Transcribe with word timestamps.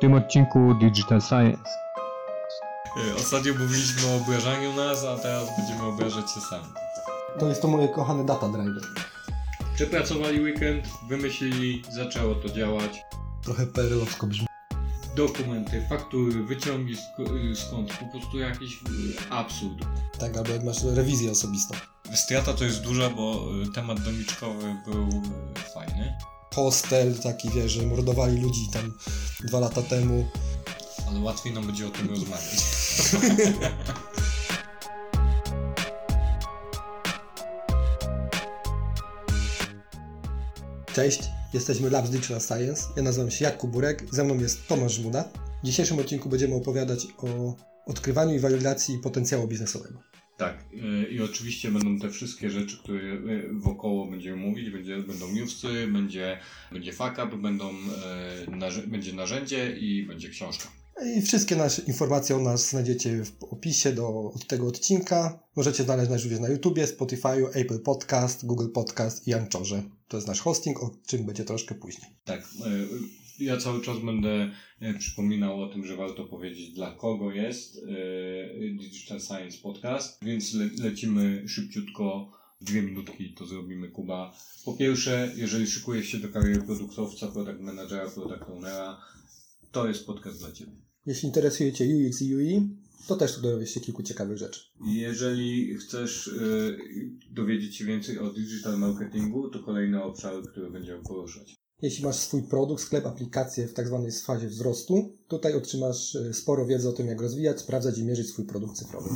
tym 0.00 0.14
odcinku 0.14 0.74
Digital 0.74 1.20
Science. 1.20 1.62
E, 3.10 3.14
Ostatnio 3.16 3.54
mówiliśmy 3.54 4.10
o 4.12 4.16
obrażaniu 4.16 4.72
nas, 4.72 5.04
a 5.04 5.16
teraz 5.16 5.48
będziemy 5.58 5.82
obrażać 5.88 6.30
się 6.34 6.40
sami. 6.40 6.64
To 7.38 7.48
jest 7.48 7.62
to 7.62 7.68
moje 7.68 7.88
kochane 7.88 8.24
data 8.26 8.48
driver. 8.48 8.82
Przepracowali 9.74 10.40
weekend, 10.40 10.88
wymyślili, 11.08 11.82
zaczęło 11.90 12.34
to 12.34 12.48
działać. 12.48 13.02
Trochę 13.44 13.66
perelowsko 13.66 14.26
brzmi. 14.26 14.46
Dokumenty, 15.16 15.86
faktury, 15.88 16.42
wyciągi 16.44 16.94
sk- 16.96 17.54
skąd, 17.56 17.92
po 17.96 18.06
prostu 18.06 18.38
jakiś 18.38 18.72
y, 18.74 19.30
absurd. 19.30 19.78
Tak, 20.18 20.36
albo 20.36 20.50
jak 20.52 20.64
masz 20.64 20.82
rewizję 20.84 21.30
osobistą. 21.30 21.74
Strata 22.14 22.52
to 22.52 22.64
jest 22.64 22.82
duża, 22.82 23.10
bo 23.10 23.44
temat 23.74 24.00
doniczkowy 24.00 24.76
był 24.86 25.08
fajny, 25.74 26.14
Hostel 26.54 27.14
taki, 27.18 27.50
wiesz, 27.50 27.72
że 27.72 27.86
mordowali 27.86 28.40
ludzi 28.40 28.60
tam 28.72 28.94
dwa 29.44 29.60
lata 29.60 29.82
temu. 29.82 30.26
ale 31.08 31.20
łatwiej 31.20 31.52
nam 31.54 31.66
będzie 31.66 31.86
o 31.86 31.90
tym 31.90 32.08
rozmawiać. 32.08 32.60
Cześć, 40.94 41.20
jesteśmy 41.54 41.90
Labs 41.90 42.10
Digital 42.10 42.40
Science. 42.40 42.82
Ja 42.96 43.02
nazywam 43.02 43.30
się 43.30 43.44
Jakub 43.44 43.70
Burek, 43.70 44.04
ze 44.12 44.24
mną 44.24 44.38
jest 44.38 44.66
Tomasz 44.66 44.92
Żmuda. 44.92 45.24
W 45.62 45.66
dzisiejszym 45.66 45.98
odcinku 45.98 46.28
będziemy 46.28 46.54
opowiadać 46.54 47.06
o 47.18 47.54
odkrywaniu 47.86 48.34
i 48.34 48.38
walidacji 48.38 48.98
potencjału 48.98 49.48
biznesowego. 49.48 50.09
Tak, 50.40 50.64
y, 50.72 51.10
i 51.10 51.20
oczywiście 51.20 51.70
będą 51.70 51.98
te 51.98 52.10
wszystkie 52.10 52.50
rzeczy, 52.50 52.78
które 52.78 53.00
y, 53.00 53.48
wokoło 53.52 54.06
będziemy 54.06 54.36
mówić, 54.36 54.70
będzie, 54.70 54.98
będą 54.98 55.32
newsy, 55.32 55.86
będzie, 55.92 56.38
będzie 56.72 56.92
fuck 56.92 57.12
up, 57.12 57.36
będą, 57.36 57.70
narzę- 58.48 58.86
będzie 58.86 59.12
narzędzie 59.12 59.76
i 59.80 60.06
będzie 60.06 60.28
książka. 60.28 60.68
I 61.16 61.22
wszystkie 61.22 61.56
nasze 61.56 61.82
informacje 61.82 62.36
o 62.36 62.40
nas 62.40 62.70
znajdziecie 62.70 63.24
w 63.24 63.44
opisie 63.44 63.92
do 63.92 64.32
od 64.34 64.46
tego 64.46 64.66
odcinka. 64.66 65.42
Możecie 65.56 65.84
znaleźć 65.84 66.10
nas 66.10 66.22
również 66.22 66.40
na 66.40 66.48
YouTubie, 66.48 66.86
Spotify, 66.86 67.46
Apple 67.54 67.78
Podcast, 67.80 68.46
Google 68.46 68.68
Podcast 68.74 69.28
i 69.28 69.34
Anchorze. 69.34 69.82
To 70.08 70.16
jest 70.16 70.28
nasz 70.28 70.40
hosting, 70.40 70.82
o 70.82 70.90
czym 71.06 71.26
będzie 71.26 71.44
troszkę 71.44 71.74
później. 71.74 72.10
Tak, 72.24 72.48
ja 73.40 73.56
cały 73.56 73.82
czas 73.82 73.98
będę 73.98 74.50
y, 74.82 74.98
przypominał 74.98 75.62
o 75.62 75.68
tym, 75.68 75.86
że 75.86 75.96
warto 75.96 76.24
powiedzieć 76.24 76.70
dla 76.70 76.92
kogo 76.92 77.32
jest 77.32 77.76
y, 77.76 78.76
Digital 78.80 79.20
Science 79.20 79.58
Podcast, 79.62 80.24
więc 80.24 80.54
le, 80.54 80.70
lecimy 80.78 81.48
szybciutko, 81.48 82.32
dwie 82.60 82.82
minutki 82.82 83.34
to 83.34 83.46
zrobimy 83.46 83.88
Kuba. 83.88 84.34
Po 84.64 84.72
pierwsze, 84.72 85.32
jeżeli 85.36 85.66
szykujesz 85.66 86.06
się 86.06 86.18
do 86.18 86.28
kariery 86.28 86.62
produktowca, 86.62 87.28
product 87.28 87.60
managera, 87.60 88.10
product 88.10 88.42
ownera, 88.48 89.00
to 89.72 89.88
jest 89.88 90.06
podcast 90.06 90.38
dla 90.38 90.52
Ciebie. 90.52 90.72
Jeśli 91.06 91.26
interesuje 91.26 91.72
Cię 91.72 91.84
UX 91.84 92.22
i 92.22 92.34
UI, 92.34 92.68
to 93.06 93.16
też 93.16 93.34
tu 93.34 93.42
dowiesz 93.42 93.74
się 93.74 93.80
kilku 93.80 94.02
ciekawych 94.02 94.38
rzeczy. 94.38 94.60
Jeżeli 94.86 95.74
chcesz 95.74 96.26
y, 96.26 96.78
dowiedzieć 97.30 97.76
się 97.76 97.84
więcej 97.84 98.18
o 98.18 98.30
digital 98.30 98.78
marketingu, 98.78 99.48
to 99.48 99.58
kolejny 99.58 100.02
obszar, 100.02 100.34
który 100.50 100.70
będziemy 100.70 101.02
poruszać. 101.02 101.59
Jeśli 101.82 102.04
masz 102.04 102.16
swój 102.16 102.42
produkt, 102.42 102.82
sklep, 102.82 103.06
aplikację 103.06 103.68
w 103.68 103.74
tak 103.74 103.86
zwanej 103.86 104.12
fazie 104.12 104.48
wzrostu, 104.48 105.18
tutaj 105.28 105.54
otrzymasz 105.54 106.16
e, 106.16 106.34
sporo 106.34 106.66
wiedzy 106.66 106.88
o 106.88 106.92
tym, 106.92 107.06
jak 107.06 107.20
rozwijać, 107.20 107.60
sprawdzać 107.60 107.98
i 107.98 108.04
mierzyć 108.04 108.28
swój 108.28 108.44
produkt 108.44 108.76
cyfrowy. 108.76 109.10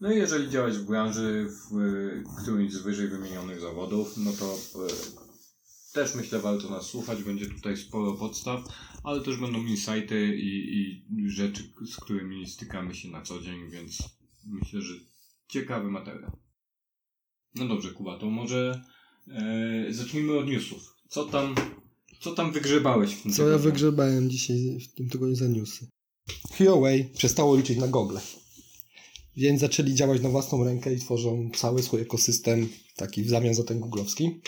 No 0.00 0.12
i 0.12 0.16
jeżeli 0.16 0.50
działać 0.50 0.78
w 0.78 0.86
branży, 0.86 1.46
w 1.70 1.78
y, 1.78 2.24
którymś 2.42 2.72
z 2.72 2.82
wyżej 2.82 3.08
wymienionych 3.08 3.60
zawodów, 3.60 4.16
no 4.16 4.32
to 4.32 4.54
y, 4.54 5.92
też 5.92 6.14
myślę 6.14 6.38
warto 6.38 6.70
nas 6.70 6.86
słuchać, 6.86 7.22
będzie 7.22 7.46
tutaj 7.46 7.76
sporo 7.76 8.12
podstaw, 8.12 8.60
ale 9.04 9.20
też 9.20 9.36
będą 9.36 9.58
insighty 9.58 10.36
i, 10.36 10.70
i 11.10 11.30
rzeczy, 11.30 11.62
z 11.92 11.96
którymi 11.96 12.48
stykamy 12.48 12.94
się 12.94 13.08
na 13.08 13.22
co 13.22 13.40
dzień, 13.40 13.70
więc 13.70 13.98
myślę, 14.46 14.82
że 14.82 14.94
ciekawy 15.48 15.90
materiał. 15.90 16.38
No 17.54 17.68
dobrze, 17.68 17.90
Kuba, 17.90 18.18
to 18.18 18.26
może 18.26 18.84
e, 19.28 19.86
zacznijmy 19.90 20.38
od 20.38 20.46
newsów. 20.46 20.94
Co 21.08 21.24
tam, 21.24 21.54
co 22.20 22.34
tam 22.34 22.52
wygrzebałeś 22.52 23.14
w 23.14 23.22
tym 23.22 23.32
Co 23.32 23.42
ja 23.42 23.48
tygodniu? 23.48 23.70
wygrzebałem 23.70 24.30
dzisiaj 24.30 24.78
w 24.80 24.94
tym 24.94 25.08
tygodniu 25.08 25.36
za 25.36 25.46
newsy? 25.48 25.86
Huawei 26.58 27.04
przestało 27.04 27.56
liczyć 27.56 27.78
na 27.78 27.88
Google. 27.88 28.16
Więc 29.36 29.60
zaczęli 29.60 29.94
działać 29.94 30.22
na 30.22 30.28
własną 30.28 30.64
rękę 30.64 30.94
i 30.94 30.98
tworzą 30.98 31.50
cały 31.56 31.82
swój 31.82 32.00
ekosystem 32.00 32.68
taki 32.96 33.22
w 33.22 33.28
zamian 33.28 33.54
za 33.54 33.64
ten 33.64 33.80
googlowski. 33.80 34.40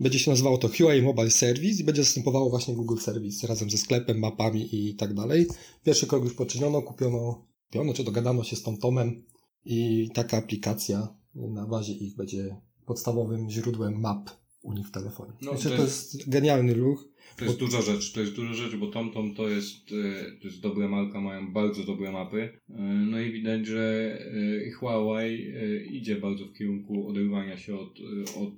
Będzie 0.00 0.18
się 0.18 0.30
nazywało 0.30 0.58
to 0.58 0.68
Huawei 0.68 1.02
Mobile 1.02 1.30
Service 1.30 1.82
i 1.82 1.84
będzie 1.84 2.04
zastępowało 2.04 2.50
właśnie 2.50 2.74
Google 2.74 2.98
Service 2.98 3.46
razem 3.46 3.70
ze 3.70 3.78
sklepem, 3.78 4.18
mapami 4.18 4.88
i 4.88 4.94
tak 4.94 5.14
dalej. 5.14 5.46
Pierwszy 5.84 6.06
krok 6.06 6.24
już 6.24 6.34
poczyniono, 6.34 6.82
kupiono, 6.82 7.46
kupiono 7.66 7.94
czy 7.94 8.04
dogadano 8.04 8.44
się 8.44 8.56
z 8.56 8.62
TomTomem 8.62 9.24
i 9.64 10.08
taka 10.14 10.36
aplikacja 10.36 11.14
na 11.34 11.66
bazie 11.66 11.92
ich 11.92 12.16
będzie 12.16 12.56
podstawowym 12.86 13.50
źródłem 13.50 14.00
map 14.00 14.30
u 14.62 14.72
nich 14.72 14.86
w 14.86 14.90
telefonie. 14.90 15.32
No, 15.42 15.50
Znaczy, 15.50 15.68
to 15.70 15.76
to 15.76 15.82
jest- 15.82 16.30
genialny 16.30 16.74
ruch. 16.74 17.12
To 17.36 17.44
jest 17.44 17.58
duża 17.58 17.82
rzecz, 17.82 18.12
to 18.12 18.20
jest 18.20 18.32
duża 18.32 18.54
rzecz, 18.54 18.76
bo 18.76 18.86
TomTom 18.86 19.34
to 19.34 19.48
jest, 19.48 19.76
e, 19.76 20.40
to 20.40 20.48
jest 20.48 20.60
dobra 20.60 20.88
marka, 20.88 21.20
mają 21.20 21.52
bardzo 21.52 21.84
dobre 21.84 22.12
mapy. 22.12 22.58
E, 22.70 22.82
No 22.82 23.20
i 23.20 23.32
widać, 23.32 23.66
że 23.66 24.18
e, 24.66 24.70
Huawei 24.70 25.52
idzie 25.90 26.16
bardzo 26.16 26.44
w 26.44 26.52
kierunku 26.52 27.08
oderwania 27.08 27.58
się 27.58 27.78
od, 27.78 27.98
od 28.36 28.54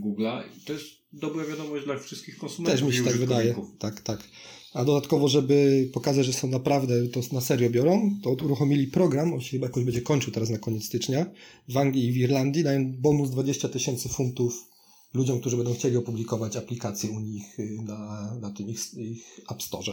Google'a. 0.00 0.42
To 0.64 0.72
jest 0.72 0.86
dobra 1.12 1.44
wiadomość 1.44 1.84
dla 1.84 1.98
wszystkich 1.98 2.38
konsumentów 2.38 2.80
Też 2.80 2.88
mi 2.88 2.96
się 2.96 3.04
tak 3.04 3.16
wydaje. 3.16 3.54
Tak, 3.78 4.00
tak. 4.00 4.28
A 4.74 4.84
dodatkowo, 4.84 5.28
żeby 5.28 5.88
pokazać, 5.92 6.26
że 6.26 6.32
są 6.32 6.48
naprawdę, 6.48 7.08
to 7.08 7.20
na 7.32 7.40
serio 7.40 7.70
biorą, 7.70 8.16
to 8.22 8.30
uruchomili 8.30 8.86
program, 8.86 9.32
on 9.32 9.40
się 9.40 9.50
chyba 9.50 9.66
jakoś 9.66 9.84
będzie 9.84 10.02
kończył 10.02 10.32
teraz 10.32 10.50
na 10.50 10.58
koniec 10.58 10.84
stycznia, 10.84 11.26
w 11.68 11.76
Anglii 11.76 12.08
i 12.08 12.12
w 12.12 12.16
Irlandii, 12.16 12.62
dają 12.62 12.92
bonus 12.98 13.30
20 13.30 13.68
tysięcy 13.68 14.08
funtów 14.08 14.69
ludziom, 15.14 15.40
którzy 15.40 15.56
będą 15.56 15.74
chcieli 15.74 15.96
opublikować 15.96 16.56
aplikacje 16.56 17.10
u 17.10 17.20
nich 17.20 17.58
y, 17.58 17.78
na, 17.84 18.34
na 18.40 18.50
tym 18.50 18.68
ich, 18.68 18.94
ich 18.94 19.40
App 19.50 19.62
Store. 19.62 19.92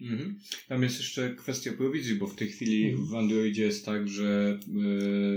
Mhm. 0.00 0.38
Tam 0.68 0.82
jest 0.82 0.98
jeszcze 0.98 1.34
kwestia 1.34 1.72
prowizji, 1.72 2.14
bo 2.14 2.26
w 2.26 2.34
tej 2.34 2.48
chwili 2.48 2.90
Mhm. 2.90 3.08
w 3.08 3.14
Androidzie 3.14 3.62
jest 3.62 3.84
tak, 3.84 4.08
że 4.08 4.58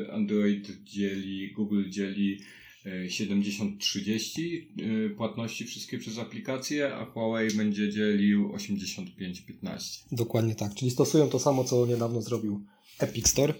e, 0.08 0.14
Android 0.14 0.84
dzieli, 0.84 1.52
Google 1.54 1.90
dzieli 1.90 2.40
e, 2.86 3.08
70-30 3.08 4.66
e, 5.06 5.10
płatności 5.10 5.66
wszystkie 5.66 5.98
przez 5.98 6.18
aplikacje, 6.18 6.96
a 6.96 7.06
Huawei 7.06 7.54
będzie 7.58 7.90
dzielił 7.90 8.50
85-15. 8.50 10.04
Dokładnie 10.12 10.56
tak. 10.56 10.76
Czyli 10.76 10.92
stosują 10.92 11.30
to 11.30 11.40
samo, 11.40 11.64
co 11.64 11.86
niedawno 11.86 12.22
zrobił 12.22 12.66
Epic 13.00 13.28
Store 13.28 13.54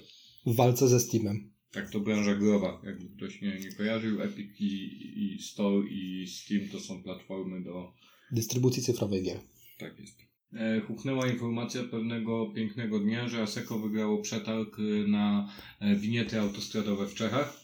w 0.46 0.56
walce 0.56 0.88
ze 0.88 1.00
Steamem. 1.00 1.51
Tak, 1.72 1.90
to 1.90 2.00
branża 2.00 2.36
growa, 2.36 2.82
jakby 2.86 3.10
ktoś 3.18 3.42
nie, 3.42 3.60
nie 3.60 3.72
kojarzył. 3.72 4.22
Epic 4.22 4.50
i, 4.60 5.36
i 5.36 5.42
Store 5.42 5.88
i 5.90 6.28
Steam 6.28 6.70
to 6.70 6.80
są 6.80 7.04
platformy 7.04 7.62
do... 7.64 7.94
Dystrybucji 8.32 8.84
cyfrowej 8.84 9.24
gier. 9.24 9.40
Tak 9.80 10.00
jest. 10.00 10.22
E, 10.54 10.82
Huchnęła 10.82 11.28
informacja 11.28 11.84
pewnego 11.84 12.46
pięknego 12.46 13.00
dnia, 13.00 13.28
że 13.28 13.42
Aseko 13.42 13.80
wygrało 13.80 14.22
przetarg 14.22 14.80
e, 14.80 15.08
na 15.08 15.54
e, 15.80 15.96
winiety 15.96 16.40
autostradowe 16.40 17.08
w 17.08 17.14
Czechach. 17.14 17.62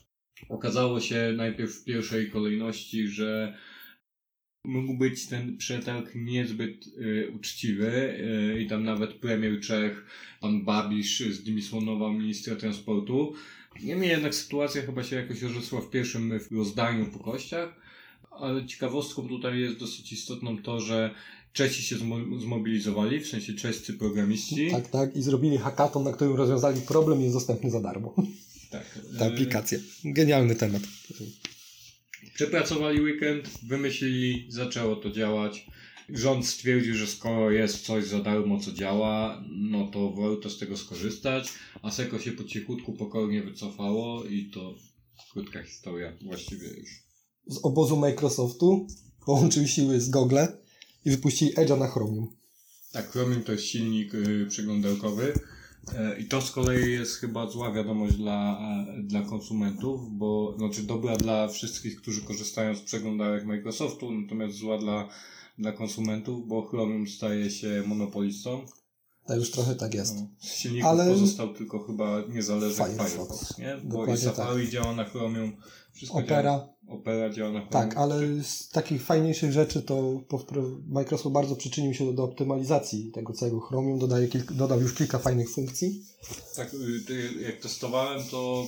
Okazało 0.50 1.00
się 1.00 1.34
najpierw 1.38 1.72
w 1.72 1.84
pierwszej 1.84 2.32
kolejności, 2.32 3.08
że 3.08 3.58
mógł 4.64 4.98
być 4.98 5.28
ten 5.28 5.58
przetarg 5.58 6.16
niezbyt 6.16 6.86
e, 6.88 7.30
uczciwy 7.30 8.20
i 8.60 8.68
tam 8.68 8.84
nawet 8.84 9.14
premier 9.14 9.62
Czech, 9.62 10.06
pan 10.42 10.66
Babisz 10.66 11.20
zdymisłonował 11.20 12.14
ministra 12.14 12.56
transportu. 12.56 13.34
Niemniej 13.84 14.10
jednak 14.10 14.36
sytuacja 14.36 14.82
chyba 14.82 15.04
się 15.04 15.16
jakoś 15.16 15.42
rozrosła 15.42 15.82
w 15.82 15.90
pierwszym 15.90 16.40
rozdaniu 16.52 17.06
po 17.06 17.20
kościach, 17.20 17.76
ale 18.32 18.66
ciekawostką 18.66 19.28
tutaj 19.28 19.60
jest 19.60 19.78
dosyć 19.78 20.14
istotną 20.14 20.58
to, 20.58 20.80
że 20.80 21.16
Czesi 21.54 21.84
się 21.84 21.96
zmo- 21.96 22.40
zmobilizowali, 22.40 23.20
w 23.20 23.28
sensie 23.28 23.54
czescy 23.54 23.94
programiści. 23.94 24.72
Tak, 24.72 24.88
tak. 24.88 25.16
I 25.16 25.22
zrobili 25.22 25.58
hackathon, 25.58 26.04
na 26.04 26.14
którym 26.14 26.36
rozwiązali 26.36 26.82
problem 26.82 27.20
i 27.20 27.24
jest 27.24 27.36
dostępny 27.36 27.72
za 27.72 27.82
darmo. 27.82 28.16
tak. 28.72 29.00
Ta 29.20 29.26
aplikacja. 29.26 29.80
Genialny 30.06 30.56
temat. 30.56 30.82
Przepracowali 32.34 33.02
weekend, 33.02 33.50
wymyślili, 33.64 34.46
zaczęło 34.50 34.96
to 34.96 35.12
działać. 35.12 35.66
Rząd 36.10 36.48
stwierdził, 36.48 36.96
że 36.96 37.08
skoro 37.08 37.52
jest 37.52 37.86
coś 37.86 38.08
za 38.08 38.20
darmo, 38.20 38.60
co 38.60 38.72
działa, 38.72 39.44
no 39.50 39.88
to 39.88 40.12
warto 40.12 40.50
z 40.50 40.60
tego 40.60 40.78
skorzystać. 40.78 41.50
A 41.82 41.92
Seko 41.92 42.20
się 42.20 42.32
po 42.32 42.44
cichutku 42.44 42.94
pokornie 42.94 43.44
wycofało 43.44 44.24
i 44.26 44.50
to 44.50 44.76
krótka 45.34 45.64
historia 45.64 46.14
właściwie 46.26 46.68
już. 46.68 46.90
z 47.48 47.58
obozu 47.66 47.98
Microsoftu 47.98 48.88
połączyli 49.26 49.68
siły 49.68 50.02
z 50.02 50.10
Google 50.10 50.38
i 51.06 51.12
wypuścili 51.12 51.54
Edge'a 51.56 51.80
na 51.80 51.88
Chromium. 51.88 52.28
Tak, 52.92 53.12
Chromium 53.12 53.44
to 53.44 53.52
jest 53.52 53.66
silnik 53.66 54.14
y, 54.14 54.46
przeglądarkowy 54.50 55.34
e, 55.96 56.20
i 56.20 56.26
to 56.26 56.42
z 56.42 56.52
kolei 56.52 56.92
jest 56.92 57.16
chyba 57.16 57.50
zła 57.50 57.72
wiadomość 57.72 58.16
dla, 58.16 58.60
e, 58.98 59.04
dla 59.04 59.22
konsumentów, 59.22 60.18
bo 60.18 60.56
znaczy 60.58 60.84
dobra 60.84 61.18
dla 61.18 61.48
wszystkich, 61.48 62.02
którzy 62.02 62.22
korzystają 62.22 62.76
z 62.76 62.82
przeglądarek 62.82 63.46
Microsoftu, 63.46 64.12
natomiast 64.12 64.58
zła 64.58 64.78
dla 64.78 65.10
dla 65.58 65.72
konsumentów, 65.72 66.48
bo 66.48 66.62
Chromium 66.68 67.08
staje 67.08 67.50
się 67.52 67.84
monopolistą. 67.88 68.66
To 69.28 69.36
już 69.36 69.52
trochę 69.52 69.76
tak 69.76 69.94
jest. 69.94 70.16
No, 70.16 70.28
Z 70.40 70.54
silników 70.54 70.90
Ale- 70.90 71.06
pozostał 71.12 71.54
tylko 71.54 71.80
chyba 71.84 72.22
niezależny 72.30 72.86
Firefox. 72.86 73.12
Firefox, 73.12 73.58
nie? 73.58 73.78
Bo 73.84 73.88
i 73.88 73.90
Dokładnie 73.90 74.18
Safari 74.18 74.70
działa 74.70 74.96
na 74.96 75.04
Chromium, 75.06 75.52
wszystko 75.94 76.24
działa, 76.24 76.40
Opera, 76.40 76.70
Opera 76.88 77.30
działa 77.30 77.52
na 77.52 77.60
Chromium. 77.60 77.90
tak, 77.90 77.98
ale 77.98 78.44
z 78.44 78.70
takich 78.70 79.04
fajniejszych 79.04 79.52
rzeczy 79.52 79.82
to 79.82 80.24
Microsoft 80.88 81.34
bardzo 81.34 81.56
przyczynił 81.56 81.94
się 81.94 82.06
do, 82.06 82.14
do 82.14 82.24
optymalizacji 82.24 83.12
tego 83.12 83.34
całego 83.34 83.60
Chromium, 83.60 84.00
dodaje 84.00 84.28
kilk, 84.28 84.54
dodał 84.54 84.82
już 84.82 84.94
kilka 84.94 85.20
fajnych 85.20 85.50
funkcji. 85.50 86.04
Tak, 86.56 86.74
y, 86.74 87.42
jak 87.42 87.60
testowałem, 87.60 88.24
to 88.32 88.68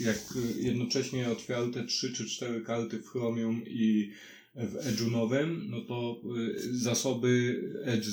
y, 0.00 0.04
jak 0.04 0.16
y, 0.56 0.60
jednocześnie 0.60 1.30
otwierał 1.30 1.70
te 1.70 1.84
3 1.86 2.12
czy 2.12 2.26
4 2.26 2.60
karty 2.64 2.98
w 2.98 3.06
Chromium 3.08 3.62
i 3.66 4.10
w 4.54 4.74
Edge'u 4.74 5.10
nowym, 5.10 5.70
no 5.70 5.80
to 5.80 6.20
y, 6.38 6.78
zasoby 6.78 7.60
Edge 7.84 8.06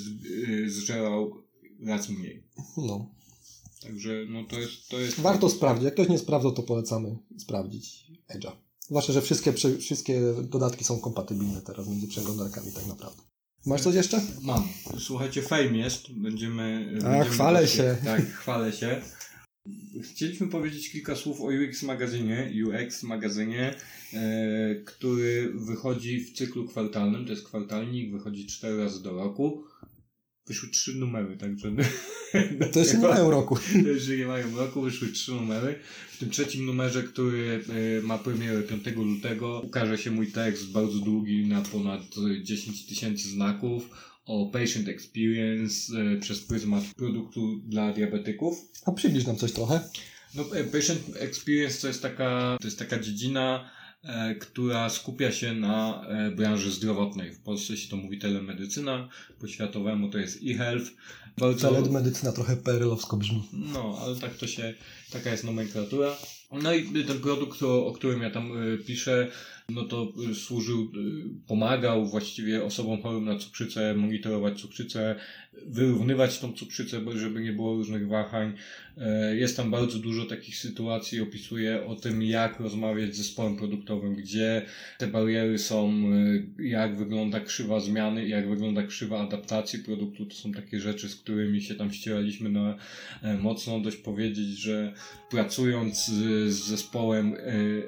y, 0.49 0.69
zżerał 0.69 1.43
raz 1.85 2.09
mniej. 2.09 2.43
No. 2.77 3.09
Także 3.81 4.25
no 4.29 4.43
to 4.43 4.59
jest... 4.59 4.89
To 4.89 4.99
jest 4.99 5.19
Warto 5.19 5.49
sprawdzić. 5.49 5.85
Jak 5.85 5.93
ktoś 5.93 6.09
nie 6.09 6.17
sprawdzał, 6.17 6.51
to 6.51 6.63
polecamy 6.63 7.17
sprawdzić 7.37 8.11
Edge'a. 8.29 8.51
Zwłaszcza, 8.79 9.13
że 9.13 9.21
wszystkie, 9.21 9.53
wszystkie 9.79 10.21
dodatki 10.43 10.83
są 10.83 10.99
kompatybilne 10.99 11.61
teraz 11.61 11.87
między 11.87 12.07
przeglądarkami 12.07 12.71
tak 12.71 12.87
naprawdę. 12.87 13.21
Masz 13.65 13.81
coś 13.81 13.95
jeszcze? 13.95 14.21
Mam. 14.41 14.67
Słuchajcie, 14.99 15.41
fame 15.41 15.77
jest. 15.77 16.11
Będziemy. 16.11 16.89
A, 16.89 17.03
będziemy 17.03 17.25
chwalę 17.25 17.67
się. 17.67 17.97
Tak, 18.05 18.25
chwalę 18.25 18.73
się. 18.73 19.01
Chcieliśmy 20.03 20.47
powiedzieć 20.47 20.91
kilka 20.91 21.15
słów 21.15 21.41
o 21.41 21.45
UX 21.45 21.83
magazynie, 21.83 22.51
UX 22.65 23.03
magazynie, 23.03 23.75
e, 24.13 24.75
który 24.85 25.51
wychodzi 25.55 26.19
w 26.19 26.33
cyklu 26.33 26.67
kwartalnym. 26.67 27.25
To 27.25 27.31
jest 27.31 27.45
kwartalnik, 27.45 28.11
wychodzi 28.11 28.45
cztery 28.45 28.77
razy 28.77 29.03
do 29.03 29.11
roku. 29.11 29.63
Wyszły 30.47 30.69
trzy 30.69 30.95
numery, 30.95 31.37
także. 31.37 31.71
To 32.73 32.79
jeszcze 32.79 32.97
nie 32.97 33.07
mają 33.07 33.31
roku. 33.31 33.55
To 33.83 33.89
jeszcze 33.89 34.17
nie 34.17 34.25
mają 34.25 34.55
roku, 34.55 34.81
wyszły 34.81 35.07
trzy 35.07 35.31
numery. 35.31 35.79
W 36.11 36.17
tym 36.17 36.29
trzecim 36.29 36.65
numerze, 36.65 37.03
który 37.03 37.63
e, 37.99 38.01
ma 38.01 38.17
premierę 38.17 38.61
5 38.61 38.95
lutego, 38.95 39.61
ukaże 39.65 39.97
się 39.97 40.11
mój 40.11 40.27
tekst 40.31 40.71
bardzo 40.71 40.99
długi 40.99 41.45
na 41.45 41.61
ponad 41.61 42.01
e, 42.01 42.43
10 42.43 42.85
tysięcy 42.85 43.29
znaków 43.29 43.89
o 44.27 44.45
patient 44.45 44.87
experience 44.87 45.93
e, 45.97 46.17
przez 46.19 46.41
pryzmat 46.41 46.83
produktu 46.95 47.59
dla 47.65 47.93
diabetyków. 47.93 48.57
A 48.85 48.91
przybliż 48.91 49.25
nam 49.25 49.35
coś 49.35 49.51
trochę. 49.51 49.79
No, 50.35 50.43
e, 50.55 50.63
patient 50.63 50.99
experience 51.19 51.81
to 51.81 51.87
jest 51.87 52.01
taka, 52.01 52.57
to 52.61 52.67
jest 52.67 52.79
taka 52.79 52.99
dziedzina, 52.99 53.69
e, 54.03 54.35
która 54.35 54.89
skupia 54.89 55.31
się 55.31 55.53
na 55.53 56.05
branży 56.35 56.71
zdrowotnej. 56.71 57.33
W 57.33 57.39
Polsce 57.39 57.77
się 57.77 57.89
to 57.89 57.97
mówi 57.97 58.19
telemedycyna, 58.19 59.09
po 59.39 59.47
światowemu 59.47 60.09
to 60.09 60.17
jest 60.17 60.39
e-health. 60.45 60.91
Bardzo, 61.37 61.71
Telemedycyna 61.71 62.31
trochę 62.31 62.57
PRL-owsko 62.57 63.17
brzmi. 63.17 63.43
no, 63.53 63.97
ale 64.01 64.15
tak 64.15 64.37
to 64.37 64.47
się, 64.47 64.73
taka 65.11 65.31
jest 65.31 65.43
nomenklatura. 65.43 66.17
No 66.51 66.73
i 66.73 66.83
ten 67.05 67.19
produkt, 67.19 67.63
o, 67.63 67.87
o 67.87 67.93
którym 67.93 68.21
ja 68.21 68.29
tam 68.29 68.73
y, 68.73 68.77
piszę, 68.77 69.27
no 69.69 69.83
to 69.83 70.13
y, 70.31 70.35
służył, 70.35 70.81
y, 70.81 71.47
pomagał 71.47 72.05
właściwie 72.05 72.63
osobom 72.63 73.01
chorym 73.01 73.25
na 73.25 73.39
cukrzycę 73.39 73.95
monitorować 73.95 74.61
cukrzycę, 74.61 75.15
wyrównywać 75.65 76.39
tą 76.39 76.53
cukrzycę, 76.53 77.01
żeby 77.15 77.41
nie 77.41 77.53
było 77.53 77.73
różnych 77.73 78.07
wahań. 78.07 78.53
E, 78.97 79.35
Jest 79.35 79.57
tam 79.57 79.71
bardzo 79.71 79.99
dużo 79.99 80.25
takich 80.25 80.57
sytuacji, 80.57 81.21
opisuje 81.21 81.85
o 81.85 81.95
tym, 81.95 82.23
jak 82.23 82.59
rozmawiać 82.59 83.15
z 83.15 83.17
zespołem 83.17 83.57
produktowym, 83.57 84.15
gdzie 84.15 84.65
te 84.97 85.07
bariery 85.07 85.59
są, 85.59 86.03
jak 86.59 86.97
wygląda 86.97 87.39
krzywa 87.39 87.79
zmiany, 87.79 88.27
jak 88.27 88.49
wygląda 88.49 88.83
krzywa 88.83 89.19
adaptacji 89.19 89.79
produktu. 89.79 90.25
To 90.25 90.35
są 90.35 90.51
takie 90.51 90.79
rzeczy, 90.79 91.09
z 91.09 91.15
którymi 91.15 91.61
się 91.61 91.75
tam 91.75 91.93
ścieraliśmy 91.93 92.49
na 92.49 92.77
e, 93.21 93.37
mocno. 93.37 93.79
Dość 93.79 93.97
powiedzieć, 93.97 94.47
że 94.47 94.93
pracując 95.29 96.05
z, 96.05 96.21
z 96.47 96.55
zespołem 96.55 97.33
e, 97.33 97.39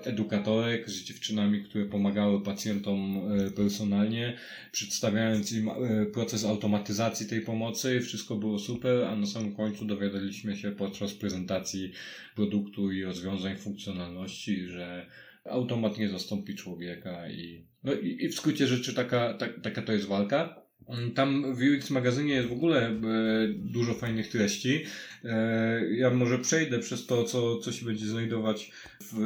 edukatorek, 0.06 0.90
z 0.90 1.04
dziewczynami, 1.04 1.64
które 1.64 1.86
pomagały 1.86 2.42
pacjentom 2.42 3.22
e, 3.32 3.52
personalnie, 3.52 4.38
przedstawiając 4.72 5.52
im 5.52 5.70
e, 5.70 6.06
proces 6.06 6.46
automatyzacji 6.46 7.28
tej 7.28 7.42
pomocy, 7.42 8.02
wszystko 8.02 8.36
było 8.36 8.60
super, 8.60 9.04
a 9.04 9.16
na 9.16 9.26
samym 9.26 9.56
końcu 9.56 9.86
dowiadaliśmy 9.86 10.58
się 10.58 10.72
podczas 10.72 11.14
prezentacji 11.14 11.92
produktu 12.36 12.92
i 12.92 13.04
rozwiązań 13.04 13.58
funkcjonalności, 13.58 14.68
że 14.68 15.06
automat 15.46 15.98
nie 15.98 16.10
zastąpi 16.10 16.56
człowieka 16.56 17.30
i, 17.30 17.66
no 17.84 17.94
i, 17.94 18.26
i 18.26 18.30
w 18.30 18.36
skrócie 18.36 18.68
rzeczy 18.68 18.94
taka, 18.94 19.34
tak, 19.34 19.62
taka 19.62 19.82
to 19.82 19.94
jest 19.94 20.08
walka. 20.08 20.69
Tam 21.16 21.56
w 21.56 21.60
UX 21.60 21.90
magazynie 21.90 22.34
jest 22.34 22.50
w 22.50 22.54
ogóle 22.54 22.88
e, 22.88 22.94
dużo 23.54 23.94
fajnych 23.94 24.28
treści. 24.30 24.84
E, 25.24 25.96
ja 25.96 26.10
może 26.10 26.40
przejdę 26.40 26.80
przez 26.80 27.06
to, 27.06 27.24
co, 27.24 27.58
co 27.58 27.72
się 27.72 27.86
będzie 27.86 28.06
znajdować 28.06 28.72
w 29.12 29.18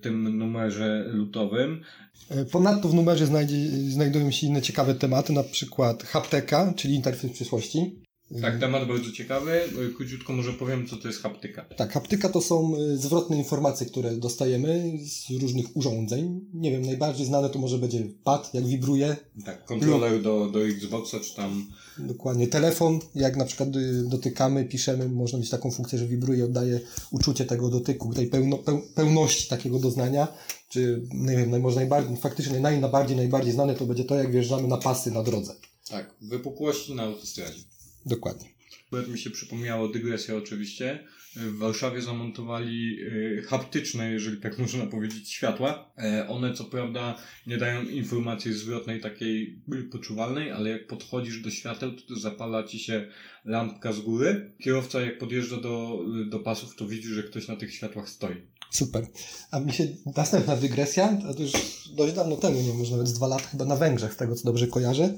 tym 0.00 0.38
numerze 0.38 1.04
lutowym. 1.12 1.82
E, 2.30 2.44
Ponadto 2.44 2.88
w 2.88 2.94
numerze 2.94 3.26
znajdzie, 3.26 3.56
znajdują 3.88 4.30
się 4.30 4.46
inne 4.46 4.62
ciekawe 4.62 4.94
tematy, 4.94 5.32
na 5.32 5.42
przykład 5.42 6.02
hapteka, 6.02 6.72
czyli 6.76 6.94
interfejs 6.94 7.32
przyszłości. 7.32 8.02
Tak, 8.42 8.60
temat 8.60 8.88
bardzo 8.88 9.12
ciekawy. 9.12 9.52
E, 9.52 9.94
Króciutko 9.96 10.32
może 10.32 10.52
powiem, 10.52 10.86
co 10.86 10.96
to 10.96 11.08
jest 11.08 11.22
haptyka. 11.22 11.64
Tak, 11.64 11.92
haptyka 11.92 12.28
to 12.28 12.40
są 12.40 12.76
y, 12.76 12.98
zwrotne 12.98 13.36
informacje, 13.36 13.86
które 13.86 14.16
dostajemy 14.16 14.98
z 15.06 15.30
różnych 15.42 15.76
urządzeń. 15.76 16.40
Nie 16.54 16.70
wiem, 16.70 16.82
najbardziej 16.82 17.26
znane 17.26 17.50
to 17.50 17.58
może 17.58 17.78
będzie 17.78 18.06
pad, 18.24 18.54
jak 18.54 18.66
wibruje. 18.66 19.16
Tak, 19.44 19.64
kontroler 19.64 20.22
do, 20.22 20.50
do 20.50 20.66
Xboxa, 20.66 21.20
czy 21.20 21.36
tam 21.36 21.66
Dokładnie. 21.98 22.48
Telefon, 22.48 22.98
jak 23.14 23.36
na 23.36 23.44
przykład 23.44 23.76
y, 23.76 24.02
dotykamy, 24.08 24.64
piszemy, 24.64 25.08
można 25.08 25.38
mieć 25.38 25.50
taką 25.50 25.70
funkcję, 25.70 25.98
że 25.98 26.06
wibruje, 26.06 26.44
oddaje 26.44 26.80
uczucie 27.10 27.44
tego 27.44 27.68
dotyku, 27.68 28.14
tej 28.14 28.26
pełno, 28.26 28.58
peł, 28.58 28.82
pełności 28.94 29.48
takiego 29.48 29.78
doznania. 29.78 30.28
Czy, 30.68 31.02
nie 31.14 31.36
wiem, 31.36 31.60
może 31.60 31.76
najbardziej, 31.76 32.16
faktycznie 32.16 32.60
naj, 32.60 32.80
najbardziej, 32.80 33.16
najbardziej 33.16 33.52
znane 33.52 33.74
to 33.74 33.86
będzie 33.86 34.04
to, 34.04 34.14
jak 34.14 34.32
wjeżdżamy 34.32 34.68
na 34.68 34.76
pasy 34.76 35.10
na 35.10 35.22
drodze. 35.22 35.54
tak, 35.90 36.14
wypukłości 36.20 36.94
na 36.94 37.02
autostradzie. 37.02 37.60
Dokładnie. 38.06 38.48
Akurat 38.86 39.08
mi 39.08 39.18
się 39.18 39.30
przypomniało, 39.30 39.88
dygresja 39.88 40.36
oczywiście. 40.36 41.04
W 41.36 41.58
Warszawie 41.58 42.02
zamontowali 42.02 42.98
y, 43.00 43.42
haptyczne, 43.46 44.12
jeżeli 44.12 44.40
tak 44.40 44.58
można 44.62 44.86
powiedzieć, 44.86 45.32
światła. 45.32 45.92
E, 45.98 46.28
one 46.28 46.54
co 46.54 46.64
prawda 46.64 47.18
nie 47.46 47.56
dają 47.56 47.82
informacji 47.82 48.52
zwrotnej 48.52 49.00
takiej 49.00 49.62
poczuwalnej, 49.92 50.50
ale 50.50 50.70
jak 50.70 50.86
podchodzisz 50.86 51.42
do 51.42 51.50
świateł, 51.50 51.92
to 52.08 52.16
zapala 52.16 52.64
ci 52.64 52.78
się 52.78 53.08
lampka 53.44 53.92
z 53.92 54.00
góry. 54.00 54.52
Kierowca 54.62 55.00
jak 55.00 55.18
podjeżdża 55.18 55.56
do, 55.56 56.04
do 56.28 56.38
pasów, 56.38 56.76
to 56.76 56.86
widzi, 56.86 57.08
że 57.08 57.22
ktoś 57.22 57.48
na 57.48 57.56
tych 57.56 57.74
światłach 57.74 58.08
stoi. 58.08 58.36
Super. 58.70 59.06
A 59.50 59.60
mi 59.60 59.72
się 59.72 59.88
następna 60.16 60.56
dygresja, 60.56 61.18
to 61.36 61.42
już 61.42 61.52
dość 61.96 62.14
dawno 62.14 62.36
temu, 62.36 62.62
nie 62.62 62.72
może 62.72 62.92
nawet 62.92 63.08
z 63.08 63.12
dwa 63.12 63.26
lata, 63.26 63.48
chyba 63.48 63.64
na 63.64 63.76
Węgrzech, 63.76 64.12
z 64.12 64.16
tego 64.16 64.34
co 64.34 64.44
dobrze 64.44 64.66
kojarzę. 64.66 65.14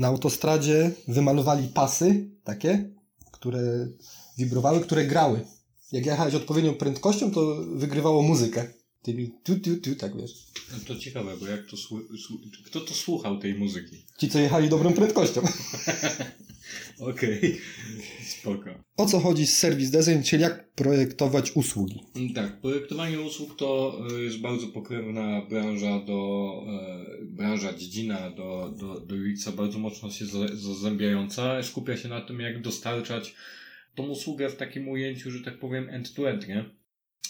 Na 0.00 0.08
autostradzie 0.08 0.90
wymalowali 1.08 1.68
pasy 1.68 2.30
takie, 2.44 2.90
które 3.32 3.88
wibrowały, 4.38 4.80
które 4.80 5.06
grały. 5.06 5.40
Jak 5.92 6.06
jechałeś 6.06 6.34
odpowiednią 6.34 6.74
prędkością, 6.74 7.30
to 7.30 7.64
wygrywało 7.74 8.22
muzykę. 8.22 8.66
Tymi 9.02 9.30
tu, 9.44 9.60
tu, 9.60 9.76
tu, 9.76 9.94
tak 9.94 10.16
wiesz. 10.16 10.46
No 10.72 10.78
to 10.86 10.96
ciekawe, 10.96 11.36
bo 11.36 11.46
jak 11.46 11.66
to 11.66 11.76
kto 12.66 12.80
to 12.80 12.94
słuchał 12.94 13.38
tej 13.38 13.54
muzyki? 13.54 13.96
Ci, 14.18 14.28
co 14.28 14.38
jechali 14.38 14.68
dobrą 14.68 14.92
prędkością. 14.92 15.42
Okej, 17.10 17.60
spoko. 18.38 18.70
O 18.96 19.06
co 19.06 19.20
chodzi 19.20 19.46
z 19.46 19.58
Service 19.58 19.98
Design, 19.98 20.22
czyli 20.22 20.42
jak 20.42 20.72
projektować 20.72 21.52
usługi? 21.52 22.00
Tak, 22.34 22.60
projektowanie 22.60 23.20
usług 23.20 23.56
to 23.56 23.98
y, 24.18 24.22
jest 24.24 24.38
bardzo 24.38 24.66
pokrewna 24.66 25.46
branża 25.50 25.98
do, 25.98 26.52
e, 26.68 27.24
branża 27.24 27.72
dziedzina 27.72 28.30
do, 28.30 28.74
do, 28.80 29.00
do 29.00 29.14
UX-a, 29.14 29.52
bardzo 29.52 29.78
mocno 29.78 30.10
się 30.10 30.26
za- 30.26 30.56
zazębiająca. 30.56 31.62
Skupia 31.62 31.96
się 31.96 32.08
na 32.08 32.20
tym, 32.20 32.40
jak 32.40 32.62
dostarczać 32.62 33.34
tą 33.94 34.08
usługę 34.08 34.50
w 34.50 34.56
takim 34.56 34.88
ujęciu, 34.88 35.30
że 35.30 35.44
tak 35.44 35.58
powiem, 35.58 35.88
end-to-end, 35.90 36.48
nie? 36.48 36.64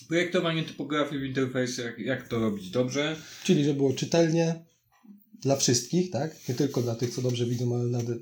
Projektowanie 0.08 0.62
typografii 0.62 1.20
w 1.20 1.24
interfejsach, 1.24 1.98
jak 1.98 2.28
to 2.28 2.38
robić 2.38 2.70
dobrze. 2.70 3.16
Czyli, 3.44 3.64
żeby 3.64 3.76
było 3.76 3.92
czytelnie 3.92 4.64
dla 5.42 5.56
wszystkich, 5.56 6.10
tak? 6.10 6.48
Nie 6.48 6.54
tylko 6.54 6.82
dla 6.82 6.94
tych, 6.94 7.10
co 7.14 7.22
dobrze 7.22 7.46
widzą, 7.46 7.74
ale 7.74 7.84
nawet 7.84 8.18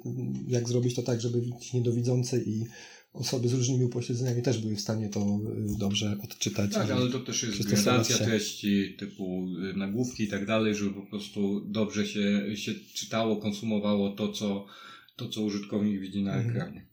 jak 0.49 0.69
zrobić 0.69 0.95
to 0.95 1.03
tak, 1.03 1.21
żeby 1.21 1.43
ci 1.61 1.77
niedowidzące 1.77 2.39
i 2.43 2.65
osoby 3.13 3.49
z 3.49 3.53
różnymi 3.53 3.85
upośledzeniami 3.85 4.43
też 4.43 4.59
były 4.59 4.77
w 4.77 4.81
stanie 4.81 5.09
to 5.09 5.21
y, 5.75 5.79
dobrze 5.79 6.17
odczytać. 6.25 6.75
Tak, 6.75 6.91
ale 6.91 7.11
to 7.11 7.21
też 7.21 7.43
jest 7.43 7.63
gradacja 7.63 8.19
treści 8.19 8.97
typu 8.99 9.47
y, 9.73 9.77
nagłówki 9.77 10.23
i 10.25 10.29
tak 10.29 10.47
dalej, 10.47 10.75
żeby 10.75 10.95
po 10.95 11.07
prostu 11.07 11.61
dobrze 11.61 12.07
się, 12.07 12.57
się 12.57 12.75
czytało, 12.95 13.37
konsumowało 13.37 14.13
to 14.13 14.33
co, 14.33 14.67
to, 15.17 15.29
co 15.29 15.43
użytkownik 15.43 16.01
widzi 16.01 16.23
na 16.23 16.35
Mhm. 16.35 16.51
ekranie. 16.57 16.87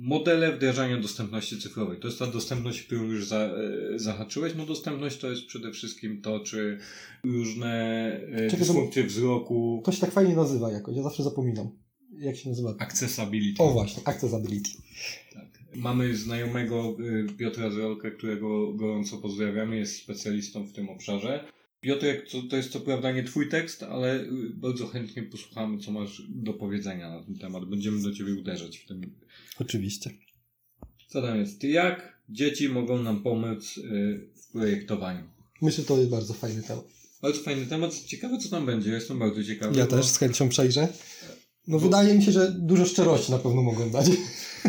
Modele 0.00 0.52
wdrażania 0.56 1.00
dostępności 1.00 1.60
cyfrowej. 1.60 2.00
To 2.00 2.08
jest 2.08 2.18
ta 2.18 2.26
dostępność, 2.26 2.82
którą 2.82 3.02
już 3.04 3.26
za, 3.26 3.36
e, 3.36 3.98
zahaczyłeś. 3.98 4.52
No 4.56 4.66
dostępność 4.66 5.18
to 5.18 5.30
jest 5.30 5.46
przede 5.46 5.72
wszystkim 5.72 6.22
to, 6.22 6.40
czy 6.40 6.78
różne 7.24 7.72
e, 8.32 8.56
dysfunkcje 8.56 9.04
wzroku. 9.04 9.82
To 9.84 9.92
się 9.92 10.00
tak 10.00 10.12
fajnie 10.12 10.36
nazywa 10.36 10.72
jakoś, 10.72 10.96
ja 10.96 11.02
zawsze 11.02 11.22
zapominam. 11.22 11.70
jak 12.18 12.36
się 12.36 12.48
nazywa? 12.48 12.74
Accessibility. 12.78 13.62
O 13.62 13.72
właśnie, 13.72 14.02
accessibility. 14.04 14.70
Tak. 15.34 15.48
Mamy 15.76 16.16
znajomego 16.16 16.96
y, 17.00 17.26
Piotra 17.36 17.70
Zrolkę, 17.70 18.10
którego 18.10 18.72
gorąco 18.72 19.16
pozdrawiamy, 19.16 19.76
jest 19.76 19.96
specjalistą 19.96 20.66
w 20.66 20.72
tym 20.72 20.88
obszarze. 20.88 21.57
Piotrek, 21.80 22.30
to, 22.30 22.42
to 22.42 22.56
jest 22.56 22.72
co 22.72 22.80
prawda 22.80 23.12
nie 23.12 23.24
twój 23.24 23.48
tekst, 23.48 23.82
ale 23.82 24.20
y, 24.20 24.28
bardzo 24.54 24.86
chętnie 24.86 25.22
posłuchamy, 25.22 25.78
co 25.78 25.92
masz 25.92 26.22
do 26.28 26.52
powiedzenia 26.52 27.10
na 27.10 27.22
ten 27.24 27.38
temat. 27.38 27.64
Będziemy 27.64 28.02
do 28.02 28.12
ciebie 28.14 28.34
uderzać 28.34 28.78
w 28.78 28.86
tym. 28.86 29.00
Oczywiście. 29.60 30.10
Co 31.08 31.22
tam 31.22 31.38
jest? 31.38 31.64
Jak 31.64 32.18
dzieci 32.28 32.68
mogą 32.68 33.02
nam 33.02 33.22
pomóc 33.22 33.78
y, 33.78 34.30
w 34.34 34.52
projektowaniu? 34.52 35.22
Myślę, 35.62 35.82
że 35.82 35.88
to 35.88 35.98
jest 35.98 36.10
bardzo 36.10 36.34
fajny 36.34 36.62
temat. 36.62 36.84
Bardzo 37.22 37.40
fajny 37.42 37.66
temat. 37.66 38.04
Ciekawe, 38.04 38.38
co 38.38 38.48
tam 38.48 38.66
będzie. 38.66 38.90
Jestem 38.90 39.18
bardzo 39.18 39.44
ciekawy. 39.44 39.78
Ja 39.78 39.86
bo 39.86 39.90
też 39.96 40.06
z 40.06 40.18
chęcią 40.18 40.48
przejrzę. 40.48 40.88
No 41.66 41.78
Bo- 41.78 41.84
wydaje 41.84 42.14
mi 42.14 42.24
się, 42.24 42.32
że 42.32 42.52
dużo 42.58 42.86
szczerości 42.86 43.32
na 43.32 43.38
pewno 43.38 43.62
mogą 43.62 43.90
dać. 43.90 44.06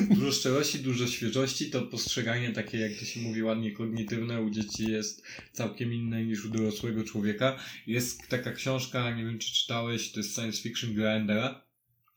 Dużo 0.10 0.32
szczerości, 0.32 0.80
dużo 0.80 1.08
świeżości. 1.08 1.70
To 1.70 1.82
postrzeganie 1.82 2.50
takie, 2.50 2.78
jak 2.78 3.00
to 3.00 3.06
się 3.06 3.20
mówi 3.20 3.44
ładnie, 3.44 3.72
kognitywne 3.72 4.42
u 4.42 4.50
dzieci 4.50 4.92
jest 4.92 5.24
całkiem 5.52 5.94
inne 5.94 6.26
niż 6.26 6.46
u 6.46 6.50
dorosłego 6.50 7.04
człowieka. 7.04 7.60
Jest 7.88 8.28
taka 8.28 8.52
książka, 8.52 9.16
nie 9.16 9.26
wiem 9.26 9.40
czy 9.40 9.54
czytałeś, 9.54 10.12
to 10.12 10.20
jest 10.20 10.36
science 10.36 10.62
fiction 10.62 10.94
Grandera. 10.94 11.70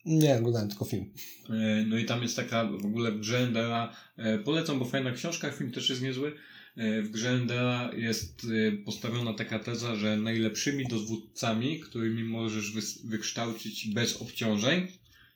Nie, 0.04 0.34
oglądałem 0.36 0.68
tylko 0.68 0.84
film. 0.84 1.12
E, 1.50 1.84
No 1.86 1.98
i 1.98 2.04
tam 2.04 2.22
jest 2.22 2.36
taka 2.36 2.64
w 2.64 2.86
ogóle 2.86 3.12
w 3.12 3.20
grze 3.20 3.38
Endera, 3.38 3.96
e, 4.16 4.38
polecam, 4.38 4.78
bo 4.78 4.84
fajna 4.84 5.12
książka, 5.12 5.50
film 5.50 5.70
też 5.72 5.90
jest 5.90 6.02
niezły. 6.02 6.32
E, 6.76 7.02
W 7.02 7.10
grze 7.10 7.30
Endera 7.30 7.90
jest 7.96 8.46
postawiona 8.84 9.34
taka 9.34 9.58
teza, 9.58 9.96
że 9.96 10.16
najlepszymi 10.16 10.86
dowódcami, 10.86 11.80
którymi 11.80 12.24
możesz 12.24 12.72
wykształcić 13.04 13.88
bez 13.94 14.16
obciążeń, 14.22 14.86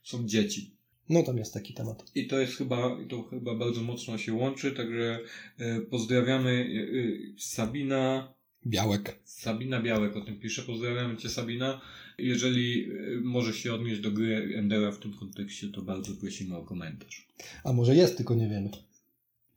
są 0.02 0.26
dzieci. 0.26 0.75
No 1.09 1.23
tam 1.23 1.39
jest 1.39 1.55
taki 1.55 1.75
temat. 1.75 2.05
I 2.15 2.27
to 2.27 2.41
jest 2.41 2.57
chyba, 2.57 2.97
to 3.09 3.23
chyba 3.23 3.55
bardzo 3.55 3.83
mocno 3.83 4.19
się 4.19 4.35
łączy, 4.35 4.73
także 4.73 5.21
e, 5.59 5.81
pozdrawiamy 5.81 6.51
e, 6.51 6.99
e, 6.99 7.39
Sabina, 7.39 8.35
Białek. 8.67 9.19
Sabina 9.25 9.83
Białek 9.83 10.17
o 10.17 10.21
tym 10.21 10.41
pisze. 10.41 10.63
Pozdrawiamy 10.63 11.17
Cię 11.17 11.29
Sabina. 11.29 11.81
Jeżeli 12.19 12.89
możesz 13.23 13.57
się 13.57 13.75
odnieść 13.75 14.01
do 14.01 14.11
gry 14.11 14.55
Endera 14.57 14.93
w 14.93 14.99
tym 14.99 15.13
kontekście, 15.13 15.69
to 15.69 15.83
bardzo 15.83 16.13
prosimy 16.15 16.57
o 16.57 16.65
komentarz. 16.65 17.29
A 17.65 17.73
może 17.73 17.97
jest, 17.97 18.17
tylko 18.17 18.35
nie 18.35 18.49
wiemy. 18.49 18.71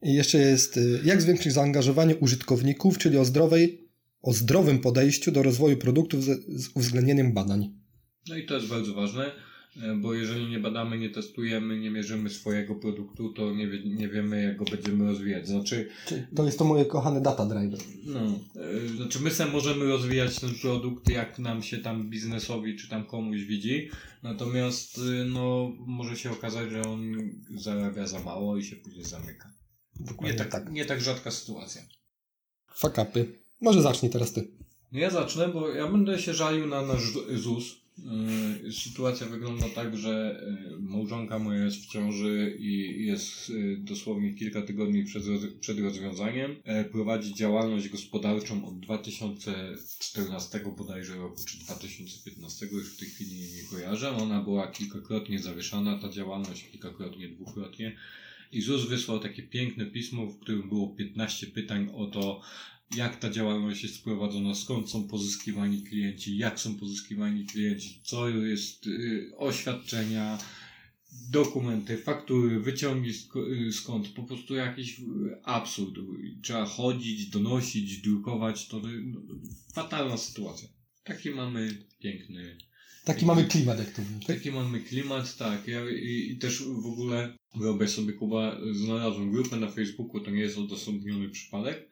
I 0.01 0.13
jeszcze 0.13 0.37
jest, 0.37 0.79
jak 1.03 1.21
zwiększyć 1.21 1.53
zaangażowanie 1.53 2.15
użytkowników, 2.15 2.97
czyli 2.97 3.17
o 3.17 3.25
zdrowej, 3.25 3.87
o 4.21 4.33
zdrowym 4.33 4.79
podejściu 4.79 5.31
do 5.31 5.43
rozwoju 5.43 5.77
produktów 5.77 6.23
z, 6.23 6.45
z 6.63 6.69
uwzględnieniem 6.75 7.33
badań. 7.33 7.73
No 8.29 8.37
i 8.37 8.45
to 8.45 8.55
jest 8.55 8.67
bardzo 8.67 8.93
ważne, 8.93 9.31
bo 9.97 10.13
jeżeli 10.13 10.47
nie 10.47 10.59
badamy, 10.59 10.97
nie 10.97 11.09
testujemy, 11.09 11.79
nie 11.79 11.91
mierzymy 11.91 12.29
swojego 12.29 12.75
produktu, 12.75 13.33
to 13.33 13.53
nie, 13.53 13.67
wie, 13.67 13.83
nie 13.83 14.07
wiemy, 14.07 14.43
jak 14.43 14.57
go 14.57 14.65
będziemy 14.65 15.05
rozwijać. 15.05 15.47
Znaczy, 15.47 15.89
to 16.35 16.45
jest 16.45 16.59
to 16.59 16.65
moje 16.65 16.85
kochane 16.85 17.21
data 17.21 17.45
driver. 17.45 17.79
no, 18.05 18.19
e, 18.61 18.87
znaczy 18.87 19.19
my 19.19 19.31
sam 19.31 19.51
możemy 19.51 19.85
rozwijać 19.85 20.39
ten 20.39 20.55
produkt, 20.61 21.09
jak 21.09 21.39
nam 21.39 21.63
się 21.63 21.77
tam 21.77 22.09
biznesowi 22.09 22.77
czy 22.77 22.89
tam 22.89 23.05
komuś 23.05 23.41
widzi, 23.41 23.89
natomiast 24.23 24.97
e, 24.97 25.25
no, 25.25 25.71
może 25.79 26.15
się 26.15 26.31
okazać, 26.31 26.71
że 26.71 26.81
on 26.81 27.13
zarabia 27.55 28.07
za 28.07 28.19
mało 28.19 28.57
i 28.57 28.63
się 28.63 28.75
później 28.75 29.05
zamyka. 29.05 29.51
Nie 29.99 30.05
Dokładnie 30.05 30.37
tak, 30.37 30.51
tak. 30.51 30.71
nie 30.71 30.85
tak 30.85 31.01
rzadka 31.01 31.31
sytuacja. 31.31 31.81
Fakapy. 32.73 33.25
Może 33.61 33.81
zacznij 33.81 34.11
teraz 34.11 34.33
ty. 34.33 34.47
No 34.91 34.99
ja 34.99 35.09
zacznę, 35.09 35.47
bo 35.47 35.69
ja 35.69 35.87
będę 35.87 36.19
się 36.19 36.33
żalił 36.33 36.67
na 36.67 36.81
nasz 36.81 37.13
ZUS. 37.35 37.79
Yy, 38.63 38.73
Sytuacja 38.73 39.27
wygląda 39.27 39.69
tak, 39.69 39.97
że 39.97 40.41
yy, 40.71 40.79
małżonka 40.79 41.39
moja 41.39 41.65
jest 41.65 41.77
w 41.77 41.87
ciąży 41.87 42.57
i 42.59 43.05
jest 43.05 43.49
yy, 43.49 43.77
dosłownie 43.77 44.33
kilka 44.33 44.61
tygodni 44.61 45.03
przed, 45.03 45.23
przed 45.59 45.79
rozwiązaniem. 45.79 46.55
E, 46.63 46.85
Prowadzi 46.85 47.33
działalność 47.33 47.89
gospodarczą 47.89 48.65
od 48.65 48.79
2014 48.79 50.59
bodajże 50.77 51.15
roku, 51.15 51.45
czy 51.45 51.59
2015, 51.59 52.65
już 52.71 52.93
w 52.93 52.99
tej 52.99 53.09
chwili 53.09 53.39
nie 53.39 53.63
kojarzę. 53.71 54.11
Ona 54.11 54.43
była 54.43 54.67
kilkakrotnie 54.67 55.39
zawieszana, 55.39 55.99
ta 55.99 56.09
działalność 56.09 56.69
kilkakrotnie, 56.71 57.29
dwukrotnie. 57.29 57.95
I 58.51 58.61
ZUS 58.61 58.85
wysłał 58.85 59.19
takie 59.19 59.43
piękne 59.43 59.85
pismo, 59.85 60.25
w 60.25 60.39
którym 60.39 60.69
było 60.69 60.87
15 60.87 61.47
pytań 61.47 61.89
o 61.95 62.05
to, 62.05 62.41
jak 62.95 63.19
ta 63.19 63.29
działalność 63.29 63.83
jest 63.83 64.03
prowadzona, 64.03 64.55
skąd 64.55 64.89
są 64.89 65.07
pozyskiwani 65.07 65.83
klienci, 65.83 66.37
jak 66.37 66.59
są 66.59 66.75
pozyskiwani 66.75 67.45
klienci, 67.45 68.01
co 68.03 68.29
jest 68.29 68.87
y, 68.87 69.31
oświadczenia, 69.37 70.37
dokumenty, 71.29 71.97
faktury, 71.97 72.59
wyciągi 72.59 73.11
sk- 73.11 73.67
y, 73.67 73.73
skąd, 73.73 74.07
po 74.07 74.23
prostu 74.23 74.55
jakiś 74.55 74.99
y, 74.99 75.03
absurd. 75.43 75.95
Trzeba 76.43 76.65
chodzić, 76.65 77.29
donosić, 77.29 78.01
drukować, 78.01 78.67
to 78.67 78.81
no, 79.03 79.21
fatalna 79.73 80.17
sytuacja. 80.17 80.69
Taki 81.03 81.29
mamy 81.29 81.85
piękny 81.99 82.57
Taki 83.05 83.25
mamy 83.25 83.43
klimat, 83.43 83.79
jak 83.79 83.91
to 83.91 84.01
mówi. 84.01 84.25
Tak? 84.25 84.37
Taki 84.37 84.51
mamy 84.51 84.79
klimat, 84.79 85.37
tak. 85.37 85.67
Ja, 85.67 85.89
i, 85.89 86.31
I 86.31 86.37
też 86.37 86.63
w 86.63 86.85
ogóle 86.85 87.37
wyobraź 87.55 87.89
sobie, 87.89 88.13
Kuba, 88.13 88.57
znalazłem 88.71 89.31
grupę 89.31 89.55
na 89.57 89.71
Facebooku, 89.71 90.19
to 90.19 90.31
nie 90.31 90.41
jest 90.41 90.57
odosobniony 90.57 91.29
przypadek. 91.29 91.89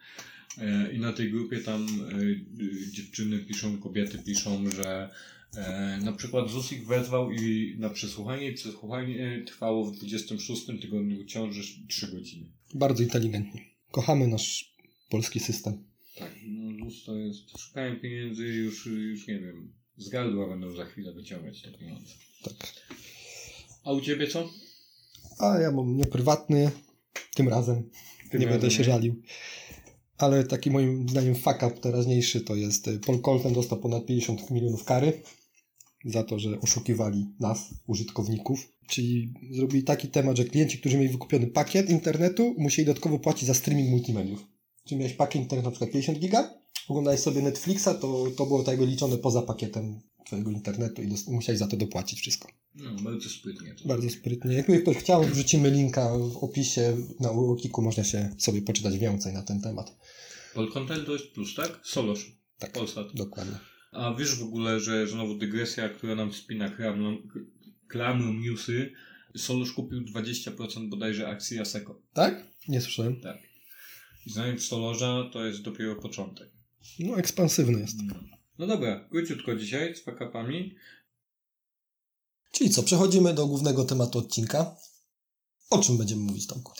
E, 0.61 0.93
I 0.93 0.99
na 0.99 1.13
tej 1.13 1.31
grupie 1.31 1.59
tam 1.59 1.85
e, 1.85 2.91
dziewczyny 2.91 3.39
piszą, 3.39 3.77
kobiety 3.77 4.17
piszą, 4.17 4.69
że 4.69 5.09
e, 5.57 5.99
na 6.03 6.13
przykład 6.13 6.49
ZUS 6.49 6.71
ich 6.71 6.87
wezwał 6.87 7.31
i 7.31 7.75
na 7.79 7.89
przesłuchanie 7.89 8.49
i 8.49 8.53
przesłuchanie 8.53 9.43
trwało 9.47 9.85
w 9.85 9.95
26 9.95 10.65
tygodniu 10.65 11.25
ciąży 11.25 11.61
3 11.87 12.07
godziny. 12.07 12.45
Bardzo 12.73 13.03
inteligentnie. 13.03 13.61
Kochamy 13.91 14.27
nasz 14.27 14.75
polski 15.09 15.39
system. 15.39 15.83
Tak, 16.17 16.31
no 16.47 16.85
ZUS 16.85 17.03
to 17.03 17.17
jest, 17.17 17.59
szukają 17.59 17.99
pieniędzy 17.99 18.47
już, 18.47 18.85
już 18.85 19.27
nie 19.27 19.39
wiem, 19.39 19.73
z 19.97 20.09
gardła 20.09 20.49
będą 20.49 20.75
za 20.75 20.85
chwilę 20.85 21.13
wyciągać 21.13 21.61
te 21.61 21.71
pieniądze. 21.71 22.13
Tak. 22.43 22.73
A 23.83 23.91
u 23.91 24.01
Ciebie 24.01 24.27
co? 24.27 24.49
A 25.39 25.59
ja 25.59 25.71
mam 25.71 25.97
nieprywatny, 25.97 26.71
tym 27.35 27.49
razem. 27.49 27.89
Tym 28.31 28.39
nie 28.39 28.45
razem 28.45 28.61
będę 28.61 28.71
się 28.71 28.79
nie? 28.79 28.83
żalił. 28.83 29.21
Ale 30.17 30.43
taki 30.43 30.71
moim 30.71 31.09
zdaniem 31.09 31.35
fuck 31.35 31.63
up 31.63 31.71
teraźniejszy 31.71 32.41
to 32.41 32.55
jest 32.55 32.87
y, 32.87 32.99
Paul 32.99 33.21
Colton 33.21 33.53
dostał 33.53 33.79
ponad 33.79 34.05
50 34.05 34.51
milionów 34.51 34.83
kary 34.83 35.21
za 36.05 36.23
to, 36.23 36.39
że 36.39 36.61
oszukiwali 36.61 37.25
nas, 37.39 37.73
użytkowników. 37.87 38.73
Czyli 38.87 39.33
zrobili 39.51 39.83
taki 39.83 40.07
temat, 40.07 40.37
że 40.37 40.45
klienci, 40.45 40.79
którzy 40.79 40.97
mieli 40.97 41.09
wykupiony 41.09 41.47
pakiet 41.47 41.89
internetu, 41.89 42.55
musieli 42.57 42.85
dodatkowo 42.85 43.19
płacić 43.19 43.47
za 43.47 43.53
streaming 43.53 43.89
multimediów. 43.89 44.45
Czyli 44.85 44.99
miałeś 44.99 45.15
pakiet 45.15 45.41
internetu 45.41 45.65
na 45.65 45.71
przykład 45.71 45.91
50 45.91 46.19
giga, 46.19 46.53
oglądałeś 46.87 47.19
sobie 47.19 47.41
Netflixa, 47.41 47.89
to, 48.01 48.25
to 48.37 48.45
było 48.45 48.59
tak 48.63 48.67
jakby 48.67 48.85
liczone 48.85 49.17
poza 49.17 49.41
pakietem 49.41 49.99
twojego 50.27 50.51
internetu 50.51 51.01
i 51.01 51.07
musiałeś 51.27 51.59
za 51.59 51.67
to 51.67 51.77
dopłacić 51.77 52.19
wszystko. 52.21 52.47
No, 52.75 52.91
bardzo 52.95 53.29
sprytnie. 53.29 53.75
To. 53.75 53.87
Bardzo 53.87 54.09
sprytnie. 54.09 54.53
Jakby 54.55 54.79
ktoś 54.81 54.97
chciał, 54.97 55.23
wrzucimy 55.23 55.71
linka 55.71 56.09
w 56.17 56.37
opisie 56.37 56.97
na 57.19 57.31
Łokiku, 57.31 57.81
można 57.81 58.03
się 58.03 58.35
sobie 58.37 58.61
poczytać 58.61 58.97
więcej 58.97 59.33
na 59.33 59.41
ten 59.43 59.61
temat. 59.61 59.97
Polkontel 60.53 61.05
to 61.05 61.13
jest 61.13 61.27
plus, 61.27 61.55
tak? 61.55 61.79
Solosz. 61.83 62.37
Tak, 62.59 62.71
Polsat. 62.71 63.07
dokładnie. 63.13 63.57
A 63.91 64.13
wiesz 64.13 64.35
w 64.35 64.43
ogóle, 64.43 64.79
że 64.79 65.07
znowu 65.07 65.35
dygresja, 65.35 65.89
która 65.89 66.15
nam 66.15 66.33
spina 66.33 66.69
klamrą, 66.69 67.17
klamrą 67.87 68.33
newsy, 68.33 68.91
Solosz 69.37 69.71
kupił 69.73 70.01
20% 70.01 70.89
bodajże 70.89 71.27
akcji 71.27 71.59
Aseko. 71.59 72.01
Tak? 72.13 72.47
Nie 72.67 72.81
słyszałem. 72.81 73.21
Tak. 73.21 73.37
I 74.25 74.29
znając 74.29 74.65
Solorza, 74.65 75.29
to 75.33 75.45
jest 75.45 75.61
dopiero 75.61 75.95
początek. 75.95 76.49
No, 76.99 77.17
ekspansywny 77.17 77.79
jest. 77.79 77.95
No, 78.03 78.15
no 78.59 78.67
dobra, 78.67 79.07
króciutko 79.11 79.55
dzisiaj 79.55 79.95
z 79.95 80.03
fakapami. 80.03 80.75
Czyli 82.51 82.69
co, 82.69 82.83
przechodzimy 82.83 83.33
do 83.33 83.47
głównego 83.47 83.85
tematu 83.85 84.19
odcinka. 84.19 84.75
O 85.69 85.79
czym 85.79 85.97
będziemy 85.97 86.21
mówić, 86.21 86.47
Tomku? 86.47 86.73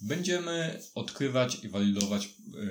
Będziemy 0.00 0.82
odkrywać 0.94 1.64
i 1.64 1.68
walidować 1.68 2.24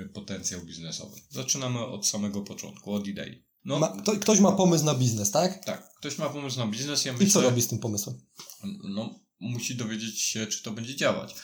y, 0.03 0.09
potencjał 0.13 0.61
biznesowy. 0.61 1.21
Zaczynamy 1.29 1.79
od 1.85 2.07
samego 2.07 2.41
początku, 2.41 2.93
od 2.93 3.07
idei. 3.07 3.43
No, 3.65 3.79
Ma, 3.79 3.87
kto, 4.01 4.15
ktoś 4.15 4.39
ma 4.39 4.51
pomysł 4.51 4.85
na 4.85 4.95
biznes, 4.95 5.31
tak? 5.31 5.65
tak, 5.65 5.93
ktoś 5.99 6.17
ma 6.17 6.29
pomysł 6.29 6.57
na 6.59 6.67
biznes, 6.67 7.05
ja 7.05 7.11
I 7.11 7.15
myślę... 7.15 7.29
co 7.31 7.41
robi 7.41 7.61
z 7.61 7.67
tym 7.67 7.79
pomysłem? 7.79 8.21
no, 8.83 9.19
musi 9.39 9.75
dowiedzieć 9.75 10.21
się, 10.21 10.47
czy 10.47 10.63
to 10.63 10.71
będzie 10.71 10.95
działać. 10.95 11.35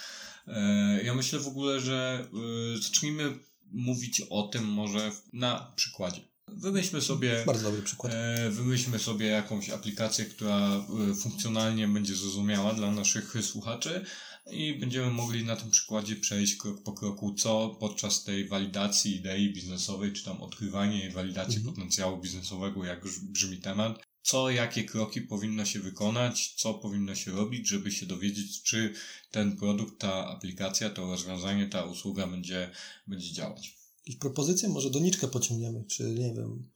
E, 0.48 1.04
Ja 1.04 1.14
myślę 1.14 1.40
w 1.40 1.48
ogóle, 1.48 1.80
że 1.80 2.28
e, 2.76 2.82
zacznijmy 2.82 3.40
mówić 3.72 4.22
o 4.30 4.44
tym 4.48 4.66
może 4.66 5.12
na 5.34 5.74
przykładzie. 5.76 6.22
Wymyślmy 6.52 7.02
sobie, 7.02 7.44
Bardzo 7.46 7.64
dobry 7.64 7.82
przykład. 7.82 8.14
e, 8.16 8.50
wymyślmy 8.50 9.00
sobie 9.00 9.26
jakąś 9.28 9.70
aplikację, 9.70 10.26
która 10.26 10.86
e, 11.12 11.16
funkcjonalnie 11.16 11.88
będzie 11.88 12.16
zrozumiała 12.16 12.74
dla 12.74 12.92
naszych 12.92 13.34
słuchaczy 13.42 14.06
i 14.52 14.74
będziemy 14.74 15.12
mogli 15.12 15.46
na 15.46 15.56
tym 15.56 15.72
przykładzie 15.72 16.16
przejść 16.16 16.56
krok 16.56 16.84
po 16.84 16.94
kroku, 16.94 17.34
co 17.34 17.70
podczas 17.80 18.24
tej 18.24 18.48
walidacji 18.48 19.16
idei 19.16 19.54
biznesowej, 19.54 20.14
czy 20.14 20.24
tam 20.26 20.42
odkrywania 20.42 21.08
i 21.08 21.12
walidacji 21.12 21.58
Mhm. 21.58 21.76
potencjału 21.76 22.22
biznesowego, 22.22 22.86
jak 22.86 23.04
już 23.06 23.20
brzmi 23.20 23.58
temat, 23.58 24.00
co, 24.24 24.50
jakie 24.50 24.84
kroki 24.84 25.22
powinno 25.22 25.66
się 25.66 25.80
wykonać, 25.80 26.54
co 26.58 26.74
powinno 26.74 27.16
się 27.16 27.32
robić, 27.32 27.68
żeby 27.68 27.92
się 27.92 28.06
dowiedzieć, 28.06 28.64
czy 28.64 28.94
ten 29.32 29.58
produkt, 29.58 30.00
ta 30.00 30.28
aplikacja, 30.28 30.90
to 30.90 31.06
rozwiązanie, 31.08 31.68
ta 31.68 31.84
usługa 31.86 32.28
będzie, 32.28 32.70
będzie 33.08 33.34
działać. 33.34 33.81
Jakieś 34.06 34.20
propozycje? 34.20 34.70
Może 34.70 34.90
doniczkę 34.90 35.28
pociągniemy, 35.28 35.84
czy 35.84 36.04
nie 36.04 36.34
wiem, 36.34 36.70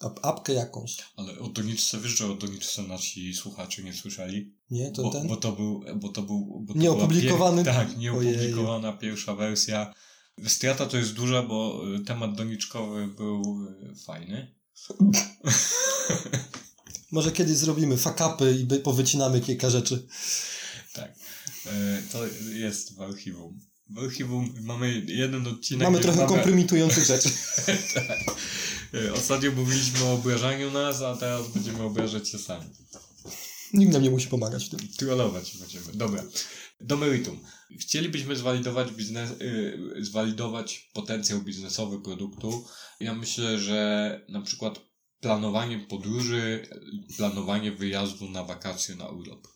ap 0.00 0.20
apkę 0.22 0.52
jakąś. 0.52 0.96
Ale 1.16 1.38
o 1.38 1.48
doniczce, 1.48 1.98
wiesz, 2.00 2.18
że 2.18 2.32
o 2.32 2.34
doniczce 2.34 2.82
nasi 2.82 3.34
słuchacze 3.34 3.82
nie 3.82 3.92
słyszeli? 3.92 4.54
Nie, 4.70 4.90
to 4.90 5.02
bo, 5.02 5.10
ten? 5.10 5.28
bo 5.28 5.36
to 5.36 5.52
był, 5.52 5.84
bo 5.96 6.08
to 6.08 6.22
był... 6.22 6.60
Bo 6.66 6.72
to 6.72 6.78
Nieopublikowany? 6.78 7.64
Pier... 7.64 7.74
Tak, 7.74 7.96
nieopublikowana 7.96 8.92
pierwsza 8.92 9.34
wersja. 9.34 9.94
Strata 10.46 10.86
to 10.86 10.96
jest 10.96 11.12
duża, 11.12 11.42
bo 11.42 11.82
y, 11.94 12.00
temat 12.04 12.36
doniczkowy 12.36 13.08
był 13.08 13.42
y, 13.92 13.94
fajny. 13.96 14.54
Może 17.10 17.32
kiedyś 17.32 17.56
zrobimy 17.56 17.96
fakapy 17.96 18.58
i 18.60 18.80
powycinamy 18.80 19.40
kilka 19.40 19.70
rzeczy. 19.70 20.06
Tak. 20.94 21.14
E, 21.66 22.02
to 22.12 22.26
jest 22.52 22.94
w 22.94 23.00
archiwum. 23.00 23.60
W 23.90 23.98
archiwum 23.98 24.54
mamy 24.60 25.02
jeden 25.06 25.46
odcinek. 25.46 25.82
Mamy 25.82 26.00
trochę 26.00 26.18
mamy... 26.18 26.28
kompromitujących 26.28 27.04
rzeczy. 27.04 27.28
tak. 27.94 28.18
E, 28.94 29.12
ostatnio 29.12 29.52
mówiliśmy 29.52 30.04
o 30.04 30.14
obrażaniu 30.14 30.70
nas, 30.70 31.02
a 31.02 31.16
teraz 31.16 31.48
będziemy 31.48 31.82
obrażać 31.82 32.28
się 32.28 32.38
sami. 32.38 32.64
Nikt 33.72 33.92
nam 33.92 34.02
nie 34.02 34.10
musi 34.10 34.28
pomagać 34.28 34.66
w 34.66 34.68
tym. 34.68 34.88
Trollować 34.96 35.56
będziemy. 35.56 35.86
Dobra. 35.94 36.22
Do 36.80 36.96
meritum. 36.96 37.40
Chcielibyśmy 37.80 38.36
zwalidować, 38.36 38.92
biznes, 38.92 39.30
yy, 39.40 40.04
zwalidować 40.04 40.90
potencjał 40.94 41.40
biznesowy 41.40 42.00
produktu. 42.00 42.64
Ja 43.00 43.14
myślę, 43.14 43.58
że 43.58 44.20
na 44.28 44.42
przykład 44.42 44.80
planowanie 45.20 45.78
podróży, 45.78 46.68
planowanie 47.16 47.72
wyjazdu 47.72 48.30
na 48.30 48.44
wakacje, 48.44 48.96
na 48.96 49.08
urlop. 49.08 49.48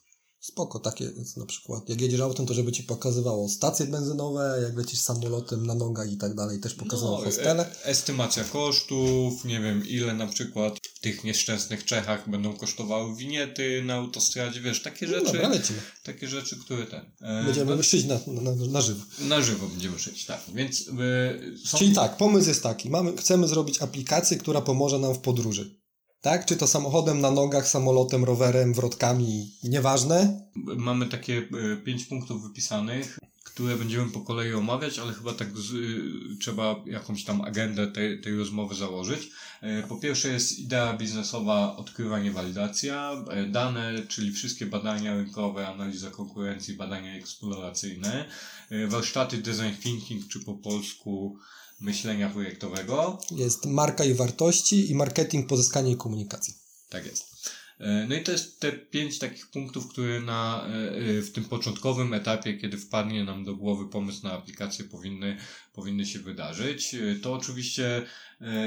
Spoko, 0.43 0.79
takie 0.79 1.11
na 1.37 1.47
przykład. 1.47 1.89
Jak 1.89 2.01
jedziesz 2.01 2.21
autem, 2.21 2.47
to 2.47 2.55
żeby 2.55 2.73
ci 2.73 2.83
pokazywało 2.83 3.49
stacje 3.49 3.87
benzynowe, 3.87 4.61
jak 4.63 4.77
lecisz 4.77 4.99
samolotem 4.99 5.67
na 5.67 5.75
nogach 5.75 6.13
i 6.13 6.17
tak 6.17 6.35
dalej, 6.35 6.61
też 6.61 6.75
pokazywało 6.75 7.19
no, 7.19 7.25
hostele. 7.25 7.67
E 7.67 7.85
estymacja 7.85 8.45
kosztów, 8.45 9.45
nie 9.45 9.61
wiem 9.61 9.87
ile 9.87 10.15
na 10.15 10.27
przykład 10.27 10.79
w 10.95 11.01
tych 11.01 11.25
nieszczęsnych 11.25 11.85
Czechach 11.85 12.31
będą 12.31 12.57
kosztowały 12.57 13.17
winiety 13.17 13.83
na 13.83 13.95
autostradzie, 13.95 14.61
wiesz, 14.61 14.83
takie 14.83 15.07
no 15.07 15.13
rzeczy. 15.13 15.33
Dobra. 15.33 15.51
Takie 16.03 16.29
rzeczy, 16.29 16.57
które 16.57 16.87
ten. 16.87 17.01
E, 17.21 17.45
będziemy 17.45 17.77
no, 17.77 17.83
szyć 17.83 18.05
na, 18.05 18.19
na, 18.27 18.67
na 18.67 18.81
żywo. 18.81 19.05
Na 19.19 19.41
żywo 19.41 19.69
będziemy 19.69 19.99
szyć, 19.99 20.27
tak. 20.27 20.41
Więc 20.55 20.81
e, 20.81 21.67
są... 21.67 21.79
Czyli 21.79 21.95
tak, 21.95 22.17
pomysł 22.17 22.49
jest 22.49 22.63
taki. 22.63 22.91
Mamy, 22.91 23.17
chcemy 23.17 23.49
zrobić 23.49 23.83
aplikację, 23.83 24.37
która 24.37 24.61
pomoże 24.61 24.99
nam 24.99 25.15
w 25.15 25.19
podróży. 25.19 25.82
Tak? 26.23 26.47
Czy 26.47 26.57
to 26.57 26.67
samochodem, 26.67 27.21
na 27.21 27.31
nogach, 27.31 27.69
samolotem, 27.69 28.25
rowerem, 28.25 28.75
wrotkami, 28.75 29.51
nieważne. 29.65 30.41
Mamy 30.77 31.07
takie 31.07 31.39
e, 31.39 31.77
pięć 31.77 32.05
punktów 32.05 32.43
wypisanych, 32.43 33.19
które 33.45 33.77
będziemy 33.77 34.11
po 34.11 34.21
kolei 34.21 34.55
omawiać, 34.55 34.99
ale 34.99 35.13
chyba 35.13 35.33
tak 35.33 35.59
z, 35.59 35.73
e, 35.73 35.77
trzeba 36.41 36.77
jakąś 36.87 37.25
tam 37.25 37.41
agendę 37.41 37.87
tej, 37.87 38.21
tej 38.21 38.37
rozmowy 38.37 38.75
założyć. 38.75 39.31
E, 39.61 39.83
po 39.83 39.97
pierwsze 39.97 40.29
jest 40.29 40.59
idea 40.59 40.97
biznesowa 40.97 41.77
odkrywanie, 41.77 42.31
walidacja, 42.31 43.25
dane, 43.51 44.07
czyli 44.09 44.33
wszystkie 44.33 44.67
badania 44.67 45.15
rynkowe, 45.15 45.69
analiza 45.69 46.11
konkurencji, 46.11 46.75
badania 46.75 47.15
eksploracyjne, 47.15 48.29
warsztaty 48.89 49.39
design 49.39 49.83
thinking, 49.83 50.29
czy 50.29 50.41
po 50.41 50.55
polsku 50.55 51.39
myślenia 51.83 52.31
projektowego. 52.31 53.19
Jest 53.31 53.67
marka 53.67 54.05
i 54.05 54.15
wartości 54.15 54.91
i 54.91 54.95
marketing, 54.95 55.49
pozyskanie 55.49 55.93
i 55.93 55.97
komunikacja. 55.97 56.55
Tak 56.89 57.07
jest. 57.07 57.33
E, 57.83 58.07
no 58.09 58.15
i 58.15 58.23
to 58.23 58.33
jest 58.33 58.61
te 58.61 58.73
pięć 58.73 59.19
takich 59.19 59.51
punktów, 59.51 59.89
które 59.89 60.21
na, 60.21 60.69
e, 60.69 61.19
e, 61.19 61.23
w 61.23 61.33
tym 61.33 61.45
początkowym 61.45 62.15
etapie, 62.15 62.55
kiedy 62.55 62.79
wpadnie 62.79 63.25
nam 63.25 63.45
do 63.45 63.57
głowy 63.57 63.89
pomysł 63.89 64.23
na 64.23 64.33
aplikację, 64.33 64.85
powinny, 64.85 65.37
powinny 65.73 66.07
się 66.07 66.19
wydarzyć. 66.19 66.97
To 67.23 67.33
oczywiście 67.33 68.07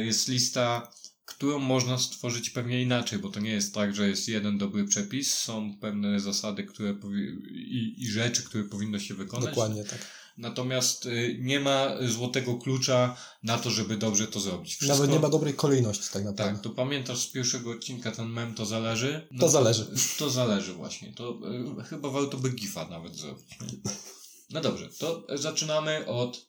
jest 0.04 0.28
lista, 0.28 0.92
którą 1.26 1.60
można 1.60 1.98
stworzyć 1.98 2.50
pewnie 2.50 2.82
inaczej, 2.82 3.20
bo 3.20 3.30
to 3.30 3.40
nie 3.40 3.52
jest 3.52 3.74
tak, 3.74 3.96
że 3.96 4.10
jest 4.10 4.28
jeden 4.28 4.58
dobry 4.58 4.86
przepis, 4.86 5.34
są 5.34 5.78
pewne 5.82 6.20
zasady 6.20 6.64
które 6.64 6.96
i, 7.52 7.96
i 7.98 8.08
rzeczy, 8.08 8.44
które 8.44 8.64
powinno 8.64 9.00
się 9.00 9.14
wykonać. 9.14 9.50
Dokładnie 9.50 9.84
tak 9.84 10.25
Natomiast 10.38 11.06
y, 11.06 11.38
nie 11.42 11.60
ma 11.60 11.90
złotego 12.08 12.58
klucza 12.58 13.18
na 13.44 13.58
to, 13.58 13.70
żeby 13.70 13.98
dobrze 13.98 14.28
to 14.28 14.40
zrobić. 14.40 14.76
Wszystko... 14.76 14.98
Nawet 14.98 15.12
nie 15.12 15.20
ma 15.20 15.30
dobrej 15.30 15.54
kolejności 15.54 16.14
tak 16.14 16.24
naprawdę. 16.24 16.54
Tak, 16.54 16.64
to 16.64 16.70
pamiętasz 16.70 17.20
z 17.20 17.32
pierwszego 17.32 17.72
odcinka 17.72 18.12
ten 18.12 18.28
mem 18.28 18.54
to 18.56 18.66
zależy? 18.66 19.28
No 19.32 19.40
to 19.40 19.50
zależy. 19.50 19.88
To 20.20 20.30
zależy 20.30 20.74
właśnie. 20.74 21.14
To 21.14 21.40
y, 21.80 21.84
chyba 21.84 22.10
warto 22.10 22.38
by 22.38 22.50
gifa 22.50 22.88
nawet 22.88 23.16
zrobić. 23.16 23.60
Nie? 23.62 23.68
No 24.50 24.62
dobrze, 24.62 24.90
to 25.00 25.28
zaczynamy 25.38 26.06
od 26.08 26.48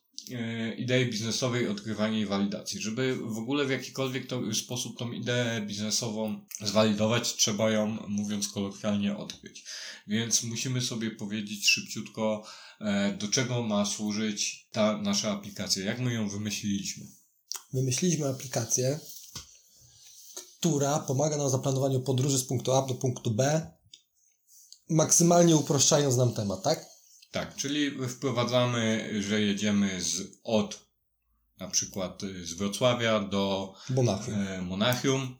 idei 0.77 1.07
biznesowej, 1.11 1.69
odkrywania 1.69 2.19
i 2.19 2.27
walidacji. 2.27 2.81
Żeby 2.81 3.17
w 3.17 3.39
ogóle 3.39 3.65
w 3.65 3.71
jakikolwiek 3.71 4.27
to, 4.27 4.55
sposób 4.55 4.99
tą 4.99 5.13
ideę 5.13 5.61
biznesową 5.67 6.41
zwalidować, 6.61 7.37
trzeba 7.37 7.71
ją, 7.71 7.87
mówiąc 8.09 8.49
kolokwialnie, 8.49 9.17
odkryć. 9.17 9.65
Więc 10.07 10.43
musimy 10.43 10.81
sobie 10.81 11.11
powiedzieć 11.11 11.69
szybciutko, 11.69 12.45
E, 12.81 13.13
do 13.13 13.29
czego 13.29 13.63
ma 13.63 13.87
służyć 13.87 14.69
ta 14.73 14.97
nasza 15.03 15.31
aplikacja, 15.31 15.85
jak 15.85 16.01
my 16.01 16.13
ją 16.13 16.29
wymyśliliśmy. 16.29 17.07
Wymyśliliśmy 17.73 18.29
aplikację, 18.29 19.01
która 20.59 20.99
pomaga 20.99 21.37
nam 21.37 21.49
w 21.49 21.51
zaplanowaniu 21.51 22.01
podróży 22.01 22.39
z 22.39 22.45
punktu 22.45 22.73
A 22.73 22.87
do 22.87 22.95
punktu 22.95 23.31
B, 23.31 23.71
maksymalnie 24.89 25.57
uproszczając 25.57 26.17
nam 26.17 26.35
temat, 26.35 26.63
tak? 26.63 26.96
Tak, 27.39 27.57
czyli 27.57 27.91
wprowadzamy, 28.09 29.11
że 29.23 29.41
jedziemy 29.41 30.03
z, 30.03 30.41
od 30.45 30.87
na 31.61 31.69
przykład 31.69 32.23
z 32.45 32.55
Wrocławia 32.55 33.21
do 33.21 33.75
Monachium. 33.91 34.35
E, 34.35 34.63
Monachium 34.63 35.37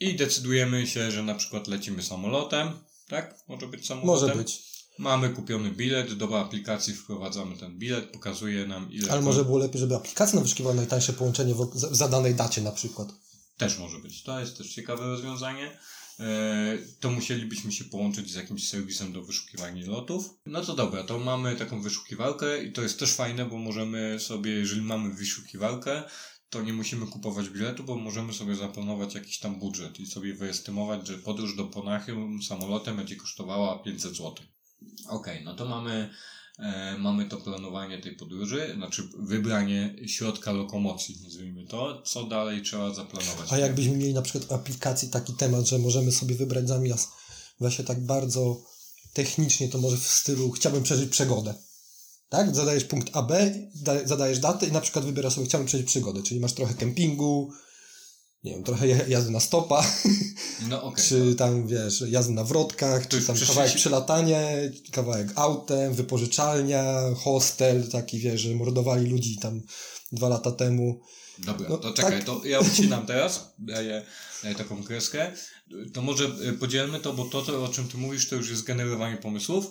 i 0.00 0.16
decydujemy 0.16 0.86
się, 0.86 1.10
że 1.10 1.22
na 1.22 1.34
przykład 1.34 1.68
lecimy 1.68 2.02
samolotem, 2.02 2.70
tak? 3.08 3.34
Może 3.48 3.66
być 3.66 3.86
samolotem? 3.86 4.28
Może 4.28 4.42
być. 4.42 4.70
Mamy 4.98 5.30
kupiony 5.30 5.70
bilet, 5.70 6.14
do 6.14 6.40
aplikacji 6.40 6.94
wprowadzamy 6.94 7.56
ten 7.56 7.78
bilet, 7.78 8.12
pokazuje 8.12 8.66
nam 8.66 8.92
ile... 8.92 9.12
Ale 9.12 9.22
może 9.22 9.44
było 9.44 9.58
lepiej, 9.58 9.80
żeby 9.80 9.96
aplikacja 9.96 10.34
nam 10.34 10.42
wyszukiwała 10.42 10.74
najtańsze 10.74 11.12
połączenie 11.12 11.54
w 11.54 11.96
zadanej 11.96 12.34
dacie 12.34 12.62
na 12.62 12.72
przykład. 12.72 13.08
Też 13.56 13.78
może 13.78 13.98
być. 13.98 14.22
To 14.22 14.40
jest 14.40 14.58
też 14.58 14.74
ciekawe 14.74 15.04
rozwiązanie. 15.04 15.78
E, 16.20 16.78
to 17.00 17.10
musielibyśmy 17.10 17.72
się 17.72 17.84
połączyć 17.84 18.30
z 18.30 18.34
jakimś 18.34 18.68
serwisem 18.68 19.12
do 19.12 19.22
wyszukiwania 19.22 19.86
lotów. 19.86 20.30
No 20.46 20.64
to 20.64 20.74
dobra, 20.74 21.04
to 21.04 21.18
mamy 21.18 21.56
taką 21.56 21.82
wyszukiwarkę 21.82 22.64
i 22.64 22.72
to 22.72 22.82
jest 22.82 22.98
też 22.98 23.14
fajne, 23.14 23.46
bo 23.46 23.58
możemy 23.58 24.20
sobie, 24.20 24.50
jeżeli 24.50 24.82
mamy 24.82 25.14
wyszukiwarkę, 25.14 26.02
to 26.50 26.62
nie 26.62 26.72
musimy 26.72 27.06
kupować 27.06 27.48
biletu, 27.48 27.84
bo 27.84 27.96
możemy 27.96 28.32
sobie 28.32 28.54
zaplanować 28.54 29.14
jakiś 29.14 29.38
tam 29.38 29.58
budżet 29.58 30.00
i 30.00 30.06
sobie 30.06 30.34
wyestymować, 30.34 31.06
że 31.06 31.18
podróż 31.18 31.56
do 31.56 31.70
Monachium 31.74 32.42
samolotem 32.42 32.96
będzie 32.96 33.16
kosztowała 33.16 33.78
500 33.78 34.12
zł. 34.12 34.32
Okej, 34.32 34.46
okay, 35.08 35.42
no 35.44 35.54
to 35.54 35.68
mamy, 35.68 36.10
mamy 36.98 37.24
to 37.24 37.36
planowanie 37.36 37.98
tej 37.98 38.16
podróży, 38.16 38.72
znaczy 38.76 39.08
wybranie 39.18 39.96
środka 40.06 40.52
lokomocji, 40.52 41.18
nazwijmy 41.24 41.66
to. 41.66 42.02
Co 42.02 42.24
dalej 42.24 42.62
trzeba 42.62 42.94
zaplanować? 42.94 43.52
A 43.52 43.58
jakbyśmy 43.58 43.96
mieli 43.96 44.14
na 44.14 44.22
przykład 44.22 44.44
w 44.44 44.52
aplikacji 44.52 45.08
taki 45.08 45.32
temat, 45.32 45.66
że 45.66 45.78
możemy 45.78 46.12
sobie 46.12 46.34
wybrać 46.34 46.68
zamiast 46.68 47.08
właśnie 47.60 47.84
tak 47.84 48.00
bardzo 48.06 48.62
technicznie, 49.12 49.68
to 49.68 49.78
może 49.78 49.96
w 49.96 50.06
stylu 50.06 50.50
chciałbym 50.50 50.82
przeżyć 50.82 51.10
przygodę. 51.10 51.54
Tak? 52.28 52.54
Zadajesz 52.54 52.84
punkt 52.84 53.16
AB, 53.16 53.32
zadajesz 54.04 54.38
datę 54.38 54.66
i 54.66 54.72
na 54.72 54.80
przykład 54.80 55.04
wybierasz 55.04 55.34
sobie 55.34 55.46
chciałbym 55.46 55.66
przeżyć 55.66 55.86
przygodę, 55.86 56.22
czyli 56.22 56.40
masz 56.40 56.52
trochę 56.52 56.74
kempingu, 56.74 57.52
nie 58.44 58.52
wiem, 58.52 58.64
trochę 58.64 58.86
jazdy 58.86 59.30
na 59.30 59.40
stopa, 59.40 59.84
no, 60.68 60.82
okay, 60.82 61.04
czy 61.04 61.34
tam, 61.34 61.66
wiesz, 61.66 62.04
jazdy 62.08 62.32
na 62.32 62.44
wrotkach, 62.44 63.08
czy 63.08 63.22
tam 63.22 63.36
kawałek 63.46 63.74
przelatanie, 63.74 64.70
kawałek 64.92 65.28
autem, 65.34 65.94
wypożyczalnia, 65.94 67.00
hostel, 67.16 67.88
taki, 67.88 68.18
wiesz, 68.18 68.40
że 68.40 68.54
mordowali 68.54 69.10
ludzi 69.10 69.38
tam 69.38 69.60
dwa 70.12 70.28
lata 70.28 70.52
temu. 70.52 71.00
Dobra, 71.38 71.68
no, 71.68 71.78
to 71.78 71.92
czekaj, 71.92 72.12
tak. 72.12 72.24
to 72.24 72.40
ja 72.44 72.60
ucinam 72.60 73.06
teraz, 73.06 73.54
daję, 73.58 74.06
daję 74.42 74.54
taką 74.54 74.82
kreskę. 74.82 75.32
To 75.92 76.02
może 76.02 76.24
y, 76.24 76.52
podzielmy 76.52 77.00
to, 77.00 77.12
bo 77.12 77.24
to, 77.24 77.42
to, 77.42 77.64
o 77.64 77.68
czym 77.68 77.88
ty 77.88 77.98
mówisz, 77.98 78.28
to 78.28 78.36
już 78.36 78.50
jest 78.50 78.64
generowanie 78.64 79.16
pomysłów. 79.16 79.66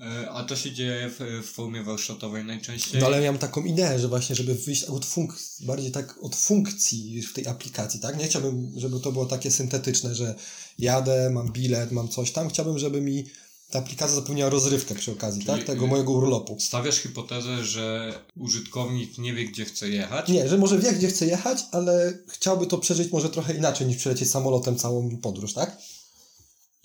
E, 0.00 0.30
a 0.30 0.44
to 0.44 0.56
się 0.56 0.72
dzieje 0.72 1.10
w, 1.10 1.42
w, 1.46 1.50
formie 1.52 1.82
warsztatowej 1.82 2.44
najczęściej. 2.44 3.00
No 3.00 3.06
ale 3.06 3.22
ja 3.22 3.32
mam 3.32 3.38
taką 3.38 3.64
ideę, 3.64 3.98
że 3.98 4.08
właśnie, 4.08 4.36
żeby 4.36 4.54
wyjść 4.54 4.84
od 4.84 5.06
funkcji, 5.06 5.66
bardziej 5.66 5.90
tak 5.90 6.18
od 6.22 6.36
funkcji 6.36 7.22
w 7.22 7.32
tej 7.32 7.46
aplikacji, 7.46 8.00
tak? 8.00 8.18
Nie 8.18 8.26
chciałbym, 8.26 8.72
żeby 8.76 9.00
to 9.00 9.12
było 9.12 9.26
takie 9.26 9.50
syntetyczne, 9.50 10.14
że 10.14 10.34
jadę, 10.78 11.30
mam 11.30 11.52
bilet, 11.52 11.92
mam 11.92 12.08
coś 12.08 12.32
tam. 12.32 12.48
Chciałbym, 12.48 12.78
żeby 12.78 13.00
mi 13.00 13.24
Ta 13.70 13.78
aplikacja 13.78 14.14
zapewniała 14.14 14.50
rozrywkę 14.50 14.94
przy 14.94 15.12
okazji, 15.12 15.44
Czyli- 15.44 15.58
tak? 15.58 15.66
Tego 15.66 15.86
mojego 15.86 16.12
urlopu. 16.12 16.56
Stawiasz 16.60 16.96
hipotezę, 16.98 17.64
że 17.64 18.14
użytkownik 18.36 19.18
nie 19.18 19.34
wie, 19.34 19.44
gdzie 19.44 19.64
chce 19.64 19.88
jechać. 19.88 20.28
Nie, 20.28 20.48
że 20.48 20.58
może 20.58 20.78
wie, 20.78 20.92
gdzie 20.92 21.08
chce 21.08 21.26
jechać, 21.26 21.64
ale 21.72 22.18
chciałby 22.28 22.66
to 22.66 22.78
przeżyć 22.78 23.12
może 23.12 23.28
trochę 23.28 23.54
inaczej 23.54 23.86
niż 23.86 23.96
przelecieć 23.96 24.30
samolotem 24.30 24.76
całą 24.76 25.16
podróż, 25.16 25.54
tak? 25.54 25.78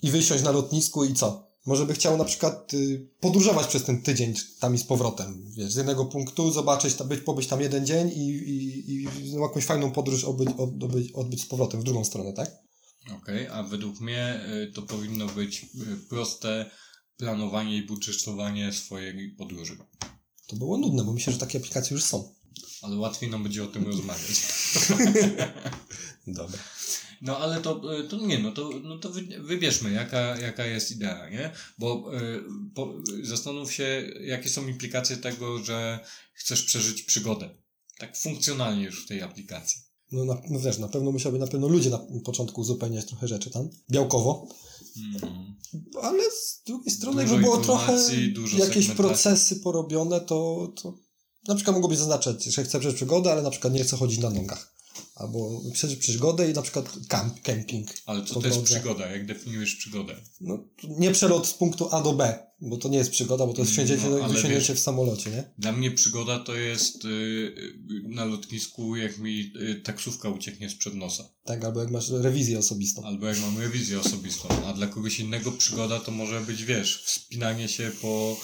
I 0.02 0.10
wysiąść 0.10 0.44
na 0.44 0.50
lotnisku 0.50 1.04
i 1.04 1.14
co? 1.14 1.45
Może 1.66 1.86
by 1.86 1.94
chciał 1.94 2.16
na 2.16 2.24
przykład 2.24 2.74
y, 2.74 3.08
podróżować 3.20 3.66
przez 3.66 3.84
ten 3.84 4.02
tydzień 4.02 4.34
tam 4.60 4.74
i 4.74 4.78
z 4.78 4.84
powrotem, 4.84 5.52
wiesz, 5.56 5.72
z 5.72 5.76
jednego 5.76 6.04
punktu, 6.04 6.52
zobaczyć, 6.52 6.94
być, 6.94 7.20
pobyć 7.20 7.46
tam 7.46 7.60
jeden 7.60 7.86
dzień 7.86 8.08
i, 8.08 8.28
i, 8.28 8.88
i 8.92 9.32
jakąś 9.42 9.64
fajną 9.64 9.90
podróż 9.92 10.24
odbyć, 10.24 10.48
od- 10.48 10.82
odbyć, 10.82 11.12
odbyć 11.12 11.42
z 11.42 11.46
powrotem 11.46 11.80
w 11.80 11.84
drugą 11.84 12.04
stronę, 12.04 12.32
tak? 12.32 12.50
Okej, 13.16 13.46
a 13.48 13.62
według 13.62 14.00
mnie 14.00 14.40
y, 14.68 14.72
to 14.72 14.82
powinno 14.82 15.26
być 15.26 15.62
y, 15.62 15.96
proste 16.08 16.70
planowanie 17.16 17.76
i 17.76 17.86
budżetowanie 17.86 18.72
swojej 18.72 19.30
podróży. 19.30 19.76
To 20.46 20.56
było 20.56 20.78
nudne, 20.78 21.04
bo 21.04 21.12
myślę, 21.12 21.32
że 21.32 21.38
takie 21.38 21.58
aplikacje 21.58 21.94
już 21.94 22.04
są. 22.04 22.34
Ale 22.82 22.96
łatwiej 22.96 23.30
nam 23.30 23.42
będzie 23.42 23.64
o 23.64 23.66
tym 23.66 23.86
rozmawiać. 23.86 24.40
Dobra. 26.26 26.58
No 27.22 27.38
ale 27.38 27.60
to, 27.60 27.98
y, 28.00 28.04
to 28.08 28.16
nie, 28.26 28.38
no 28.38 28.52
to, 28.52 28.70
no 28.82 28.98
to 28.98 29.10
wy- 29.10 29.40
wybierzmy, 29.40 29.92
jaka, 29.92 30.18
jaka 30.40 30.66
jest 30.66 30.90
idea, 30.90 31.30
nie? 31.30 31.52
Bo 31.78 32.14
y, 32.20 32.42
po, 32.74 32.94
zastanów 33.22 33.72
się, 33.72 34.12
jakie 34.20 34.48
są 34.48 34.68
implikacje 34.68 35.16
tego, 35.16 35.58
że 35.64 36.00
chcesz 36.34 36.62
przeżyć 36.62 37.02
przygodę. 37.02 37.50
Tak 37.98 38.16
funkcjonalnie 38.16 38.84
już 38.84 39.04
w 39.04 39.08
tej 39.08 39.22
aplikacji. 39.22 39.80
No, 40.12 40.24
na, 40.24 40.42
no 40.50 40.60
wiesz, 40.60 40.78
na 40.78 40.88
pewno 40.88 41.12
musiałby 41.12 41.38
na 41.38 41.46
pewno 41.46 41.68
ludzie 41.68 41.90
na 41.90 42.00
początku 42.24 42.60
uzupełniać 42.60 43.06
trochę 43.06 43.28
rzeczy 43.28 43.50
tam, 43.50 43.68
białkowo, 43.90 44.48
Mhm. 45.14 45.54
ale 46.02 46.22
z 46.30 46.62
drugiej 46.66 46.90
strony 46.94 47.22
Dużo 47.22 47.34
jakby 47.34 47.46
było 47.50 47.58
trochę 47.58 47.92
jakieś 48.58 48.88
procesy 48.88 49.56
porobione, 49.56 50.20
to, 50.20 50.72
to 50.82 50.98
na 51.48 51.54
przykład 51.54 51.76
mogłoby 51.76 51.96
zaznaczać, 51.96 52.44
że 52.44 52.64
chce 52.64 52.80
przeżyć 52.80 52.96
przygodę, 52.96 53.32
ale 53.32 53.42
na 53.42 53.50
przykład 53.50 53.72
nie 53.72 53.84
chce 53.84 53.96
chodzić 53.96 54.18
na 54.18 54.30
nogach. 54.30 54.75
Albo 55.16 55.60
przeżyć 55.72 55.98
przygodę 56.00 56.50
i 56.50 56.54
na 56.54 56.62
przykład 56.62 56.98
camp, 57.08 57.40
camping. 57.42 57.88
Ale 58.06 58.24
co 58.24 58.40
to 58.40 58.46
jest 58.46 58.62
przygoda? 58.62 59.06
Jak 59.06 59.26
definiujesz 59.26 59.74
przygodę? 59.74 60.14
No, 60.40 60.58
nie 60.88 61.10
przelot 61.10 61.46
z 61.46 61.54
punktu 61.54 61.88
A 61.94 62.02
do 62.02 62.12
B, 62.12 62.38
bo 62.60 62.76
to 62.76 62.88
nie 62.88 62.98
jest 62.98 63.10
przygoda, 63.10 63.46
bo 63.46 63.52
to 63.52 63.60
jest 63.60 63.72
No, 63.72 63.74
wsiądziecie, 63.74 64.06
ale 64.06 64.28
wysiądziecie 64.28 64.72
wiesz- 64.72 64.80
w 64.80 64.82
samolocie, 64.82 65.30
nie? 65.30 65.44
Dla 65.58 65.72
mnie 65.72 65.90
przygoda 65.90 66.38
to 66.38 66.54
jest 66.54 67.04
y, 67.04 67.08
y, 67.08 67.74
na 68.08 68.24
lotnisku, 68.24 68.96
jak 68.96 69.18
mi 69.18 69.52
y, 69.60 69.80
taksówka 69.84 70.28
ucieknie 70.28 70.70
sprzed 70.70 70.94
nosa. 70.94 71.28
Tak, 71.44 71.64
albo 71.64 71.80
jak 71.80 71.90
masz 71.90 72.10
rewizję 72.10 72.58
osobistą. 72.58 73.04
Albo 73.04 73.26
jak 73.26 73.40
mam 73.40 73.58
rewizję 73.58 74.00
osobistą. 74.00 74.48
A 74.66 74.72
dla 74.72 74.86
kogoś 74.86 75.20
innego 75.20 75.52
przygoda 75.52 76.00
to 76.00 76.10
może 76.10 76.40
być, 76.40 76.64
wiesz, 76.64 77.02
wspinanie 77.04 77.68
się 77.68 77.90
po 78.02 78.36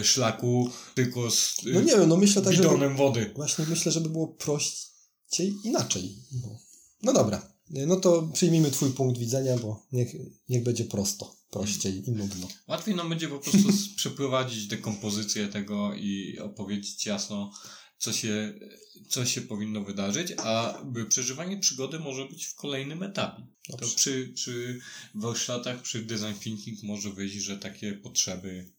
y, 0.00 0.04
szlaku 0.04 0.70
tylko 0.94 1.30
z 1.30 1.58
y, 1.66 1.72
No 1.72 1.80
nie 1.80 1.96
wiem, 1.96 2.08
no 2.08 2.16
myślę 2.16 2.42
tak, 2.42 2.52
bidonem 2.56 2.96
wody. 2.96 3.30
Właśnie 3.36 3.64
myślę, 3.68 3.92
żeby 3.92 4.08
było 4.08 4.28
prościej 4.28 4.93
inaczej. 5.42 6.16
No, 6.42 6.58
no 7.02 7.12
dobra, 7.12 7.54
no 7.70 7.96
to 7.96 8.22
przyjmijmy 8.32 8.70
twój 8.70 8.90
punkt 8.90 9.18
widzenia, 9.18 9.56
bo 9.56 9.86
niech, 9.92 10.08
niech 10.48 10.62
będzie 10.62 10.84
prosto, 10.84 11.36
prościej 11.50 12.08
i 12.08 12.12
nudno. 12.12 12.48
Łatwiej 12.68 12.94
nam 12.94 13.08
będzie 13.08 13.28
po 13.28 13.38
prostu 13.38 13.68
przeprowadzić 13.96 14.66
dekompozycję 14.66 15.48
tego 15.48 15.94
i 15.94 16.38
opowiedzieć 16.38 17.06
jasno, 17.06 17.52
co 17.98 18.12
się, 18.12 18.54
co 19.08 19.26
się 19.26 19.40
powinno 19.40 19.84
wydarzyć, 19.84 20.32
a 20.38 20.82
przeżywanie 21.08 21.58
przygody 21.58 21.98
może 21.98 22.28
być 22.28 22.44
w 22.44 22.54
kolejnym 22.54 23.02
etapie. 23.02 23.46
To 23.70 23.76
Dobrze. 23.76 23.96
przy, 23.96 24.32
przy 24.34 24.80
warsztatach, 25.14 25.82
przy 25.82 26.02
design 26.02 26.40
thinking 26.40 26.82
może 26.82 27.10
wyjść, 27.10 27.36
że 27.36 27.58
takie 27.58 27.92
potrzeby 27.92 28.72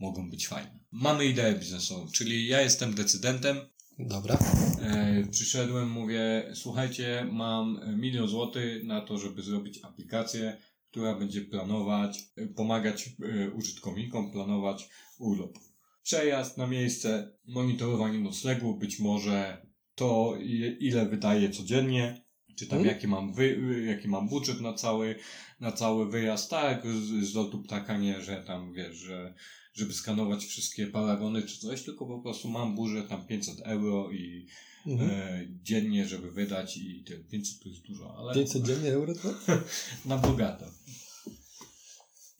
mogą 0.00 0.30
być 0.30 0.48
fajne. 0.48 0.78
Mamy 0.90 1.26
ideę 1.26 1.58
biznesową, 1.58 2.08
czyli 2.10 2.46
ja 2.46 2.60
jestem 2.60 2.94
decydentem, 2.94 3.60
Dobra. 3.98 4.38
E, 4.82 5.24
przyszedłem, 5.30 5.90
mówię, 5.90 6.50
słuchajcie, 6.54 7.26
mam 7.32 7.80
milion 7.96 8.28
złotych 8.28 8.84
na 8.84 9.00
to, 9.00 9.18
żeby 9.18 9.42
zrobić 9.42 9.84
aplikację, 9.84 10.56
która 10.90 11.14
będzie 11.14 11.40
planować, 11.40 12.18
e, 12.36 12.46
pomagać 12.46 13.10
e, 13.22 13.50
użytkownikom 13.50 14.32
planować 14.32 14.88
urlop. 15.18 15.58
Przejazd 16.02 16.58
na 16.58 16.66
miejsce, 16.66 17.32
monitorowanie 17.46 18.18
noclegu, 18.18 18.78
być 18.78 18.98
może 18.98 19.66
to, 19.94 20.34
ile 20.80 21.06
wydaje 21.06 21.50
codziennie, 21.50 22.24
czy 22.56 22.66
tam 22.66 22.78
Mhm. 22.78 22.94
jaki, 22.94 23.08
mam 23.08 23.32
wy, 23.34 23.84
jaki 23.86 24.08
mam 24.08 24.28
budżet 24.28 24.60
na 24.60 24.74
cały, 24.74 25.16
na 25.60 25.72
cały 25.72 26.10
wyjazd, 26.10 26.50
tak, 26.50 26.82
z, 26.86 27.30
z 27.30 27.34
lotu 27.34 27.62
ptaka 27.62 27.98
nie, 27.98 28.20
że 28.22 28.42
tam 28.46 28.72
wiesz, 28.72 28.96
że 28.96 29.34
żeby 29.74 29.92
skanować 29.92 30.44
wszystkie 30.44 30.86
paragony 30.86 31.42
czy 31.42 31.58
coś, 31.60 31.82
tylko 31.82 32.06
po 32.06 32.18
prostu 32.18 32.48
mam 32.48 32.74
budżet 32.74 33.08
tam 33.08 33.26
500 33.26 33.60
euro 33.60 34.12
i 34.12 34.46
Mhm. 34.86 35.10
e, 35.10 35.46
dziennie, 35.62 36.08
żeby 36.08 36.30
wydać 36.30 36.76
i 36.76 37.04
te 37.04 37.14
500 37.18 37.62
to 37.62 37.68
jest 37.68 37.82
dużo, 37.82 38.16
ale 38.18 38.34
500 38.34 38.66
dziennie 38.66 38.92
euro 38.92 39.14
to? 39.14 39.34
na 40.08 40.18
bogato. 40.18 40.64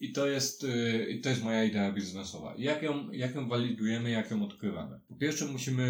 I 0.00 0.12
to 0.12 0.26
jest, 0.26 0.66
i 1.11 1.20
to 1.20 1.28
jest 1.28 1.42
moja 1.42 1.64
idea 1.64 1.92
biznesowa. 1.92 2.54
Jak 2.59 2.83
ją, 2.83 3.11
jak 3.11 3.35
ją 3.35 3.48
walidujemy, 3.48 4.11
jak 4.11 4.31
ją 4.31 4.44
odkrywamy? 4.44 5.00
Po 5.09 5.14
pierwsze 5.14 5.44
musimy 5.46 5.83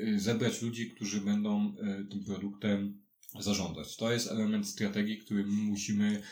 y, 0.00 0.04
y, 0.04 0.20
zebrać 0.20 0.62
ludzi, 0.62 0.90
którzy 0.90 1.20
będą 1.20 1.74
tym 2.10 2.24
produktem 2.24 3.02
zarządzać. 3.40 3.96
To 3.96 4.12
jest 4.12 4.30
element 4.30 4.68
strategii, 4.68 5.18
który 5.18 5.44
my 5.44 5.52
musimy 5.52 6.22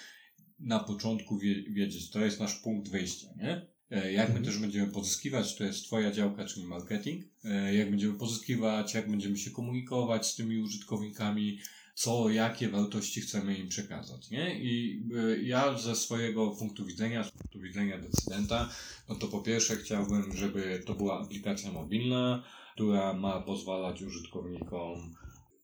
na 0.65 0.79
początku 0.79 1.39
wie, 1.39 1.63
wiedzieć. 1.63 2.11
To 2.11 2.25
jest 2.25 2.41
nasz 2.41 2.55
punkt 2.55 2.89
wyjścia, 2.91 3.29
nie? 3.37 3.67
E, 3.91 4.13
Jak 4.13 4.29
my 4.29 4.35
Mhm. 4.37 4.45
też 4.45 4.59
będziemy 4.59 4.93
pozyskiwać, 4.93 5.57
to 5.57 5.65
jest 5.65 5.85
Twoja 5.85 6.11
działka, 6.13 6.45
czyli 6.45 6.67
marketing. 6.67 7.25
E, 7.45 7.75
Jak 7.75 7.91
będziemy 7.91 8.15
pozyskiwać, 8.19 8.95
jak 8.95 9.11
będziemy 9.11 9.37
się 9.39 9.51
komunikować 9.51 10.27
z 10.27 10.35
tymi 10.37 10.59
użytkownikami, 10.59 11.59
co, 11.95 12.31
jakie 12.31 12.69
wartości 12.69 13.21
chcemy 13.21 13.59
im 13.59 13.69
przekazać, 13.69 14.31
nie? 14.31 14.61
I 14.63 15.03
y, 15.17 15.43
ja 15.43 15.79
ze 15.79 15.97
swojego 15.97 16.51
punktu 16.51 16.85
widzenia, 16.87 17.25
z 17.25 17.31
punktu 17.31 17.61
widzenia 17.61 17.99
decydenta, 17.99 18.71
no 19.09 19.15
to 19.15 19.29
po 19.29 19.41
pierwsze 19.41 19.77
chciałbym, 19.77 20.37
żeby 20.37 20.83
to 20.87 20.95
była 20.95 21.21
aplikacja 21.21 21.73
mobilna, 21.73 22.45
która 22.75 23.13
ma 23.13 23.41
pozwalać 23.41 24.03
użytkownikom 24.03 25.15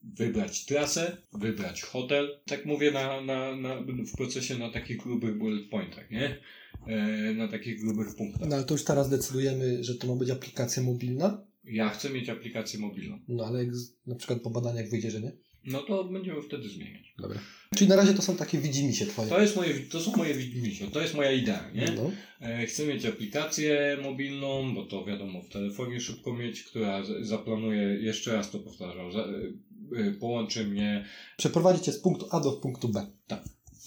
wybrać 0.03 0.65
trasę, 0.65 1.17
wybrać 1.33 1.83
hotel. 1.83 2.41
Tak 2.47 2.67
mówię 2.67 2.91
na, 2.91 3.21
na, 3.21 3.57
na, 3.57 3.77
w 3.83 4.17
procesie 4.17 4.59
na 4.59 4.71
takich 4.71 4.97
grubych 4.97 5.39
bullet 5.39 5.69
pointach, 5.71 6.11
nie? 6.11 6.39
E, 6.87 7.35
na 7.35 7.49
takich 7.49 7.81
grubych 7.81 8.17
punktach. 8.17 8.49
No 8.49 8.57
ale 8.57 8.65
to 8.65 8.75
już 8.75 8.85
teraz 8.85 9.11
decydujemy, 9.11 9.85
że 9.85 9.95
to 9.95 10.07
ma 10.07 10.15
być 10.17 10.31
aplikacja 10.31 10.83
mobilna, 10.83 11.45
Ja 11.65 11.89
chcę 11.89 12.11
mieć 12.11 12.29
aplikację 12.29 12.81
mobilną. 12.81 13.19
no 13.29 13.45
ale 13.45 13.65
jak 13.65 13.75
z, 13.77 13.97
na 14.07 14.15
przykład 14.15 14.41
po 14.43 14.51
badaniach 14.51 14.91
wyjdzie, 14.91 15.11
że 15.11 15.21
nie? 15.21 15.33
No 15.65 15.83
to 15.83 16.05
będziemy 16.05 16.43
wtedy 16.43 16.69
zmieniać. 16.69 17.15
Dobra. 17.19 17.41
Czyli 17.77 17.89
na 17.91 17.97
razie 17.97 18.15
to 18.15 18.23
są 18.23 18.37
takie 18.37 18.59
widzimisię 18.59 19.07
twoje. 19.07 19.29
To, 19.29 19.41
jest 19.41 19.57
moje, 19.57 19.75
to 19.81 20.01
są 20.01 20.17
moje 20.17 20.35
widzimisię, 20.35 20.87
to 20.87 21.01
jest 21.01 21.15
moja 21.15 21.33
idea, 21.33 21.71
nie? 21.75 21.87
No. 21.97 22.11
E, 22.41 22.67
Chcę 22.67 22.87
mieć 22.87 23.07
aplikację 23.07 23.99
mobilną, 24.03 24.75
bo 24.75 24.87
to 24.87 25.05
wiadomo 25.05 25.43
w 25.43 25.49
telefonie 25.49 26.01
szybko 26.01 26.35
mieć, 26.37 26.63
która 26.63 27.03
zaplanuje, 27.21 27.83
jeszcze 27.83 28.33
raz 28.33 28.51
to 28.51 28.59
powtarzam, 28.59 29.13
za, 29.13 29.29
połączy 30.21 30.65
mnie, 30.65 31.05
Przeprowadzić 31.37 31.85
cię 31.85 31.93
z 31.93 32.01
punktu 32.01 32.27
A 32.31 32.41
do 32.41 32.53
punktu 32.53 32.89
B. 32.89 33.07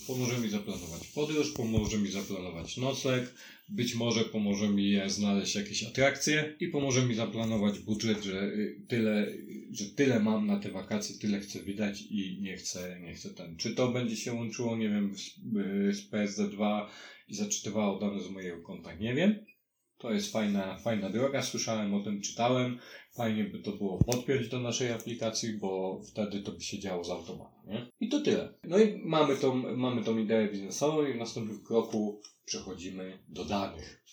pomoże 0.07 0.37
mi 0.39 0.49
zaplanować 0.49 1.07
podróż, 1.07 1.51
pomoże 1.51 1.97
mi 1.97 2.11
zaplanować 2.11 2.77
nocleg, 2.77 3.33
być 3.69 3.95
może 3.95 4.25
pomoże 4.25 4.69
mi 4.69 4.97
znaleźć 5.07 5.55
jakieś 5.55 5.83
atrakcje 5.83 6.55
i 6.59 6.67
pomoże 6.67 7.05
mi 7.05 7.15
zaplanować 7.15 7.79
budżet, 7.79 8.23
że 8.23 8.43
y, 8.43 8.85
tyle, 8.87 9.33
że 9.71 9.85
tyle 9.85 10.19
mam 10.19 10.47
na 10.47 10.59
te 10.59 10.71
wakacje, 10.71 11.15
tyle 11.15 11.39
chcę 11.39 11.59
wydać 11.59 12.01
i 12.01 12.39
nie 12.41 12.57
chcę, 12.57 12.99
nie 13.01 13.13
chcę 13.13 13.29
ten. 13.29 13.57
Czy 13.57 13.75
to 13.75 13.91
będzie 13.91 14.15
się 14.15 14.33
łączyło, 14.33 14.77
nie 14.77 14.89
wiem, 14.89 15.17
z, 15.17 15.27
y, 15.27 15.93
z 15.93 16.11
PSD2 16.11 16.85
i 17.27 17.35
zaczytywało 17.35 17.99
dane 17.99 18.23
z 18.23 18.29
mojego 18.29 18.61
konta, 18.61 18.93
nie 18.93 19.13
wiem. 19.13 19.45
To 20.03 20.11
jest 20.11 20.31
fajna, 20.31 20.77
fajna 20.77 21.09
droga, 21.09 21.41
słyszałem 21.41 21.93
o 21.93 22.03
tym, 22.03 22.21
czytałem. 22.21 22.79
Fajnie 23.13 23.43
by 23.43 23.59
to 23.59 23.71
było 23.71 23.97
podpiąć 23.97 24.49
do 24.49 24.59
naszej 24.59 24.91
aplikacji, 24.91 25.57
bo 25.57 26.01
wtedy 26.07 26.41
to 26.41 26.51
by 26.51 26.61
się 26.61 26.79
działo 26.79 27.03
z 27.03 27.09
nie? 27.67 27.91
I 27.99 28.09
to 28.09 28.21
tyle. 28.21 28.53
No 28.63 28.77
i 28.77 29.01
mamy 29.05 29.35
tą, 29.35 29.55
mamy 29.55 30.03
tą 30.03 30.17
ideę 30.17 30.51
biznesową 30.51 31.05
i 31.05 31.13
w 31.13 31.17
następnym 31.17 31.63
kroku 31.63 32.21
przechodzimy 32.45 33.19
do 33.27 33.45
danych. 33.45 34.03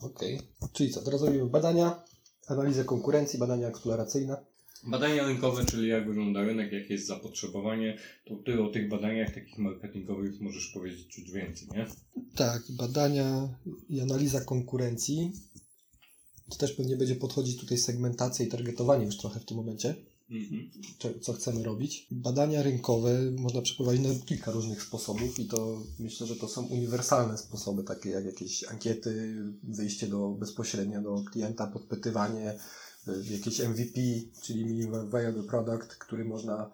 Okej. 0.00 0.40
Czyli 0.72 0.90
co, 0.90 1.02
teraz 1.02 1.22
robimy 1.22 1.46
badania, 1.46 2.02
analizę 2.48 2.84
konkurencji, 2.84 3.38
badania 3.38 3.68
eksploracyjne. 3.68 4.53
Badania 4.86 5.26
rynkowe, 5.26 5.64
czyli 5.64 5.88
jak 5.88 6.08
wygląda 6.08 6.44
rynek, 6.44 6.72
jakie 6.72 6.94
jest 6.94 7.06
zapotrzebowanie, 7.06 7.98
to 8.24 8.36
ty 8.36 8.62
o 8.62 8.68
tych 8.68 8.88
badaniach 8.88 9.34
takich 9.34 9.58
marketingowych 9.58 10.40
możesz 10.40 10.66
powiedzieć 10.68 11.08
czuć 11.08 11.30
więcej, 11.30 11.68
nie? 11.74 11.86
Tak, 12.34 12.62
badania 12.70 13.48
i 13.88 14.00
analiza 14.00 14.40
konkurencji. 14.40 15.32
To 16.50 16.56
też 16.56 16.72
pewnie 16.72 16.96
będzie 16.96 17.16
podchodzić 17.16 17.60
tutaj 17.60 17.78
segmentacja 17.78 18.46
i 18.46 18.48
targetowanie 18.48 19.04
już 19.04 19.16
trochę 19.16 19.40
w 19.40 19.44
tym 19.44 19.56
momencie. 19.56 19.94
Mhm. 20.30 20.70
co 21.20 21.32
chcemy 21.32 21.62
robić. 21.62 22.06
Badania 22.10 22.62
rynkowe 22.62 23.30
można 23.38 23.62
przeprowadzić 23.62 24.02
na 24.02 24.26
kilka 24.26 24.50
różnych 24.50 24.82
sposobów 24.82 25.38
i 25.38 25.46
to 25.46 25.82
myślę, 25.98 26.26
że 26.26 26.36
to 26.36 26.48
są 26.48 26.66
uniwersalne 26.66 27.38
sposoby, 27.38 27.84
takie 27.84 28.10
jak 28.10 28.24
jakieś 28.24 28.64
ankiety, 28.64 29.36
wyjście 29.62 30.06
do, 30.06 30.28
bezpośrednio 30.28 31.02
do 31.02 31.24
klienta, 31.32 31.66
podpytywanie, 31.66 32.54
jakieś 33.30 33.60
MVP, 33.60 34.00
czyli 34.42 34.66
Minimum 34.66 35.10
Viable 35.10 35.42
Product, 35.42 35.96
który 35.96 36.24
można 36.24 36.70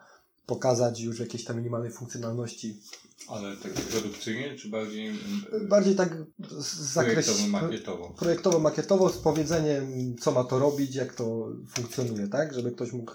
pokazać 0.47 1.01
już 1.01 1.21
jakieś 1.21 1.45
tam 1.45 1.57
minimalnej 1.57 1.93
funkcjonalności. 1.93 2.81
Ale 3.29 3.57
tak 3.57 3.73
produkcyjnie, 3.73 4.57
czy 4.57 4.69
bardziej 4.69 5.07
mm, 5.07 5.69
Bardziej 5.69 5.95
tak 5.97 6.17
z 6.59 6.95
projektowo-makietowo? 6.95 8.15
projektowo-makietowo 8.17 9.13
z 9.13 9.19
powiedzeniem, 9.19 10.17
co 10.21 10.33
ma 10.33 10.45
to 10.45 10.59
robić, 10.59 10.95
jak 10.95 11.15
to 11.15 11.49
funkcjonuje, 11.69 12.29
tak? 12.29 12.55
Żeby 12.55 12.73
ktoś 12.73 12.93
mógł 12.93 13.13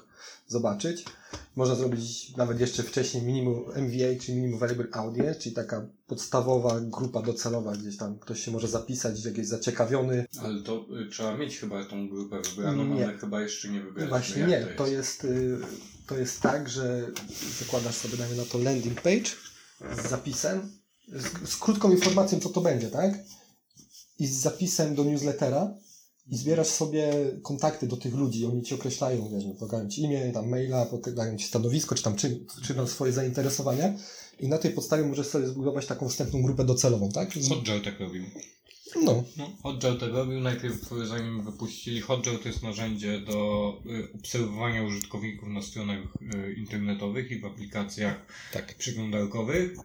zobaczyć. 0.47 1.05
Można 1.55 1.75
zrobić 1.75 2.35
nawet 2.37 2.59
jeszcze 2.59 2.83
wcześniej 2.83 3.23
minimum 3.23 3.63
MVA, 3.75 4.19
czyli 4.21 4.37
Minimum 4.37 4.59
Valuable 4.59 4.87
Audience, 4.91 5.39
czyli 5.39 5.55
taka 5.55 5.85
podstawowa 6.07 6.79
grupa 6.81 7.21
docelowa, 7.21 7.71
gdzieś 7.71 7.97
tam 7.97 8.19
ktoś 8.19 8.45
się 8.45 8.51
może 8.51 8.67
zapisać, 8.67 9.25
jest 9.25 9.49
zaciekawiony. 9.49 10.25
Ale 10.41 10.61
to 10.61 10.85
y, 11.07 11.09
trzeba 11.09 11.37
mieć 11.37 11.57
chyba 11.57 11.85
tą 11.85 12.09
grupę 12.09 12.41
wybraną, 12.41 12.85
Nie. 12.85 13.07
ale 13.07 13.17
chyba 13.17 13.41
jeszcze 13.41 13.69
nie 13.69 13.79
wybraliśmy. 13.79 14.09
Właśnie 14.09 14.41
jak 14.41 14.49
nie, 14.49 14.75
to 14.77 14.87
jest, 14.87 15.23
y, 15.23 15.57
to 16.07 16.17
jest 16.17 16.41
tak, 16.41 16.69
że 16.69 17.11
zakładasz 17.59 17.95
sobie, 17.95 18.17
na 18.37 18.45
to 18.51 18.57
landing 18.57 19.01
page 19.01 19.29
z 19.79 20.09
zapisem, 20.09 20.71
z, 21.07 21.49
z 21.49 21.57
krótką 21.57 21.91
informacją, 21.91 22.39
co 22.39 22.49
to 22.49 22.61
będzie, 22.61 22.89
tak? 22.89 23.19
I 24.19 24.27
z 24.27 24.33
zapisem 24.33 24.95
do 24.95 25.03
newslettera 25.03 25.73
i 26.27 26.37
zbierasz 26.37 26.67
sobie 26.67 27.13
kontakty 27.41 27.87
do 27.87 27.97
tych 27.97 28.13
ludzi, 28.13 28.45
oni 28.45 28.63
ci 28.63 28.75
określają, 28.75 29.29
wiesz, 29.29 29.45
no, 29.45 29.53
pokażą 29.53 29.89
ci 29.89 30.01
imię, 30.01 30.31
tam 30.33 30.49
maila, 30.49 30.85
pokażą 30.85 31.37
ci 31.37 31.47
stanowisko, 31.47 31.95
czy 31.95 32.03
tam 32.03 32.15
czy, 32.15 32.45
czy 32.63 32.75
tam 32.75 32.87
swoje 32.87 33.13
zainteresowania 33.13 33.93
i 34.39 34.47
na 34.47 34.57
tej 34.57 34.71
podstawie 34.71 35.03
możesz 35.03 35.27
sobie 35.27 35.47
zbudować 35.47 35.85
taką 35.85 36.09
wstępną 36.09 36.41
grupę 36.41 36.65
docelową, 36.65 37.11
tak? 37.11 37.33
Hotjar 37.49 37.81
tak 37.83 37.99
robił. 37.99 38.23
No, 39.03 39.23
No, 39.37 39.49
Hotjar 39.63 39.97
tak 39.99 40.11
robił. 40.11 40.39
Najpierw 40.39 40.89
zanim 41.03 41.41
wypuścili 41.41 42.01
Hotjar 42.01 42.39
to 42.39 42.47
jest 42.47 42.63
narzędzie 42.63 43.19
do 43.19 43.73
y, 43.85 44.13
obserwowania 44.13 44.83
użytkowników 44.83 45.49
na 45.49 45.61
stronach 45.61 45.99
y, 45.99 46.53
internetowych 46.53 47.31
i 47.31 47.39
w 47.39 47.45
aplikacjach 47.45 48.25
tak. 48.53 48.75
przeglądarkowych. 48.75 49.75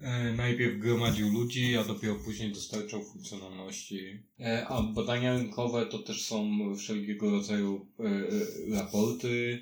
E, 0.00 0.32
Najpierw 0.32 0.78
gromadził 0.78 1.32
ludzi, 1.32 1.76
a 1.76 1.84
dopiero 1.84 2.14
później 2.14 2.52
dostarczał 2.52 3.02
funkcjonalności. 3.04 4.22
E, 4.40 4.66
A 4.68 4.82
badania 4.82 5.34
rynkowe 5.34 5.86
to 5.86 5.98
też 5.98 6.24
są 6.26 6.50
wszelkiego 6.76 7.30
rodzaju 7.30 7.86
e, 8.00 8.74
raporty 8.74 9.58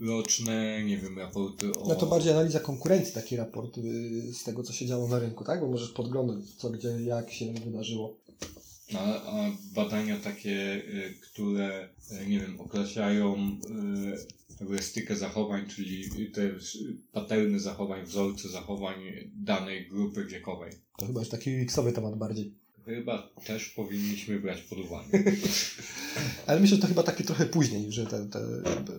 roczne, 0.00 0.84
nie 0.84 0.96
wiem, 0.98 1.18
raporty 1.18 1.72
o... 1.72 1.88
No 1.88 1.94
to 1.94 2.06
bardziej 2.06 2.32
analiza 2.32 2.60
konkurencji, 2.60 3.14
taki 3.14 3.36
raport 3.36 3.78
y, 3.78 4.32
z 4.34 4.44
tego, 4.44 4.62
co 4.62 4.72
się 4.72 4.86
działo 4.86 5.08
na 5.08 5.18
rynku, 5.18 5.44
tak? 5.44 5.60
Bo 5.60 5.68
możesz 5.68 5.90
podglądać, 5.90 6.44
co, 6.56 6.70
gdzie, 6.70 6.88
jak 6.88 7.32
się 7.32 7.52
wydarzyło. 7.52 8.16
A, 8.98 9.22
a 9.30 9.50
badania 9.74 10.16
takie, 10.18 10.74
y, 10.74 11.14
które, 11.22 11.88
y, 12.22 12.26
nie 12.26 12.40
wiem, 12.40 12.60
określają 12.60 13.36
heurystykę 14.58 15.16
zachowań, 15.16 15.68
czyli 15.68 16.10
te 16.30 16.50
paterny 17.12 17.60
zachowań, 17.60 18.04
wzorce 18.06 18.48
zachowań 18.48 18.96
danej 19.34 19.88
grupy 19.88 20.24
wiekowej. 20.24 20.72
To 20.98 21.06
chyba 21.06 21.20
już 21.20 21.28
taki 21.28 21.50
UX-owy 21.62 21.92
temat 21.92 22.18
bardziej. 22.18 22.54
Chyba 22.84 23.28
też 23.46 23.68
powinniśmy 23.68 24.40
brać 24.40 24.60
pod 24.62 24.78
uwagę. 24.78 25.18
Ale 26.46 26.60
myślę, 26.60 26.76
że 26.76 26.82
to 26.82 26.88
chyba 26.88 27.02
taki 27.02 27.24
trochę 27.24 27.46
później, 27.46 27.92
że 27.92 28.06
te, 28.06 28.26
te 28.28 28.40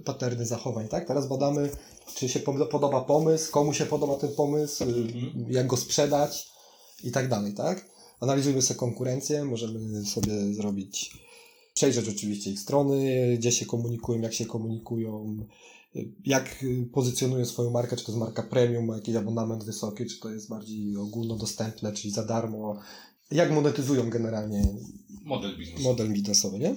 paterny 0.06 0.46
zachowań, 0.46 0.88
tak? 0.88 1.08
Teraz 1.08 1.28
badamy, 1.30 1.70
czy 2.16 2.30
się 2.30 2.40
podoba 2.40 3.02
pomysł, 3.02 3.52
komu 3.52 3.74
się 3.74 3.86
podoba 3.86 4.16
ten 4.16 4.30
pomysł, 4.36 4.84
Mhm. 4.84 5.46
jak 5.50 5.68
go 5.68 5.78
sprzedać 5.78 6.48
i 7.04 7.12
tak 7.12 7.30
dalej, 7.30 7.54
tak? 7.54 7.91
Analizujemy 8.22 8.62
sobie 8.62 8.80
konkurencję, 8.80 9.46
możemy 9.46 10.06
sobie 10.06 10.54
zrobić, 10.54 11.18
przejrzeć 11.74 12.10
oczywiście 12.10 12.52
ich 12.52 12.60
strony, 12.60 13.36
gdzie 13.40 13.52
się 13.52 13.66
komunikują, 13.66 14.22
jak 14.22 14.34
się 14.34 14.46
komunikują, 14.46 15.38
jak 16.26 16.66
pozycjonują 16.94 17.46
swoją 17.46 17.70
markę, 17.72 17.96
czy 17.96 18.06
to 18.06 18.12
jest 18.12 18.20
marka 18.20 18.44
premium, 18.44 18.86
ma 18.86 18.96
jakiś 18.96 19.16
abonament 19.16 19.64
wysoki, 19.64 20.06
czy 20.06 20.20
to 20.20 20.30
jest 20.30 20.50
bardziej 20.50 20.98
ogólnodostępne, 20.98 21.94
czyli 21.94 22.12
za 22.14 22.26
darmo, 22.26 22.80
jak 23.32 23.52
monetyzują 23.52 24.10
generalnie 24.10 24.62
Model 25.26 25.58
biznesowy. 25.58 25.84
model 25.84 26.14
biznesowy, 26.14 26.60
nie? 26.60 26.76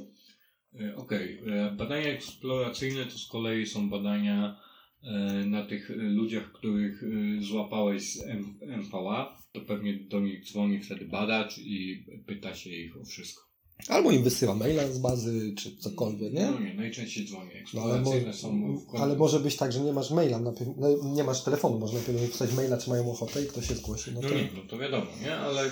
E, 0.81 0.97
Okej, 0.97 1.43
e, 1.47 1.71
badania 1.71 2.09
eksploracyjne 2.09 3.05
to 3.07 3.19
z 3.19 3.27
kolei 3.27 3.67
są 3.67 3.91
badania 3.91 4.61
e, 5.03 5.13
na 5.47 5.67
tych 5.67 5.91
ludziach, 5.97 6.53
których 6.53 7.03
złapałeś 7.41 8.13
z 8.13 8.23
MVA. 8.63 9.44
To 9.55 9.61
pewnie 9.61 9.95
do 9.95 10.21
nich 10.21 10.45
dzwoni 10.45 10.81
wtedy 10.81 11.05
badacz 11.05 11.59
i 11.59 12.05
pyta 12.27 12.55
się 12.55 12.71
ich 12.71 12.97
o 13.01 13.05
wszystko. 13.05 13.45
Albo 13.89 14.11
im 14.11 14.23
wysyła 14.23 14.55
maila 14.55 14.89
z 14.93 14.99
bazy, 14.99 15.55
czy 15.59 15.77
cokolwiek, 15.77 16.33
nie? 16.33 16.51
No 16.51 16.61
nie, 16.61 16.75
najczęściej 16.75 17.27
dzwoni. 17.27 17.51
No, 17.75 17.83
ale, 17.83 18.01
mo- 18.01 18.33
są 18.33 18.79
w 18.79 18.97
ale 18.97 19.17
może 19.17 19.41
być 19.41 19.57
tak, 19.57 19.73
że 19.73 19.81
nie 19.81 19.93
masz 19.93 20.11
maila, 20.11 20.39
najpierw, 20.39 20.71
no, 20.77 20.89
nie 21.15 21.25
masz 21.25 21.45
telefonu, 21.45 21.79
można 21.79 21.99
najpierw 21.99 22.23
napisać 22.23 22.53
maila, 22.55 22.77
czy 22.79 22.91
mają 22.91 23.11
ochotę 23.11 23.45
i 23.45 23.47
ktoś 23.47 23.69
się 23.69 23.75
zgłosi. 23.75 24.11
No 24.15 24.21
No 24.23 24.29
to, 24.29 24.35
nie, 24.35 24.49
no 24.57 24.63
to 24.69 24.79
wiadomo, 24.79 25.07
nie? 25.23 25.37
Ale 25.37 25.71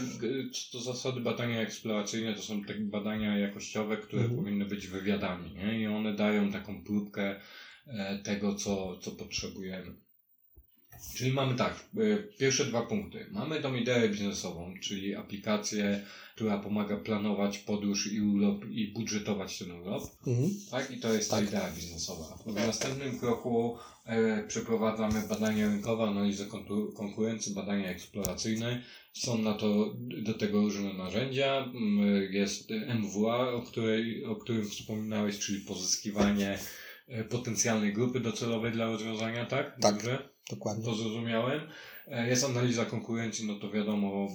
to 0.73 0.81
zasady 0.81 1.21
badania 1.21 1.61
eksploracyjne 1.61 2.35
to 2.35 2.42
są 2.42 2.64
takie 2.64 2.81
badania 2.81 3.38
jakościowe, 3.38 3.97
które 3.97 4.23
Mhm. 4.23 4.40
powinny 4.40 4.64
być 4.64 4.87
wywiadami, 4.87 5.55
nie? 5.55 5.81
I 5.81 5.87
one 5.87 6.14
dają 6.14 6.53
taką 6.53 6.85
próbkę 6.85 7.40
e, 7.87 8.18
tego, 8.25 8.55
co, 8.55 8.99
co 8.99 9.11
potrzebujemy. 9.11 9.95
Czyli 11.15 11.33
mamy 11.33 11.55
tak, 11.55 11.75
e, 11.97 12.17
pierwsze 12.38 12.65
dwa 12.65 12.83
punkty. 12.83 13.27
Mamy 13.31 13.61
tą 13.62 13.75
ideę 13.75 14.09
biznesową, 14.09 14.75
czyli 14.81 15.15
aplikację, 15.15 16.05
która 16.35 16.59
pomaga 16.59 16.97
planować 16.97 17.59
podróż 17.59 18.12
i 18.12 18.21
urlop 18.21 18.65
i 18.71 18.93
budżetować 18.93 19.59
ten 19.59 19.71
urlop. 19.71 20.03
mhm. 20.27 20.51
Tak, 20.71 20.91
i 20.91 21.01
to 21.01 21.12
jest 21.15 21.31
ta 21.31 21.37
Tak. 21.37 21.49
idea 21.49 21.71
biznesowa. 21.77 22.38
W 22.47 22.55
następnym 22.55 23.19
kroku 23.19 23.77
e, 24.07 24.43
przeprowadzamy 24.49 25.29
badania 25.29 25.67
rynkowe, 25.67 26.05
analizę 26.05 26.47
konkurencji, 26.97 27.55
badania 27.55 27.88
eksploracyjne. 27.91 28.83
Są 29.12 29.38
na 29.38 29.55
to, 29.55 29.95
do 30.23 30.35
tego 30.35 30.61
różne 30.61 30.93
narzędzia. 30.95 31.65
Mm, 31.75 32.33
Jest 32.33 32.71
MWA, 32.71 33.53
o, 33.53 33.62
której, 33.62 34.25
o 34.25 34.37
którym 34.37 34.69
wspominałeś, 34.69 35.38
czyli 35.38 35.61
pozyskiwanie 35.61 36.59
e, 37.09 37.25
potencjalnej 37.25 37.93
grupy 37.93 38.21
docelowej 38.21 38.73
dla 38.73 38.87
rozwiązania, 38.87 39.47
tak? 39.47 39.79
Tak. 39.81 39.95
Dobrze? 39.95 40.32
Dokładnie. 40.50 40.85
To 40.85 40.94
zrozumiałem. 40.94 41.61
E, 42.09 42.28
Jest 42.28 42.44
analiza 42.44 42.85
konkurencji, 42.85 43.46
no 43.46 43.55
to 43.59 43.70
wiadomo, 43.70 44.28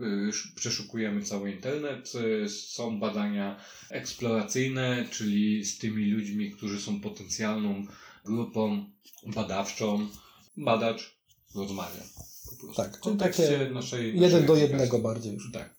e, 0.00 0.28
sz- 0.28 0.54
przeszukujemy 0.54 1.22
cały 1.22 1.52
internet. 1.52 2.12
E, 2.44 2.48
Są 2.48 3.00
badania 3.00 3.60
eksploracyjne, 3.90 5.04
czyli 5.10 5.64
z 5.64 5.78
tymi 5.78 6.10
ludźmi, 6.10 6.50
którzy 6.50 6.80
są 6.80 7.00
potencjalną 7.00 7.86
grupą 8.24 8.84
badawczą. 9.26 10.08
Badacz 10.56 11.14
rozmawia. 11.54 12.02
Po 12.50 12.56
prostu. 12.56 12.82
Tak, 12.82 12.88
w 12.88 12.92
czyli 12.92 13.02
kontekście 13.02 13.58
takie 13.58 13.70
naszej, 13.70 14.06
Jeden 14.06 14.30
naszej 14.32 14.46
do 14.46 14.56
jednego 14.56 14.98
bardziej 14.98 15.34
już. 15.34 15.52
Tak. 15.52 15.74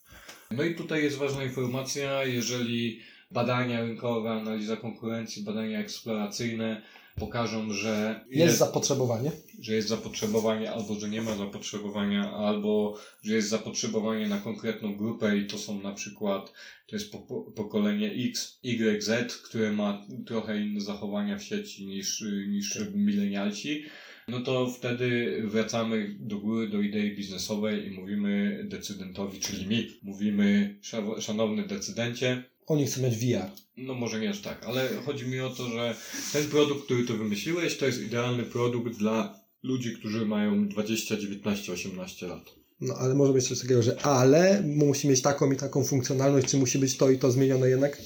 No 0.52 0.64
i 0.64 0.76
tutaj 0.76 1.04
jest 1.04 1.18
ważna 1.18 1.44
informacja, 1.44 2.24
jeżeli 2.24 3.00
badania 3.32 3.82
rynkowe, 3.82 4.32
analiza 4.32 4.78
konkurencji, 4.78 5.44
badania 5.44 5.80
eksploracyjne 5.80 6.82
pokażą, 7.16 7.74
że 7.74 8.26
Jest 8.30 8.58
zapotrzebowanie. 8.58 9.32
że 9.60 9.74
jest 9.76 9.88
zapotrzebowanie, 9.88 10.72
albo 10.72 11.00
że 11.00 11.10
nie 11.10 11.22
ma 11.22 11.36
zapotrzebowania, 11.36 12.32
albo 12.32 12.98
że 13.24 13.34
jest 13.36 13.50
zapotrzebowanie 13.50 14.28
na 14.28 14.38
konkretną 14.38 14.96
grupę 14.96 15.38
i 15.38 15.48
to 15.48 15.58
są 15.58 15.82
na 15.82 15.92
przykład, 15.94 16.54
to 16.88 16.96
jest 16.96 17.12
po, 17.12 17.18
po, 17.20 17.42
pokolenie 17.42 18.12
X, 18.30 18.60
Y, 18.64 19.04
Z, 19.04 19.38
które 19.38 19.72
ma 19.72 20.06
trochę 20.26 20.62
inne 20.62 20.82
zachowania 20.82 21.38
w 21.38 21.44
sieci 21.44 21.86
niż, 21.88 22.24
niż 22.48 22.80
milenialsi, 22.96 23.84
no 24.28 24.42
to 24.42 24.70
wtedy 24.70 25.42
wracamy 25.46 26.16
do 26.20 26.38
góry, 26.40 26.70
do 26.70 26.82
idei 26.82 27.16
biznesowej 27.16 27.88
i 27.88 27.92
mówimy 27.92 28.64
decydentowi, 28.70 29.40
czyli 29.40 29.68
mi, 29.68 29.88
mówimy, 30.04 30.76
"Szaw- 30.82 31.22
szanowny 31.22 31.68
decydencie, 31.68 32.44
Oni 32.68 32.86
chcą 32.86 33.02
mieć 33.02 33.16
VR. 33.18 33.50
no 33.78 33.94
może 33.94 34.20
nie 34.20 34.30
aż 34.30 34.42
tak, 34.42 34.64
ale 34.64 34.90
chodzi 35.06 35.28
mi 35.28 35.40
o 35.40 35.50
to, 35.50 35.70
że 35.70 35.96
ten 36.34 36.46
produkt, 36.46 36.86
który 36.86 37.04
tu 37.04 37.18
wymyśliłeś, 37.18 37.78
to 37.78 37.86
jest 37.86 38.02
idealny 38.02 38.44
produkt 38.44 38.98
dla 38.98 39.40
ludzi, 39.64 39.96
którzy 40.00 40.26
mają 40.26 40.68
20, 40.68 41.18
19, 41.18 41.74
18 41.74 42.28
lat. 42.28 42.44
No 42.82 42.94
ale 42.94 43.16
może 43.16 43.34
być 43.34 43.48
coś 43.48 43.62
takiego, 43.62 43.84
że 43.84 44.02
ale 44.02 44.64
musi 44.68 45.08
mieć 45.08 45.22
taką 45.22 45.52
i 45.52 45.58
taką 45.58 45.84
funkcjonalność, 45.84 46.48
czy 46.48 46.58
musi 46.58 46.80
być 46.80 46.98
to 46.98 47.10
i 47.10 47.18
to 47.18 47.32
zmienione 47.32 47.70
jednak? 47.70 48.02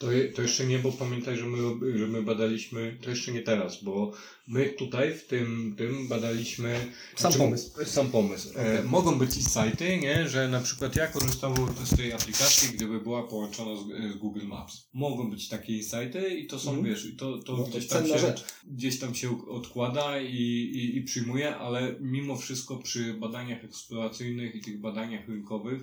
To, 0.00 0.12
je, 0.12 0.28
to 0.32 0.42
jeszcze 0.42 0.66
nie, 0.66 0.78
bo 0.78 0.92
pamiętaj, 0.92 1.36
że 1.36 1.46
my, 1.46 1.58
że 1.98 2.06
my 2.06 2.22
badaliśmy, 2.22 2.98
to 3.02 3.10
jeszcze 3.10 3.32
nie 3.32 3.42
teraz, 3.42 3.84
bo 3.84 4.12
my 4.46 4.68
tutaj 4.68 5.14
w 5.14 5.26
tym, 5.26 5.74
tym 5.78 6.08
badaliśmy 6.08 6.74
Sam 7.16 7.18
Znaczy, 7.18 7.38
pomysł. 7.38 7.70
Sam 7.84 8.10
pomysł. 8.10 8.48
E, 8.58 8.82
mogą 8.82 9.18
być 9.18 9.36
i 9.36 9.42
sajty, 9.42 9.98
nie? 9.98 10.28
że 10.28 10.48
na 10.48 10.60
przykład 10.60 10.96
ja 10.96 11.06
korzystałbym 11.06 11.66
z 11.84 11.96
tej 11.96 12.12
aplikacji, 12.12 12.68
gdyby 12.76 13.00
była 13.00 13.22
połączona 13.22 13.76
z, 13.76 14.12
z 14.14 14.16
Google 14.16 14.46
Maps. 14.46 14.88
Mogą 14.92 15.30
być 15.30 15.48
takie 15.48 15.82
sajty 15.82 16.28
i 16.38 16.46
to 16.46 16.58
są, 16.58 16.70
Mhm. 16.70 16.88
wiesz, 16.94 17.04
i 17.06 17.16
to, 17.16 17.38
to 17.38 17.56
No, 17.56 17.64
to 17.64 17.70
gdzieś, 17.70 17.86
tam 17.88 18.06
się, 18.06 18.18
rzecz. 18.18 18.44
gdzieś 18.66 18.98
tam 18.98 19.14
się 19.14 19.46
odkłada 19.48 20.20
i, 20.20 20.36
i, 20.74 20.96
i 20.96 21.02
przyjmuje, 21.02 21.56
ale 21.56 21.96
mimo 22.00 22.36
wszystko 22.36 22.76
przy 22.76 23.14
badaniach 23.14 23.64
eksploracyjnych 23.64 24.54
i 24.54 24.60
tych 24.60 24.80
badaniach 24.80 25.28
rynkowych 25.28 25.82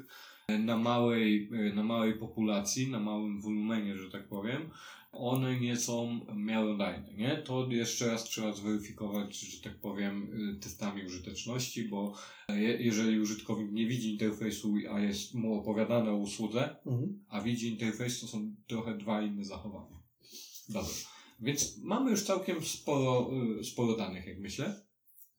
na 0.52 0.78
małej, 0.78 1.50
e, 1.54 1.74
na 1.76 1.84
małej 1.84 2.14
populacji, 2.14 2.88
na 2.92 3.00
małym 3.00 3.42
wolumenie, 3.42 3.98
że 3.98 4.12
tak 4.12 4.28
powiem, 4.28 4.70
one 5.12 5.60
nie 5.60 5.78
są 5.78 6.20
miarodajne, 6.36 7.14
nie? 7.14 7.38
To 7.46 7.68
jeszcze 7.72 8.08
raz 8.08 8.24
trzeba 8.24 8.54
zweryfikować, 8.54 9.40
że 9.40 9.62
tak 9.64 9.80
powiem, 9.80 10.30
y, 10.58 10.60
testami 10.60 11.06
użyteczności, 11.06 11.84
bo 11.84 12.14
je, 12.50 12.78
jeżeli 12.82 13.20
użytkownik 13.20 13.72
nie 13.72 13.88
widzi 13.88 14.12
interfejsu, 14.14 14.74
a 14.92 15.00
jest 15.00 15.34
mu 15.34 15.54
opowiadane 15.60 16.12
o 16.12 16.16
usłudze, 16.18 16.76
Mhm. 16.86 17.20
a 17.30 17.42
widzi 17.42 17.68
interfejs, 17.74 18.20
to 18.22 18.28
są 18.28 18.56
trochę 18.68 18.98
dwa 18.98 19.22
inne 19.22 19.46
zachowania. 19.46 19.98
Dobra. 20.70 20.90
Więc 21.40 21.78
mamy 21.78 22.12
już 22.12 22.24
całkiem 22.24 22.66
sporo, 22.66 23.30
sporo 23.64 23.96
danych, 23.96 24.26
jak 24.28 24.40
myślę. 24.40 24.82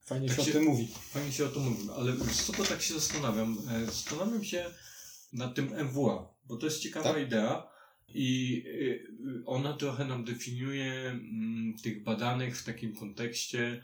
Fajnie 0.05 0.29
Tak 0.29 0.37
się 0.41 0.51
o 0.51 0.55
tym 0.55 0.65
mówi. 0.65 0.89
Fajnie 1.01 1.33
się 1.33 1.47
o 1.47 1.49
tym 1.49 1.63
mówimy, 1.63 1.93
ale 1.93 2.13
co 2.47 2.53
to 2.53 2.65
tak 2.65 2.83
się 2.83 2.95
zastanawiam? 2.95 3.59
E, 3.71 3.85
Zastanawiam 3.87 4.45
się 4.45 4.65
nad 5.33 5.55
tym 5.55 5.67
MWA, 5.85 6.29
bo 6.47 6.57
to 6.57 6.67
jest 6.67 6.81
ciekawa 6.81 7.13
Tak. 7.15 7.23
idea 7.27 7.67
i 8.15 8.63
y, 8.67 8.71
y, 8.71 9.43
ona 9.47 9.73
trochę 9.77 10.05
nam 10.05 10.25
definiuje 10.25 10.93
mm, 11.11 11.75
tych 11.83 12.05
badanych 12.05 12.59
w 12.59 12.65
takim 12.65 12.97
kontekście. 12.97 13.83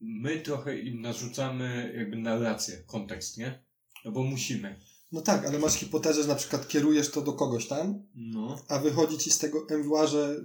My 0.00 0.40
trochę 0.40 0.78
im 0.78 1.00
narzucamy 1.00 1.92
jakby 1.96 2.16
narrację, 2.16 2.76
kontekst, 2.86 3.38
nie? 3.38 3.62
No 4.04 4.12
bo 4.12 4.22
musimy. 4.24 4.76
No 5.12 5.20
tak, 5.20 5.46
ale 5.46 5.58
masz 5.58 5.74
hipotezę, 5.74 6.22
że 6.22 6.28
na 6.28 6.34
przykład 6.34 6.68
kierujesz 6.68 7.10
to 7.10 7.20
do 7.22 7.32
kogoś 7.32 7.66
tam, 7.66 8.02
No. 8.14 8.58
a 8.68 8.78
wychodzi 8.78 9.18
ci 9.18 9.30
z 9.30 9.38
tego 9.38 9.66
MWA, 9.70 10.06
że, 10.06 10.36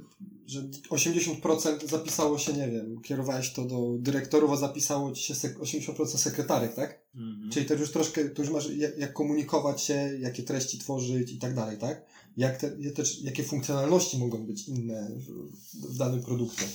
że 0.45 0.62
80% 0.89 1.88
zapisało 1.88 2.38
się, 2.39 2.53
nie 2.53 2.67
wiem, 2.71 3.01
kierowałeś 3.01 3.53
to 3.53 3.65
do 3.65 3.95
dyrektorów, 3.99 4.51
a 4.51 4.56
zapisało 4.56 5.12
ci 5.12 5.23
się 5.23 5.34
sek- 5.34 5.60
80% 5.60 6.17
sekretarek, 6.17 6.75
tak? 6.75 7.02
Mhm. 7.15 7.52
Czyli 7.52 7.65
to 7.65 7.73
już 7.73 7.91
troszkę, 7.91 8.30
to 8.30 8.41
już 8.41 8.52
masz 8.52 8.69
jak, 8.69 8.97
jak 8.97 9.13
komunikować 9.13 9.82
się, 9.82 10.17
jakie 10.19 10.43
treści 10.43 10.80
tworzyć 10.80 11.32
i 11.32 11.38
tak 11.38 11.56
dalej, 11.56 11.78
tak? 11.78 12.06
Jak 12.38 12.58
te, 12.58 12.71
też, 12.71 13.21
jakie 13.21 13.43
funkcjonalności 13.43 14.17
mogą 14.17 14.45
być 14.45 14.67
inne 14.67 15.10
w, 15.15 15.49
w 15.93 15.97
danym 15.97 16.23
produkcie. 16.23 16.65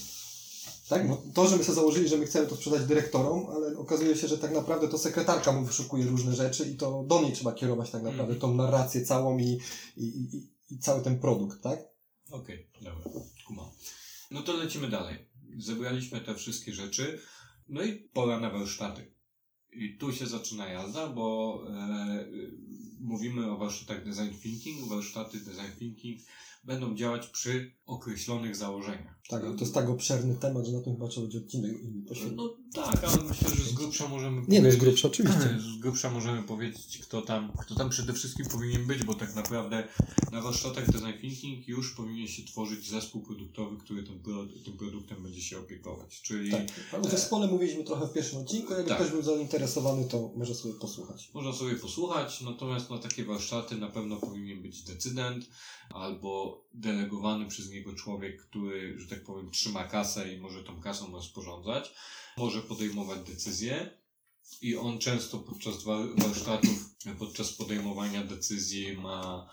Tak? 0.88 1.09
No, 1.09 1.22
to, 1.35 1.48
że 1.48 1.57
my 1.57 1.64
sobie 1.64 1.74
założyli, 1.77 2.09
że 2.09 2.16
my 2.16 2.27
chcemy 2.27 2.46
to 2.46 2.57
sprzedać 2.57 2.87
dyrektorom, 2.87 3.46
ale 3.46 3.79
okazuje 3.79 4.16
się, 4.16 4.29
że 4.29 4.38
tak 4.38 4.53
naprawdę 4.55 4.88
to 4.88 4.98
sekretarka 4.98 5.53
mu 5.53 5.64
wyszukuje 5.64 6.05
różne 6.05 6.35
rzeczy 6.37 6.68
i 6.70 6.77
to 6.77 7.05
do 7.07 7.22
niej 7.22 7.33
trzeba 7.33 7.53
kierować 7.53 7.90
tak 7.90 8.03
naprawdę 8.03 8.35
Mhm. 8.35 8.40
tą 8.40 8.55
narrację 8.55 9.05
całą 9.05 9.38
i, 9.38 9.59
i, 9.96 10.05
i, 10.05 10.46
i 10.70 10.79
cały 10.79 11.03
ten 11.03 11.18
produkt, 11.18 11.62
tak? 11.62 11.79
Okej, 12.31 12.66
dobra, 12.83 13.20
kumam. 13.46 13.66
No 14.31 14.42
to 14.42 14.53
lecimy 14.53 14.88
dalej. 14.88 15.16
Zebraliśmy 15.59 16.20
te 16.20 16.35
wszystkie 16.35 16.72
rzeczy, 16.72 17.20
no 17.68 17.83
i 17.83 17.92
pora 17.94 18.40
na 18.40 18.51
warsztaty. 18.51 19.17
I 19.72 19.96
tu 19.98 20.12
się 20.12 20.26
zaczyna 20.26 20.68
jazda, 20.68 21.09
bo 21.09 21.59
e, 21.68 22.24
mówimy 23.00 23.50
o 23.50 23.57
warsztatach 23.57 24.04
design 24.04 24.35
thinking. 24.42 24.88
Warsztaty 24.88 25.38
design 25.38 25.72
thinking 25.78 26.20
będą 26.68 26.94
działać 26.94 27.26
przy 27.26 27.72
określonych 27.87 28.57
założeniach. 28.57 29.18
Tak, 29.28 29.44
ale 29.44 29.54
to 29.54 29.61
jest 29.61 29.74
tak 29.74 29.88
obszerny 29.88 30.35
temat, 30.35 30.66
że 30.66 30.72
na 30.72 30.81
tym 30.81 30.92
chyba 30.94 31.09
trzeba 31.09 31.26
będzie 31.26 31.38
odcinek 31.38 31.83
inny 31.83 32.07
poświęcić. 32.07 32.37
No 32.37 32.57
tak, 32.74 33.04
ale 33.04 33.24
myślę, 33.28 33.48
że 33.48 33.62
z 33.64 33.72
grubsza 33.72 34.09
możemy 34.09 34.42
Nie 34.48 34.62
no, 34.62 34.70
z 34.70 34.76
grubsza 34.76 35.09
oczywiście. 35.09 35.59
Z 35.76 35.81
grubsza 35.81 36.11
możemy 36.11 36.42
powiedzieć, 36.42 36.98
kto 36.98 37.22
tam, 37.22 37.52
kto 37.61 37.74
tam 37.74 37.90
przede 37.90 38.12
wszystkim 38.12 38.46
powinien 38.46 38.87
być, 38.87 39.04
bo 39.04 39.14
tak 39.14 39.35
naprawdę 39.35 39.88
na 40.33 40.40
warsztatach 40.42 40.90
design 40.90 41.20
thinking 41.20 41.68
już 41.68 41.94
powinien 41.94 42.28
się 42.28 42.42
tworzyć 42.42 42.88
zespół 42.90 43.22
produktowy, 43.22 43.76
który 43.76 44.02
tym, 44.02 44.22
tym 44.64 44.76
produktem 44.76 45.22
będzie 45.22 45.42
się 45.42 45.59
opiekować. 45.59 46.20
Czyli 46.22 46.50
Tak. 46.50 46.66
O 47.02 47.09
zespole 47.09 47.46
mówiliśmy 47.46 47.85
trochę 47.85 48.07
w 48.07 48.12
pierwszym 48.12 48.38
odcinku, 48.38 48.72
jakby 48.72 48.88
Tak. 48.88 48.98
ktoś 48.98 49.11
był 49.11 49.22
zainteresowany, 49.22 50.04
to 50.04 50.33
może 50.37 50.54
sobie 50.54 50.74
posłuchać. 50.74 51.31
można 51.35 51.52
sobie 51.52 51.74
posłuchać, 51.74 52.40
natomiast 52.40 52.90
na 52.90 52.98
takie 52.98 53.24
warsztaty 53.24 53.76
na 53.76 53.88
pewno 53.88 54.16
powinien 54.16 54.62
być 54.62 54.83
decydent 54.83 55.44
albo 55.90 56.64
delegowany 56.74 57.46
przez 57.46 57.70
niego 57.70 57.94
człowiek, 57.94 58.42
który, 58.46 58.98
że 59.01 59.09
tak 59.09 59.24
powiem, 59.24 59.51
trzyma 59.51 59.85
kasę 59.85 60.35
i 60.35 60.38
może 60.40 60.64
tą 60.64 60.81
kasą 60.81 61.12
rozporządzać, 61.12 61.94
może 62.37 62.62
podejmować 62.62 63.18
decyzje. 63.29 63.98
I 64.62 64.77
on 64.77 64.98
często 64.98 65.38
podczas 65.38 65.83
wa- 65.85 66.07
warsztatów, 66.16 66.94
podczas 67.18 67.53
podejmowania 67.53 68.24
decyzji 68.24 68.92
ma, 68.96 69.51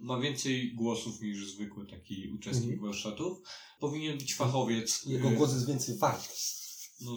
ma 0.00 0.20
więcej 0.20 0.74
głosów 0.74 1.20
niż 1.20 1.50
zwykły 1.50 1.86
taki 1.86 2.28
uczestnik 2.28 2.72
Mhm. 2.72 2.90
warsztatów. 2.90 3.38
Powinien 3.80 4.18
być 4.18 4.34
fachowiec. 4.34 5.04
Jego 5.06 5.28
y, 5.28 5.36
głos 5.36 5.52
jest 5.54 5.66
więcej 5.66 5.96
wart. 5.98 6.28
No, 7.00 7.16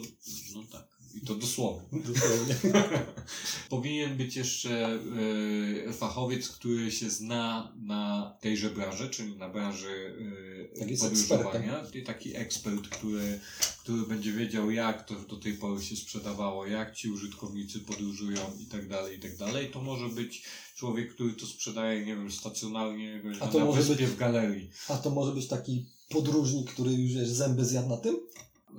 no 0.54 0.62
tak. 0.72 1.00
I 1.14 1.20
to 1.20 1.34
dosłownie. 1.34 2.02
Dosłownie. 2.12 2.54
Powinien 3.68 4.16
być 4.16 4.36
jeszcze 4.36 4.98
e, 5.88 5.92
fachowiec, 5.92 6.48
który 6.48 6.92
się 6.92 7.10
zna 7.10 7.72
na 7.76 8.36
tejże 8.40 8.70
branży, 8.70 9.10
czyli 9.10 9.36
na 9.36 9.48
branży 9.48 10.14
jest 10.86 11.02
podróżowania. 11.02 11.84
I 11.94 12.02
Taki 12.02 12.36
ekspert, 12.36 12.88
który, 12.88 13.40
który 13.82 14.02
będzie 14.02 14.32
wiedział, 14.32 14.70
jak 14.70 15.06
to 15.06 15.14
do 15.14 15.36
tej 15.36 15.54
pory 15.54 15.82
się 15.82 15.96
sprzedawało, 15.96 16.66
jak 16.66 16.94
ci 16.94 17.10
użytkownicy 17.10 17.80
podróżują 17.80 18.40
i 18.60 18.66
tak 18.66 18.88
dalej, 18.88 19.16
i 19.16 19.20
tak 19.20 19.36
dalej. 19.36 19.70
To 19.70 19.82
może 19.82 20.08
być 20.08 20.42
człowiek, 20.76 21.14
który 21.14 21.32
to 21.32 21.46
sprzedaje, 21.46 22.06
nie 22.06 22.16
wiem, 22.16 22.32
stacjonarnie 22.32 23.22
A 23.40 23.46
to 23.48 23.58
na 23.58 23.64
może 23.64 23.94
być- 23.94 24.06
w 24.06 24.16
galerii. 24.16 24.70
A 24.88 24.96
to 24.96 25.10
może 25.10 25.32
być 25.32 25.46
taki 25.46 25.86
podróżnik, 26.08 26.70
który 26.70 26.92
już 26.92 27.28
zęby 27.28 27.64
zjadł 27.64 27.88
na 27.88 27.96
tym? 27.96 28.16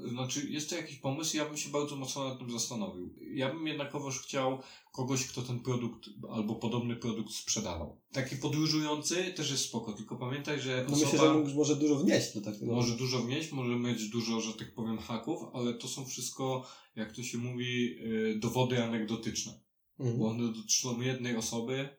Znaczy, 0.10 0.50
jest 0.50 0.70
to 0.70 0.76
jakiś 0.76 0.98
pomysł, 0.98 1.38
ja 1.38 1.46
bym 1.46 1.58
się 1.58 1.70
bardzo 1.70 1.96
mocno 1.96 2.30
nad 2.30 2.40
tym 2.40 2.52
zastanowił. 2.52 3.16
Ja 3.34 3.54
bym 3.54 3.68
jednakowoż 3.68 4.20
chciał 4.20 4.60
kogoś, 4.94 5.28
kto 5.28 5.42
ten 5.42 5.60
produkt 5.60 6.10
albo 6.30 6.56
podobny 6.56 6.96
produkt 6.96 7.34
sprzedawał. 7.34 8.02
Taki 8.12 8.36
podróżujący 8.36 9.34
też 9.34 9.52
jest 9.52 9.66
spoko, 9.66 9.94
tylko 9.94 10.16
pamiętaj, 10.16 10.62
że 10.62 10.86
No 10.90 10.94
osoba 10.94 11.12
myślę, 11.12 11.20
że 11.20 11.34
mógł 11.34 11.50
może 11.50 11.76
dużo 11.76 11.96
wnieść 11.96 12.34
do 12.34 12.42
takiego. 12.42 12.76
może 12.76 12.96
dużo 12.96 13.20
wnieść, 13.20 13.52
może 13.52 13.76
mieć 13.76 14.10
dużo, 14.10 14.42
że 14.42 14.54
tak 14.54 14.74
powiem, 14.74 14.98
haków, 14.98 15.40
ale 15.54 15.74
to 15.74 15.88
są 15.88 16.06
wszystko, 16.06 16.68
jak 16.96 17.16
to 17.16 17.24
się 17.24 17.38
mówi, 17.38 17.96
yy, 17.96 18.40
dowody 18.40 18.84
anegdotyczne. 18.84 19.60
Mhm. 20.00 20.20
Bo 20.20 20.28
one 20.28 20.54
dotyczą 20.54 21.02
jednej 21.02 21.36
osoby 21.36 21.90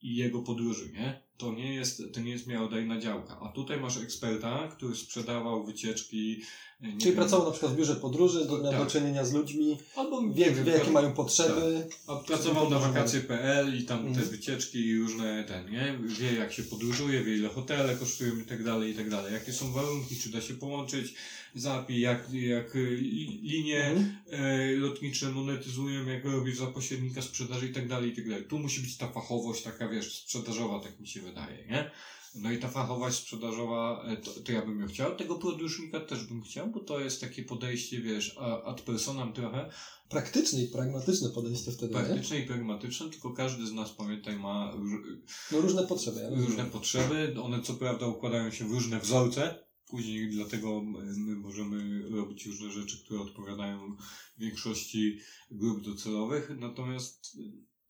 i 0.00 0.16
jego 0.16 0.42
podróży, 0.42 0.92
nie? 0.92 1.26
To 1.36 1.52
nie 1.52 1.74
jest, 1.74 2.02
to 2.14 2.20
nie 2.20 2.30
jest 2.30 2.46
miarodajna 2.46 3.00
działka. 3.00 3.40
A 3.40 3.52
tutaj 3.52 3.80
masz 3.80 3.96
eksperta, 3.96 4.68
który 4.68 4.96
sprzedawał 4.96 5.66
wycieczki. 5.66 6.42
Czyli 6.82 6.98
wiem, 7.04 7.14
pracował 7.14 7.46
na 7.46 7.52
przykład 7.52 7.72
w 7.72 7.76
biurze 7.76 7.96
podróży, 7.96 8.44
do, 8.44 8.58
miał 8.62 8.72
Tak. 8.72 8.84
do 8.84 8.86
czynienia 8.90 9.24
z 9.24 9.32
ludźmi, 9.32 9.78
Albo 9.96 10.22
wie, 10.32 10.50
wie 10.52 10.72
jakie 10.72 10.90
mają 10.90 11.12
potrzeby. 11.12 11.86
A 12.06 12.16
pracował 12.16 12.70
na 12.70 12.78
wakacje.pl 12.78 13.78
i 13.78 13.84
tam 13.84 14.02
te 14.02 14.08
Mhm. 14.08 14.28
wycieczki 14.28 14.78
i 14.86 14.98
różne 14.98 15.44
ten, 15.44 15.70
nie? 15.70 15.98
Wie 16.18 16.32
jak 16.34 16.52
się 16.52 16.62
podróżuje, 16.62 17.24
wie 17.24 17.36
ile 17.36 17.48
hotele 17.48 17.96
kosztują 17.96 18.36
i 18.36 18.44
tak 18.44 18.64
dalej, 18.64 18.92
i 18.92 18.94
tak 18.94 19.10
dalej. 19.10 19.32
Jakie 19.32 19.52
są 19.52 19.72
warunki, 19.72 20.16
czy 20.16 20.28
da 20.30 20.40
się 20.40 20.54
połączyć 20.54 21.14
zapij, 21.54 22.00
jak, 22.00 22.32
jak 22.32 22.76
y, 22.76 22.96
li- 22.96 23.40
linie 23.42 23.84
Mhm. 23.84 24.16
e, 24.30 24.76
lotnicze 24.76 25.28
monetyzują, 25.30 26.06
jak 26.06 26.24
robisz 26.24 26.58
za 26.58 26.66
pośrednika 26.66 27.22
sprzedaży 27.22 27.66
i 27.68 27.72
tak 27.72 27.88
dalej, 27.88 28.10
i 28.12 28.16
tak 28.16 28.28
dalej. 28.28 28.44
Tu 28.44 28.58
musi 28.58 28.80
być 28.80 28.96
ta 28.96 29.08
fachowość 29.08 29.62
taka, 29.62 29.88
wiesz, 29.88 30.18
sprzedażowa, 30.18 30.80
tak 30.80 31.00
mi 31.00 31.06
się 31.08 31.20
wydaje, 31.20 31.66
nie? 31.70 31.90
No 32.36 32.52
i 32.52 32.58
ta 32.58 32.68
fachowość 32.68 33.16
sprzedażowa, 33.18 34.04
e, 34.08 34.16
to, 34.16 34.30
to 34.30 34.52
ja 34.52 34.66
bym 34.66 34.80
ją 34.80 34.86
chciał. 34.86 35.16
Tego 35.16 35.34
podróżnika 35.34 36.00
też 36.00 36.24
bym 36.24 36.42
chciał, 36.42 36.70
bo 36.70 36.80
to 36.80 37.00
jest 37.00 37.20
takie 37.20 37.42
podejście, 37.42 38.00
wiesz, 38.00 38.38
ad 38.64 38.80
personam 38.80 39.32
trochę, 39.32 39.70
Praktyczne 40.08 40.62
i 40.62 40.68
pragmatyczne 40.68 41.30
podejście 41.30 41.72
wtedy, 41.72 41.94
nie? 41.94 42.00
praktyczne 42.00 42.38
i 42.38 42.46
pragmatyczne, 42.46 43.10
tylko 43.10 43.30
każdy 43.32 43.66
z 43.66 43.72
nas, 43.72 43.90
pamiętaj, 43.90 44.38
ma 44.38 44.72
róż- 44.76 45.18
No 45.52 45.60
różne 45.60 45.86
potrzeby. 45.86 46.20
Ja 46.20 46.30
różne 46.30 46.64
potrzeby. 46.64 47.34
One 47.42 47.62
co 47.62 47.74
prawda 47.74 48.06
układają 48.06 48.50
się 48.50 48.68
w 48.68 48.72
różne 48.72 49.00
wzorce. 49.00 49.66
Później 49.86 50.30
dlatego 50.30 50.82
my 50.82 51.36
możemy 51.36 52.08
robić 52.10 52.46
różne 52.46 52.70
rzeczy, 52.70 53.04
które 53.04 53.20
odpowiadają 53.20 53.96
większości 54.38 55.18
grup 55.50 55.84
docelowych, 55.84 56.50
natomiast 56.58 57.36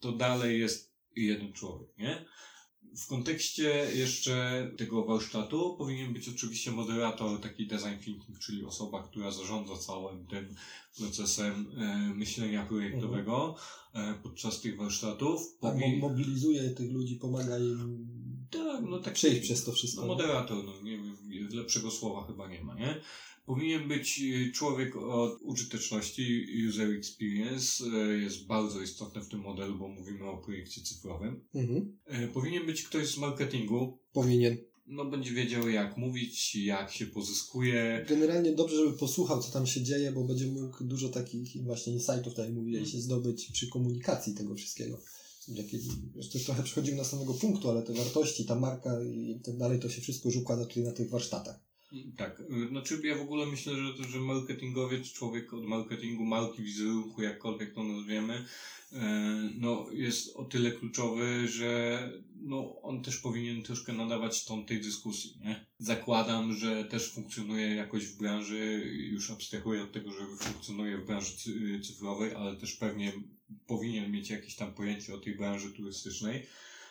to 0.00 0.12
dalej 0.12 0.60
jest 0.60 0.94
jeden 1.16 1.52
człowiek, 1.52 1.88
nie? 1.98 2.24
W 2.96 3.06
kontekście 3.06 3.68
jeszcze 3.94 4.70
tego 4.78 5.04
warsztatu 5.04 5.74
powinien 5.78 6.12
być 6.12 6.28
oczywiście 6.28 6.70
moderator, 6.70 7.40
taki 7.40 7.66
design 7.66 7.98
thinking, 8.04 8.38
czyli 8.38 8.64
osoba, 8.64 9.02
która 9.02 9.30
zarządza 9.30 9.76
całym 9.76 10.26
tym 10.26 10.54
procesem 10.98 11.66
e, 11.76 12.14
myślenia 12.14 12.66
projektowego 12.66 13.56
e, 13.94 14.14
podczas 14.22 14.60
tych 14.60 14.76
warsztatów. 14.76 15.40
Tak, 15.60 15.74
Powi- 15.76 15.98
mobilizuje 15.98 16.70
tych 16.70 16.92
ludzi, 16.92 17.16
pomaga 17.16 17.58
im 17.58 18.06
Tak, 18.50 18.82
no 18.90 18.98
tak. 18.98 19.14
przejść 19.14 19.40
przez 19.40 19.64
to 19.64 19.72
wszystko. 19.72 20.00
No 20.00 20.06
moderator, 20.06 20.64
no 20.64 20.72
nie 20.82 20.98
lepszego 21.50 21.90
słowa 21.90 22.26
chyba 22.26 22.48
nie 22.48 22.64
ma, 22.64 22.74
nie? 22.74 23.00
Powinien 23.46 23.88
być 23.88 24.20
y, 24.22 24.52
człowiek 24.52 24.96
od 24.96 25.42
użyteczności, 25.42 26.46
user 26.68 26.90
experience 26.90 27.84
y, 27.84 28.20
jest 28.20 28.46
bardzo 28.46 28.82
istotne 28.82 29.20
w 29.20 29.28
tym 29.28 29.40
modelu, 29.40 29.78
bo 29.78 29.88
mówimy 29.88 30.24
o 30.24 30.38
projekcie 30.38 30.80
cyfrowym. 30.80 31.40
Mhm. 31.54 31.98
Y, 32.24 32.28
Powinien 32.28 32.66
być 32.66 32.82
ktoś 32.82 33.08
z 33.08 33.18
marketingu, 33.18 33.98
Powinien. 34.12 34.56
no 34.86 35.04
będzie 35.04 35.32
wiedział 35.32 35.68
jak 35.68 35.96
mówić, 35.96 36.56
jak 36.56 36.92
się 36.92 37.06
pozyskuje. 37.06 38.06
Generalnie 38.08 38.52
dobrze, 38.52 38.76
żeby 38.76 38.98
posłuchał, 38.98 39.42
co 39.42 39.52
tam 39.52 39.66
się 39.66 39.82
dzieje, 39.82 40.12
bo 40.12 40.24
będzie 40.24 40.46
mógł 40.46 40.84
dużo 40.84 41.08
takich 41.08 41.62
właśnie 41.62 41.92
insightów, 41.92 42.34
tak 42.34 42.46
jak 42.46 42.54
mówiłeś, 42.54 42.92
się 42.92 43.00
zdobyć 43.00 43.50
przy 43.52 43.68
komunikacji 43.68 44.34
tego 44.34 44.54
wszystkiego. 44.54 45.00
Jakie, 45.48 45.78
trochę 46.44 46.62
przechodzimy 46.62 46.96
do 46.96 47.04
samego 47.04 47.34
punktu, 47.34 47.70
ale 47.70 47.82
te 47.82 47.92
wartości, 47.92 48.44
ta 48.44 48.54
marka 48.54 49.04
i 49.04 49.40
tak 49.44 49.56
dalej, 49.56 49.80
to 49.80 49.88
się 49.88 50.00
wszystko 50.00 50.28
już 50.28 50.38
układa 50.38 50.64
tutaj 50.64 50.82
na 50.82 50.92
tych 50.92 51.10
warsztatach. 51.10 51.65
Tak, 52.16 52.40
y, 52.40 52.68
znaczy 52.68 53.00
ja 53.04 53.16
w 53.18 53.20
ogóle 53.20 53.46
myślę, 53.46 53.72
że, 53.74 54.08
że 54.08 54.20
marketingowiec, 54.20 55.12
człowiek 55.12 55.54
od 55.54 55.64
marketingu, 55.64 56.24
marki, 56.24 56.62
wizerunku, 56.62 57.22
jakkolwiek 57.22 57.74
to 57.74 57.84
nazwiemy, 57.84 58.44
e, 58.92 59.50
no 59.58 59.86
jest 59.92 60.36
o 60.36 60.44
tyle 60.44 60.72
kluczowy, 60.72 61.48
że 61.48 62.00
no 62.42 62.82
on 62.82 63.02
też 63.02 63.16
powinien 63.16 63.62
troszkę 63.62 63.92
nadawać 63.92 64.44
ton 64.44 64.64
tej 64.64 64.80
dyskusji, 64.80 65.38
nie? 65.44 65.66
Zakładam, 65.78 66.52
że 66.52 66.84
też 66.84 67.12
funkcjonuje 67.12 67.74
jakoś 67.74 68.06
w 68.06 68.18
branży, 68.18 68.82
już 68.94 69.30
abstrahuję 69.30 69.82
od 69.82 69.92
tego, 69.92 70.10
że 70.12 70.26
funkcjonuje 70.38 70.98
w 70.98 71.06
branży 71.06 71.36
cy- 71.36 71.80
cyfrowej, 71.80 72.34
ale 72.34 72.56
też 72.56 72.72
pewnie 72.72 73.12
powinien 73.66 74.12
mieć 74.12 74.30
jakieś 74.30 74.56
tam 74.56 74.74
pojęcie 74.74 75.14
o 75.14 75.18
tej 75.18 75.36
branży 75.36 75.72
turystycznej. 75.72 76.46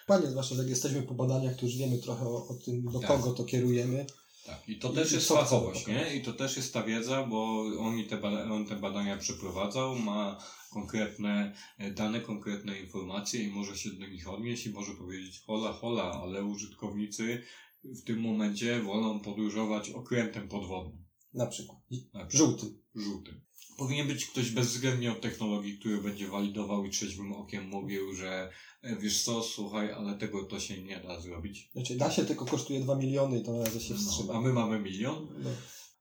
Panie, 0.08 0.28
zwłaszcza, 0.28 0.56
że 0.56 0.62
jak 0.62 0.70
jesteśmy 0.70 1.02
po 1.02 1.14
badaniach, 1.14 1.56
to 1.56 1.66
już 1.66 1.78
wiemy 1.78 1.98
trochę 1.98 2.26
o, 2.26 2.48
o 2.48 2.54
tym, 2.54 2.84
do 2.84 3.00
Tak. 3.00 3.08
kogo 3.08 3.32
to 3.32 3.44
kierujemy. 3.44 4.06
Tak, 4.46 4.70
i 4.70 4.80
to 4.80 4.90
też 4.90 5.12
i 5.12 5.16
jest 5.16 5.28
fachowość, 5.28 5.88
nie? 5.88 6.16
I 6.16 6.22
to 6.22 6.34
też 6.34 6.58
jest 6.58 6.74
ta 6.74 6.84
wiedza, 6.84 7.24
bo 7.24 7.66
oni 7.80 8.08
te, 8.08 8.18
bada- 8.18 8.52
on 8.52 8.66
te 8.66 8.76
badania 8.76 9.18
przeprowadzał, 9.18 9.96
ma 10.00 10.40
konkretne 10.74 11.56
e, 11.78 11.92
dane, 11.92 12.22
konkretne 12.22 12.80
informacje 12.80 13.44
i 13.44 13.52
może 13.52 13.78
się 13.78 13.90
do 13.90 14.08
nich 14.08 14.30
odnieść 14.30 14.66
i 14.66 14.70
może 14.70 14.92
powiedzieć 14.92 15.44
hola, 15.48 15.74
hola, 15.74 16.12
ale 16.12 16.44
użytkownicy 16.44 17.42
w 17.84 18.04
tym 18.04 18.22
momencie 18.22 18.82
wolą 18.82 19.20
podróżować 19.20 19.90
okrętem 19.90 20.48
podwodnym. 20.48 21.06
Na 21.34 21.46
przykład. 21.46 21.80
Na 22.14 22.26
przykład 22.26 22.50
Żółtym. 22.50 22.82
Żółtym. 22.96 23.45
Powinien 23.78 24.08
być 24.08 24.26
ktoś 24.26 24.52
bezwzględnie 24.52 25.12
od 25.12 25.22
technologii, 25.22 25.78
który 25.80 25.98
będzie 26.02 26.28
walidował 26.28 26.86
i 26.86 26.90
trzeźwym 26.90 27.34
okiem 27.34 27.68
mówił, 27.70 28.14
że 28.16 28.50
e, 28.82 28.96
wiesz 28.96 29.22
co, 29.24 29.44
słuchaj, 29.44 29.92
ale 29.92 30.18
tego 30.18 30.44
to 30.44 30.60
się 30.60 30.84
nie 30.84 31.00
da 31.00 31.22
zrobić. 31.22 31.70
Znaczy, 31.74 31.96
da 31.96 32.12
się, 32.12 32.26
tylko 32.26 32.46
kosztuje 32.46 32.80
2 32.80 32.96
miliony 32.96 33.40
i 33.40 33.44
to 33.44 33.54
na 33.54 33.66
razie 33.66 33.80
się 33.80 33.94
No, 33.94 34.00
wstrzyma. 34.00 34.34
a 34.34 34.42
my 34.42 34.54
mamy 34.54 34.80
milion. 34.80 35.28
No. 35.44 35.50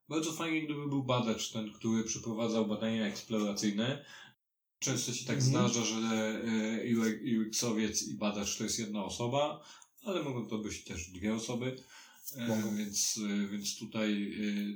Bardzo 0.09 0.33
fajnie, 0.33 0.63
gdyby 0.63 0.89
był 0.89 1.03
badacz 1.05 1.51
ten, 1.53 1.73
który 1.73 2.05
przeprowadzał 2.05 2.67
badania 2.67 3.07
eksploracyjne. 3.07 4.05
Często 4.79 5.13
się 5.13 5.27
tak 5.27 5.37
Mhm. 5.37 5.51
zdarza, 5.53 5.85
że 5.85 5.97
e, 6.45 7.39
UX-owiec 7.41 8.03
i 8.09 8.15
badacz 8.15 8.57
to 8.59 8.65
jest 8.65 8.79
jedna 8.79 9.05
osoba, 9.05 9.61
ale 10.05 10.23
mogą 10.23 10.47
to 10.49 10.59
być 10.59 10.85
też 10.85 11.11
dwie 11.11 11.35
osoby, 11.35 11.77
e, 12.37 12.47
Mogą. 12.49 12.77
więc, 12.77 13.21
e, 13.45 13.49
więc 13.49 13.79
tutaj, 13.79 14.33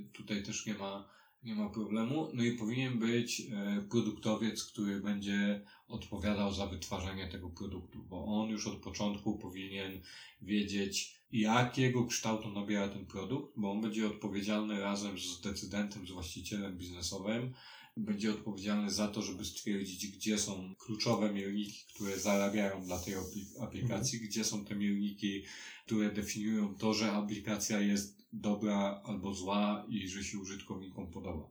e, 0.09 0.13
tutaj 0.13 0.43
też 0.43 0.67
nie 0.67 0.75
ma, 0.75 1.09
nie 1.49 1.55
ma 1.55 1.69
problemu. 1.69 2.31
No 2.35 2.45
i 2.45 2.53
powinien 2.53 2.99
być 2.99 3.41
e, 3.41 3.83
produktowiec, 3.91 4.65
który 4.65 5.01
będzie 5.01 5.61
odpowiadał 5.89 6.53
za 6.53 6.67
wytwarzanie 6.67 7.29
tego 7.29 7.51
produktu, 7.51 8.03
bo 8.03 8.25
on 8.25 8.51
już 8.51 8.67
od 8.67 8.77
początku 8.77 9.39
powinien 9.39 10.01
wiedzieć, 10.43 11.19
jakiego 11.33 12.07
kształtu 12.07 12.51
nabiera 12.51 12.89
ten 12.89 13.07
produkt, 13.07 13.53
bo 13.57 13.71
on 13.71 13.81
będzie 13.81 14.07
odpowiedzialny 14.07 14.81
razem 14.81 15.19
z 15.19 15.41
decydentem, 15.41 16.07
z 16.07 16.11
właścicielem 16.11 16.79
biznesowym, 16.79 17.55
będzie 17.99 18.31
odpowiedzialny 18.31 18.91
za 18.91 19.09
to, 19.09 19.23
żeby 19.23 19.45
stwierdzić, 19.45 20.07
gdzie 20.17 20.39
są 20.39 20.75
kluczowe 20.79 21.33
mielniki, 21.33 21.85
które 21.95 22.19
zarabiają 22.19 22.85
dla 22.85 22.99
tej 22.99 23.15
apli- 23.15 23.63
aplikacji, 23.63 24.21
gdzie 24.21 24.45
są 24.45 24.65
te 24.65 24.75
mielniki, 24.75 25.45
które 25.87 26.13
definiują 26.13 26.75
to, 26.75 26.95
że 26.95 27.13
aplikacja 27.13 27.81
jest 27.81 28.29
dobra 28.33 29.03
albo 29.05 29.35
zła 29.35 29.87
i 29.89 30.09
że 30.09 30.25
się 30.25 30.39
użytkownikom 30.39 31.11
podoba. 31.11 31.51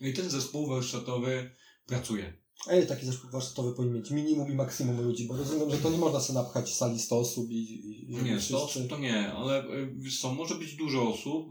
No 0.00 0.08
i 0.08 0.12
ten 0.12 0.30
zespół 0.30 0.66
warsztatowy 0.66 1.50
pracuje. 1.86 2.41
A 2.66 2.74
ile 2.74 2.86
taki 2.86 3.06
zespół 3.06 3.30
warsztatowy 3.30 3.72
powinien 3.72 3.96
mieć? 3.96 4.10
Minimum 4.10 4.52
i 4.52 4.54
maksimum 4.54 5.00
ludzi, 5.00 5.26
bo 5.26 5.36
rozumiem, 5.36 5.70
że 5.70 5.76
to 5.78 5.90
nie 5.90 5.98
można 5.98 6.20
sobie 6.20 6.38
napchać 6.38 6.74
sali 6.74 6.98
100 6.98 7.18
osób 7.18 7.50
i, 7.50 7.54
i 8.10 8.14
żeby 8.16 8.24
Nie, 8.24 8.30
100 8.30 8.38
wszyscy- 8.40 8.56
osób 8.80 8.88
to 8.90 8.98
nie, 8.98 9.32
ale 9.32 9.58
e, 9.58 9.86
wiesz 9.96 10.20
co, 10.20 10.34
może 10.34 10.54
być 10.54 10.74
dużo 10.74 11.08
osób, 11.14 11.48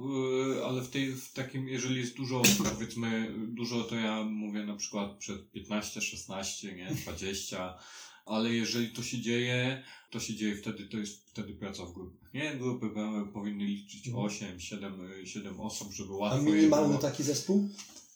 e, 0.60 0.66
ale 0.66 0.82
w 0.82 0.90
tej, 0.90 1.14
w 1.16 1.34
takim, 1.34 1.68
jeżeli 1.68 1.96
jest 2.00 2.16
dużo 2.16 2.40
osób, 2.42 2.70
powiedzmy, 2.74 3.36
dużo 3.48 3.84
to 3.84 3.96
ja 3.96 4.24
mówię 4.24 4.66
na 4.66 4.76
przykład 4.76 5.18
przed 5.18 5.52
15, 5.52 6.02
16, 6.02 6.76
nie, 6.76 6.96
20, 7.04 7.78
ale 8.26 8.54
jeżeli 8.54 8.90
to 8.90 9.04
się 9.04 9.22
dzieje, 9.22 9.84
to 10.12 10.20
się 10.20 10.36
dzieje 10.36 10.56
wtedy, 10.56 10.86
to 10.86 10.98
jest 10.98 11.30
wtedy 11.30 11.54
praca 11.54 11.86
w 11.86 11.94
grupach, 11.94 12.34
nie? 12.34 12.56
Grupy 12.56 12.90
powinny 13.34 13.64
liczyć 13.66 14.08
Mhm. 14.08 14.26
8, 14.26 14.60
7, 14.60 15.10
7 15.26 15.60
osób, 15.62 15.94
żeby 15.94 16.14
A 16.14 16.16
łatwo 16.16 16.50
je 16.50 16.56
minimalny 16.56 16.98
taki 16.98 17.24
zespół? 17.24 17.70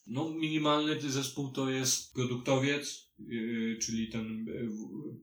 No, 0.07 0.29
minimalny 0.29 1.01
zespół 1.01 1.51
to 1.51 1.69
jest 1.69 2.13
produktowiec, 2.13 3.11
yy, 3.19 3.77
czyli 3.81 4.09
ten 4.09 4.45
yy, 4.45 4.69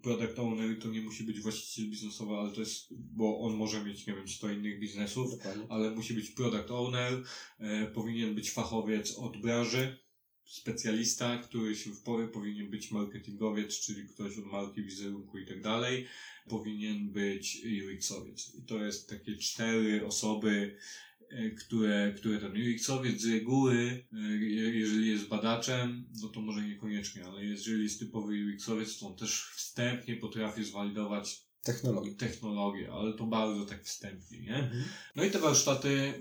product 0.03 0.39
owner, 0.39 0.79
to 0.79 0.89
nie 0.89 1.03
musi 1.03 1.25
być 1.25 1.41
właściciel 1.41 1.91
biznesowy, 1.91 2.35
ale 2.35 2.53
to 2.53 2.61
jest, 2.61 2.87
bo 2.91 3.41
on 3.41 3.57
może 3.57 3.85
mieć, 3.85 4.07
nie 4.07 4.15
wiem, 4.15 4.29
100 4.29 4.51
innych 4.51 4.81
biznesów, 4.81 5.31
Dokładnie. 5.31 5.67
ale 5.69 5.91
musi 5.91 6.15
być 6.15 6.31
product 6.31 6.71
owner, 6.71 7.23
e, 7.59 7.87
powinien 7.87 8.35
być 8.35 8.51
fachowiec 8.51 9.15
od 9.19 9.41
branży, 9.41 9.99
specjalista, 10.45 11.39
który 11.39 11.77
się 11.77 11.91
wpowie, 11.91 12.29
powinien 12.29 12.71
być 12.71 12.91
marketingowiec, 12.91 13.81
czyli 13.81 14.09
ktoś 14.09 14.39
od 14.39 14.47
marki, 14.47 14.83
wizerunku 14.83 15.39
i 15.39 15.47
tak 15.47 15.63
dalej, 15.63 16.07
powinien 16.49 17.13
być 17.13 17.63
UX-owiec. 17.65 18.55
I 18.55 18.63
to 18.63 18.85
jest 18.85 19.09
takie 19.09 19.37
cztery 19.37 20.07
osoby, 20.07 20.77
e, 20.81 21.12
które, 21.59 22.15
które 22.17 22.39
ten 22.39 22.53
UX-owiec 22.53 23.21
z 23.21 23.27
reguły, 23.33 24.05
e, 24.13 24.19
je- 24.31 24.79
jeżeli 24.79 25.09
jest 25.09 25.29
badaczem, 25.29 26.05
no 26.23 26.29
to 26.29 26.41
może 26.41 26.69
niekoniecznie, 26.69 27.25
ale 27.27 27.45
jeżeli 27.45 27.83
jest 27.83 27.99
typowy 28.01 28.33
UX-owiec, 28.47 28.99
to 28.99 29.07
on 29.07 29.17
też 29.17 29.51
wstępnie 29.57 30.17
potrafi 30.17 30.65
zwalidować 30.65 31.43
Technologii. 31.65 32.17
technologię, 32.17 32.93
ale 32.93 33.13
to 33.13 33.27
bardzo 33.27 33.65
tak 33.67 33.85
wstępnie, 33.85 34.41
nie? 34.41 34.57
Mhm. 34.57 34.85
No 35.17 35.25
i 35.25 35.31
te 35.31 35.39
warsztaty 35.39 35.89
y, 35.89 36.13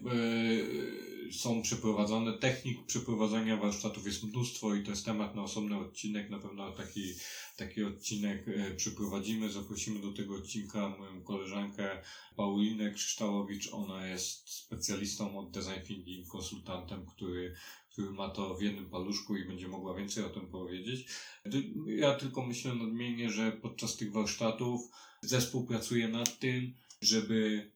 są 1.33 1.61
przeprowadzone. 1.61 2.37
Technik 2.37 2.85
przeprowadzania 2.85 3.57
warsztatów 3.57 4.05
jest 4.05 4.23
mnóstwo 4.23 4.75
i 4.75 4.83
to 4.83 4.89
jest 4.89 5.05
temat 5.05 5.35
na 5.35 5.43
osobny 5.43 5.77
odcinek. 5.77 6.29
Na 6.29 6.39
pewno 6.39 6.71
taki, 6.71 7.13
taki 7.57 7.83
odcinek 7.83 8.47
y, 8.47 8.75
przeprowadzimy. 8.77 9.49
Zaprosimy 9.49 9.99
do 9.99 10.11
tego 10.11 10.35
odcinka 10.35 10.89
moją 10.89 11.23
koleżankę 11.23 12.01
Paulinę 12.35 12.91
Krzyształowicz. 12.91 13.73
Ona 13.73 14.07
jest 14.07 14.49
specjalistą 14.49 15.39
od 15.39 15.51
design 15.51 15.85
thinking, 15.87 16.27
konsultantem, 16.27 17.05
który 17.05 17.55
który 17.91 18.11
ma 18.11 18.29
to 18.29 18.55
w 18.55 18.61
jednym 18.61 18.89
paluszku 18.89 19.37
i 19.37 19.45
będzie 19.45 19.67
mogła 19.67 19.93
więcej 19.93 20.23
o 20.23 20.29
tym 20.29 20.47
powiedzieć. 20.47 21.05
Ja 21.85 22.15
tylko 22.15 22.45
myślę 22.45 22.75
nadmienię, 22.75 23.29
że 23.29 23.51
podczas 23.51 23.97
tych 23.97 24.11
warsztatów 24.11 24.81
zespół 25.21 25.65
pracuje 25.65 26.07
nad 26.07 26.39
tym, 26.39 26.73
żeby 27.01 27.71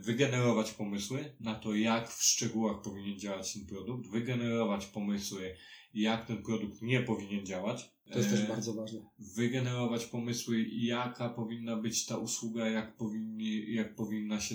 wygenerować 0.00 0.72
pomysły 0.72 1.36
na 1.40 1.54
to, 1.54 1.74
jak 1.74 2.10
w 2.10 2.22
szczegółach 2.22 2.82
powinien 2.82 3.18
działać 3.18 3.52
ten 3.54 3.66
produkt, 3.66 4.06
wygenerować 4.10 4.86
pomysły, 4.86 5.56
jak 5.94 6.26
ten 6.26 6.42
produkt 6.42 6.82
nie 6.82 7.00
powinien 7.00 7.46
działać. 7.46 7.90
To 8.12 8.18
jest 8.18 8.30
też 8.30 8.40
E, 8.40 8.48
bardzo 8.48 8.74
ważne. 8.74 9.00
wygenerować 9.18 10.04
pomysły, 10.04 10.66
jaka 10.72 11.28
powinna 11.28 11.76
być 11.76 12.06
ta 12.06 12.16
usługa, 12.16 12.68
jak, 12.68 12.96
powinni, 12.96 13.74
jak 13.74 13.94
powinna, 13.94 14.40
się, 14.40 14.54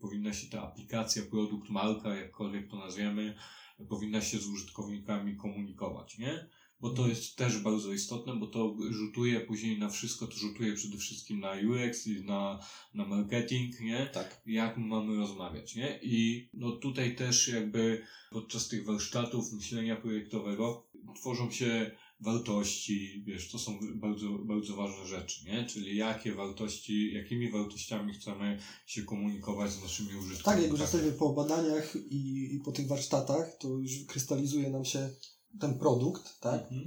powinna 0.00 0.32
się 0.32 0.50
ta 0.50 0.62
aplikacja, 0.62 1.22
produkt, 1.22 1.68
marka, 1.70 2.14
jakkolwiek 2.14 2.70
to 2.70 2.76
nazwiemy, 2.76 3.34
powinna 3.88 4.20
się 4.20 4.38
z 4.38 4.46
użytkownikami 4.46 5.36
komunikować, 5.36 6.18
nie? 6.18 6.48
Bo 6.80 6.90
to 6.90 7.08
jest 7.08 7.36
też 7.36 7.58
bardzo 7.58 7.92
istotne, 7.92 8.36
bo 8.36 8.46
to 8.46 8.76
rzutuje 8.90 9.40
później 9.40 9.78
na 9.78 9.88
wszystko, 9.88 10.26
to 10.26 10.36
rzutuje 10.36 10.74
przede 10.74 10.96
wszystkim 10.96 11.40
na 11.40 11.52
UX 11.52 12.06
i 12.06 12.24
na, 12.24 12.60
na 12.94 13.06
marketing, 13.06 13.80
nie? 13.80 14.06
Tak. 14.06 14.42
jak 14.46 14.78
my 14.78 14.86
mamy 14.86 15.16
rozmawiać, 15.16 15.74
nie? 15.74 15.98
I 16.02 16.48
no 16.54 16.72
tutaj 16.72 17.16
też 17.16 17.48
jakby 17.48 18.02
podczas 18.30 18.68
tych 18.68 18.84
warsztatów 18.84 19.52
myślenia 19.52 19.96
projektowego 19.96 20.86
tworzą 21.14 21.50
się 21.50 21.90
wartości, 22.20 23.22
wiesz, 23.26 23.50
to 23.50 23.58
są 23.58 23.78
bardzo, 23.94 24.28
bardzo 24.38 24.76
ważne 24.76 25.06
rzeczy, 25.06 25.44
nie? 25.44 25.64
Czyli 25.64 25.96
jakie 25.96 26.34
wartości, 26.34 27.14
jakimi 27.14 27.50
wartościami 27.50 28.14
chcemy 28.14 28.58
się 28.86 29.02
komunikować 29.02 29.70
z 29.72 29.82
naszymi 29.82 30.08
użytkownikami. 30.08 30.56
Tak, 30.56 30.62
jak 30.62 30.70
już 30.70 30.80
jesteśmy 30.80 31.12
po 31.12 31.32
badaniach 31.32 31.96
i, 31.96 32.54
i 32.54 32.60
po 32.60 32.72
tych 32.72 32.86
warsztatach, 32.86 33.56
to 33.58 33.68
już 33.68 34.04
krystalizuje 34.06 34.70
nam 34.70 34.84
się 34.84 35.10
ten 35.60 35.78
produkt, 35.78 36.40
tak? 36.40 36.62
Mhm. 36.62 36.80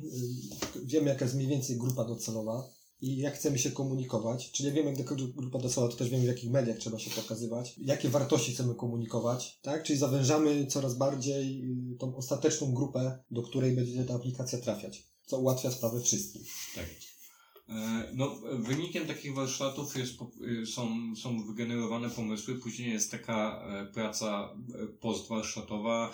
Y, 0.75 0.85
Wiemy, 0.85 1.09
jaka 1.09 1.25
jest 1.25 1.35
mniej 1.35 1.47
więcej 1.47 1.77
grupa 1.77 2.05
docelowa. 2.05 2.63
i 3.01 3.17
jak 3.17 3.35
chcemy 3.35 3.59
się 3.59 3.71
komunikować, 3.71 4.51
czyli 4.51 4.71
wiemy, 4.71 4.89
jak 4.89 4.97
taka 4.97 5.15
grupa 5.35 5.59
docelowa, 5.59 5.91
to 5.91 5.97
też 5.99 6.09
wiemy, 6.09 6.23
w 6.23 6.27
jakich 6.27 6.51
mediach 6.51 6.77
trzeba 6.77 6.99
się 6.99 7.11
pokazywać, 7.21 7.75
jakie 7.77 8.09
wartości 8.09 8.53
chcemy 8.53 8.75
komunikować, 8.75 9.59
tak? 9.61 9.83
Czyli 9.83 9.99
zawężamy 9.99 10.65
coraz 10.67 10.97
bardziej 10.97 11.63
y, 11.93 11.97
tą 11.97 12.15
ostateczną 12.15 12.73
grupę, 12.73 13.19
do 13.31 13.41
której 13.41 13.75
będzie 13.75 14.05
ta 14.05 14.13
aplikacja 14.15 14.59
trafiać, 14.59 15.03
co 15.25 15.39
ułatwia 15.39 15.71
sprawę 15.71 16.01
wszystkim. 16.01 16.41
Tak. 16.75 16.85
E, 17.69 18.09
No, 18.13 18.35
wynikiem 18.59 19.07
takich 19.07 19.33
warsztatów 19.35 19.97
jest, 19.97 20.13
y, 20.61 20.65
są, 20.65 21.15
są 21.15 21.45
wygenerowane 21.47 22.09
pomysły, 22.09 22.55
później 22.55 22.91
jest 22.91 23.11
taka 23.11 23.63
e, 23.67 23.85
praca 23.93 24.49
e, 24.83 24.87
postwarsztatowa 24.87 26.11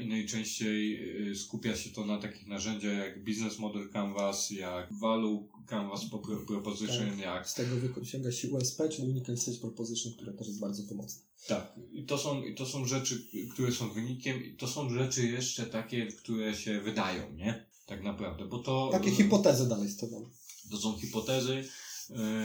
i 0.00 0.06
najczęściej 0.08 0.98
e, 1.30 1.34
skupia 1.34 1.76
się 1.76 1.90
to 1.90 2.06
na 2.06 2.18
takich 2.18 2.46
narzędziach 2.46 2.98
jak 2.98 3.24
Business 3.24 3.58
Model 3.58 3.88
Canvas, 3.92 4.50
jak 4.50 4.92
Value 5.00 5.48
Canvas 5.66 6.04
po- 6.04 6.18
pro- 6.18 6.36
Proposition, 6.46 7.08
Tak. 7.10 7.18
jak 7.18 7.48
Z 7.48 7.54
tego 7.54 7.76
wyciąga 7.76 8.32
się 8.32 8.48
USP, 8.48 8.88
czyli 8.88 9.08
Unique 9.08 9.36
Stage 9.38 9.58
Proposition, 9.58 10.12
które 10.12 10.32
też 10.32 10.46
jest 10.46 10.60
bardzo 10.60 10.82
pomocne. 10.88 11.22
Tak, 11.48 11.74
i 11.92 12.04
to 12.06 12.18
są, 12.18 12.42
i 12.44 12.54
to 12.54 12.66
są 12.66 12.84
rzeczy, 12.84 13.26
które 13.52 13.72
są 13.72 13.90
wynikiem, 13.92 14.44
i 14.44 14.56
to 14.56 14.68
są 14.68 14.90
rzeczy 14.90 15.26
jeszcze 15.26 15.66
takie, 15.66 16.06
które 16.06 16.54
się 16.54 16.80
wydają, 16.80 17.32
nie? 17.32 17.66
Tak 17.86 18.02
naprawdę, 18.02 18.44
bo 18.44 18.58
to. 18.58 18.88
Takie 18.92 19.10
hipotezy 19.10 19.68
dalej 19.68 19.90
stawiamy. 19.90 20.26
To 20.70 20.76
są 20.76 20.96
hipotezy. 20.98 21.64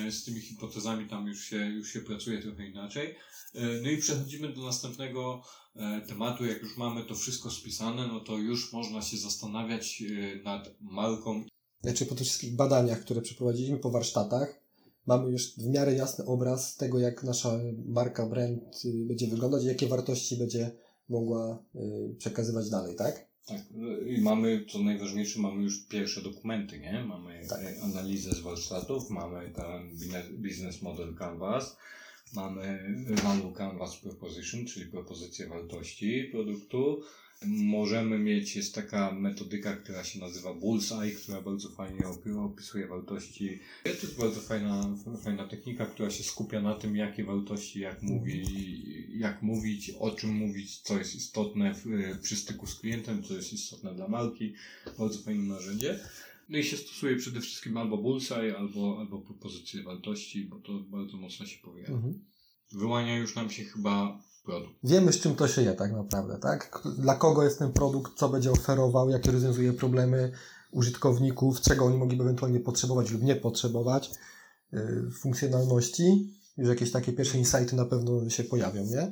E, 0.07 0.11
Z 0.11 0.23
tymi 0.23 0.41
hipotezami 0.41 1.09
tam 1.09 1.27
już 1.27 1.43
się, 1.43 1.57
już 1.57 1.93
się 1.93 2.01
pracuje 2.01 2.41
trochę 2.41 2.67
inaczej. 2.67 3.15
E, 3.53 3.81
No 3.83 3.89
i 3.89 3.97
przechodzimy 3.97 4.53
do 4.53 4.61
następnego 4.61 5.43
e, 5.75 6.01
tematu. 6.01 6.45
Jak 6.45 6.61
już 6.61 6.77
mamy 6.77 7.03
to 7.03 7.15
wszystko 7.15 7.51
spisane, 7.51 8.07
no 8.07 8.19
to 8.19 8.37
już 8.37 8.73
można 8.73 9.01
się 9.01 9.17
zastanawiać 9.17 10.03
nad 10.43 10.75
marką. 10.81 11.43
Znaczy 11.83 12.05
po 12.05 12.15
tych 12.15 12.27
wszystkich 12.27 12.55
badaniach, 12.55 13.01
które 13.01 13.21
przeprowadziliśmy 13.21 13.77
po 13.77 13.91
warsztatach, 13.91 14.67
mamy 15.07 15.31
już 15.31 15.55
w 15.55 15.67
miarę 15.67 15.93
jasny 15.93 16.25
obraz 16.25 16.75
tego, 16.75 16.99
jak 16.99 17.23
nasza 17.23 17.59
marka, 17.85 18.25
brand 18.25 18.85
y, 18.85 19.05
będzie 19.07 19.27
wyglądać 19.27 19.63
i 19.63 19.67
jakie 19.67 19.87
wartości 19.87 20.37
będzie 20.37 20.71
mogła 21.09 21.63
y, 21.75 22.15
przekazywać 22.17 22.69
dalej, 22.69 22.95
tak? 22.95 23.26
Tak, 23.47 23.61
i 24.07 24.21
mamy, 24.21 24.65
co 24.69 24.79
najważniejsze, 24.79 25.39
mamy 25.39 25.63
już 25.63 25.85
pierwsze 25.85 26.21
dokumenty, 26.21 26.79
nie? 26.79 27.03
Mamy 27.07 27.41
Tak. 27.49 27.59
e, 27.61 27.81
analizę 27.83 28.31
z 28.31 28.39
warsztatów, 28.39 29.09
mamy 29.09 29.51
ten 29.55 29.89
business 30.37 30.81
model 30.81 31.15
canvas, 31.15 31.77
mamy 32.33 32.95
value 33.23 33.53
canvas 33.53 33.97
proposition, 33.97 34.65
czyli 34.65 34.85
propozycję 34.85 35.47
wartości 35.47 36.29
produktu. 36.31 37.03
Możemy 37.45 38.19
mieć, 38.19 38.55
jest 38.55 38.75
taka 38.75 39.11
metodyka, 39.11 39.75
która 39.75 40.03
się 40.03 40.19
nazywa 40.19 40.53
Bullseye, 40.53 41.11
która 41.11 41.41
bardzo 41.41 41.69
fajnie 41.69 41.99
opi- 41.99 42.45
opisuje 42.45 42.87
wartości. 42.87 43.59
To 43.83 43.89
jest 43.89 44.17
bardzo 44.19 44.41
fajna, 44.41 44.95
fajna 45.23 45.47
technika, 45.47 45.85
która 45.85 46.09
się 46.09 46.23
skupia 46.23 46.61
na 46.61 46.75
tym, 46.75 46.95
jakie 46.95 47.23
wartości, 47.23 47.79
jak, 47.79 48.01
mówi, 48.03 48.43
jak 49.19 49.41
mówić, 49.41 49.91
o 49.99 50.11
czym 50.11 50.29
mówić, 50.29 50.77
co 50.77 50.97
jest 50.97 51.15
istotne 51.15 51.73
w, 51.73 51.85
przy 52.21 52.35
styku 52.35 52.67
z 52.67 52.75
klientem, 52.75 53.23
co 53.23 53.33
jest 53.33 53.53
istotne 53.53 53.95
dla 53.95 54.07
marki. 54.07 54.53
Bardzo 54.97 55.19
fajne 55.19 55.43
narzędzie. 55.43 55.99
No 56.49 56.57
i 56.57 56.63
się 56.63 56.77
stosuje 56.77 57.15
przede 57.15 57.41
wszystkim 57.41 57.77
albo 57.77 57.97
Bullseye, 57.97 58.57
albo, 58.57 58.99
albo 58.99 59.21
propozycje 59.21 59.83
wartości, 59.83 60.45
bo 60.45 60.59
to 60.59 60.79
bardzo 60.79 61.17
mocno 61.17 61.45
się 61.45 61.59
powiela. 61.61 61.95
Mhm. 61.95 62.19
Wyłania 62.71 63.17
już 63.17 63.35
nam 63.35 63.49
się 63.49 63.63
chyba 63.63 64.23
produkt. 64.47 64.73
Wiemy, 64.83 65.13
z 65.13 65.19
czym 65.19 65.35
to 65.35 65.47
się 65.47 65.61
je 65.61 65.73
tak 65.73 65.91
naprawdę, 65.91 66.37
tak? 66.37 66.81
Dla 66.97 67.15
kogo 67.15 67.43
jest 67.43 67.59
ten 67.59 67.73
produkt, 67.73 68.13
co 68.15 68.29
będzie 68.29 68.51
oferował, 68.51 69.09
jakie 69.09 69.31
rozwiązuje 69.31 69.73
problemy 69.73 70.31
użytkowników, 70.71 71.61
czego 71.61 71.85
oni 71.85 71.97
mogliby 71.97 72.23
ewentualnie 72.23 72.59
potrzebować 72.59 73.11
lub 73.11 73.23
nie 73.23 73.35
potrzebować, 73.35 74.11
y, 74.73 75.11
funkcjonalności. 75.21 76.33
Już 76.57 76.69
jakieś 76.69 76.91
takie 76.91 77.13
pierwsze 77.13 77.37
insighty 77.37 77.75
na 77.75 77.85
pewno 77.85 78.29
się 78.29 78.43
pojawią, 78.43 78.85
nie? 78.85 79.11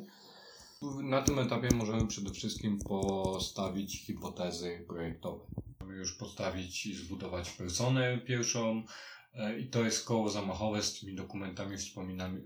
Na 1.04 1.22
tym 1.22 1.40
etapie 1.40 1.70
możemy 1.76 2.08
przede 2.08 2.32
wszystkim 2.32 2.80
postawić 2.80 4.06
hipotezy 4.06 4.86
projektowe. 4.88 5.46
Możemy 5.80 6.00
już 6.00 6.18
postawić 6.18 6.86
i 6.86 6.96
zbudować 6.96 7.50
personę 7.50 8.18
pierwszą 8.28 8.84
i 9.60 9.70
to 9.70 9.86
jest 9.86 10.06
koło 10.06 10.30
zamachowe 10.30 10.84
z 10.84 11.00
tymi 11.00 11.16
dokumentami 11.16 11.78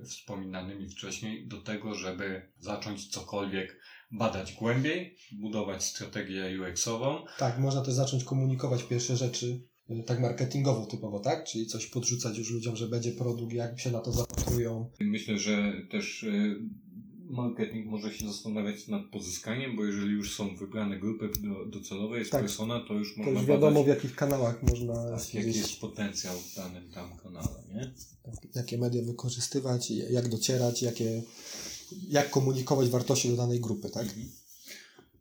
wspominanymi, 0.06 0.90
wcześniej 0.90 1.48
do 1.48 1.62
tego, 1.62 1.96
żeby 1.96 2.52
zacząć 2.58 3.08
cokolwiek 3.08 3.80
badać 4.12 4.54
głębiej, 4.54 5.16
budować 5.32 5.84
strategię 5.84 6.62
UX-ową. 6.62 7.26
Tak, 7.38 7.60
można 7.60 7.82
też 7.82 7.94
zacząć 7.94 8.24
komunikować 8.24 8.84
pierwsze 8.84 9.18
rzeczy 9.18 9.64
y, 9.90 10.04
tak 10.04 10.20
marketingowo 10.20 10.86
typowo, 10.86 11.20
tak? 11.20 11.44
Czyli 11.44 11.66
coś 11.66 11.88
podrzucać 11.88 12.38
już 12.38 12.52
ludziom, 12.52 12.76
że 12.76 12.88
będzie 12.88 13.12
produkt, 13.12 13.54
jak 13.54 13.80
się 13.80 13.92
na 13.92 14.00
to 14.00 14.12
zapatrują. 14.12 14.92
Myślę, 15.00 15.38
że 15.38 15.74
też 15.92 16.24
e, 16.24 16.56
marketing 17.30 17.86
może 17.86 18.14
się 18.14 18.28
zastanawiać 18.28 18.88
nad 18.88 19.06
pozyskaniem, 19.06 19.76
bo 19.76 19.86
jeżeli 19.86 20.12
już 20.12 20.36
są 20.36 20.56
wybrane 20.56 21.00
grupy 21.00 21.30
do, 21.40 21.66
docelowe, 21.66 22.20
jest 22.20 22.32
Tak. 22.32 22.42
persona, 22.42 22.80
to 22.88 22.94
już 22.94 23.14
To 23.14 23.20
można 23.20 23.40
już 23.40 23.46
wiadomo, 23.50 23.72
badać 23.72 23.86
w 23.86 23.88
jakich 23.88 24.16
kanałach 24.16 24.64
można 24.64 25.18
tak, 25.18 25.34
jaki 25.34 25.48
jest 25.48 25.80
potencjał 25.80 26.40
w 26.40 26.56
danym 26.56 26.92
tam 26.92 27.18
kanale, 27.18 27.64
nie? 27.74 27.94
jakie 28.56 28.78
media 28.78 29.04
wykorzystywać, 29.04 29.92
jak 29.92 30.30
docierać, 30.30 30.82
jakie, 30.82 31.24
jak 32.10 32.30
komunikować 32.30 32.90
wartości 32.90 33.30
do 33.30 33.36
danej 33.36 33.60
grupy, 33.60 33.90
tak? 33.90 34.04
Mhm. 34.04 34.30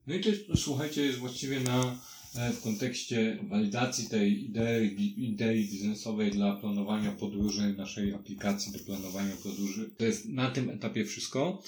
No 0.07 0.15
i 0.15 0.21
to 0.21 0.29
jest, 0.29 0.43
słuchajcie, 0.57 1.03
jest 1.03 1.19
właściwie 1.19 1.61
na, 1.61 1.99
e, 2.35 2.53
w 2.53 2.63
kontekście 2.63 3.39
walidacji 3.49 4.09
tej 4.09 4.45
idei, 4.45 5.25
idei 5.31 5.69
biznesowej 5.69 6.31
dla 6.31 6.57
planowania 6.57 7.13
podróży, 7.13 7.75
naszej 7.79 8.15
aplikacji 8.15 8.73
do 8.73 8.79
planowania 8.79 9.37
podróży. 9.43 9.91
To 9.99 10.05
jest 10.05 10.29
na 10.29 10.51
tym 10.51 10.71
etapie 10.71 11.05
wszystko. 11.05 11.63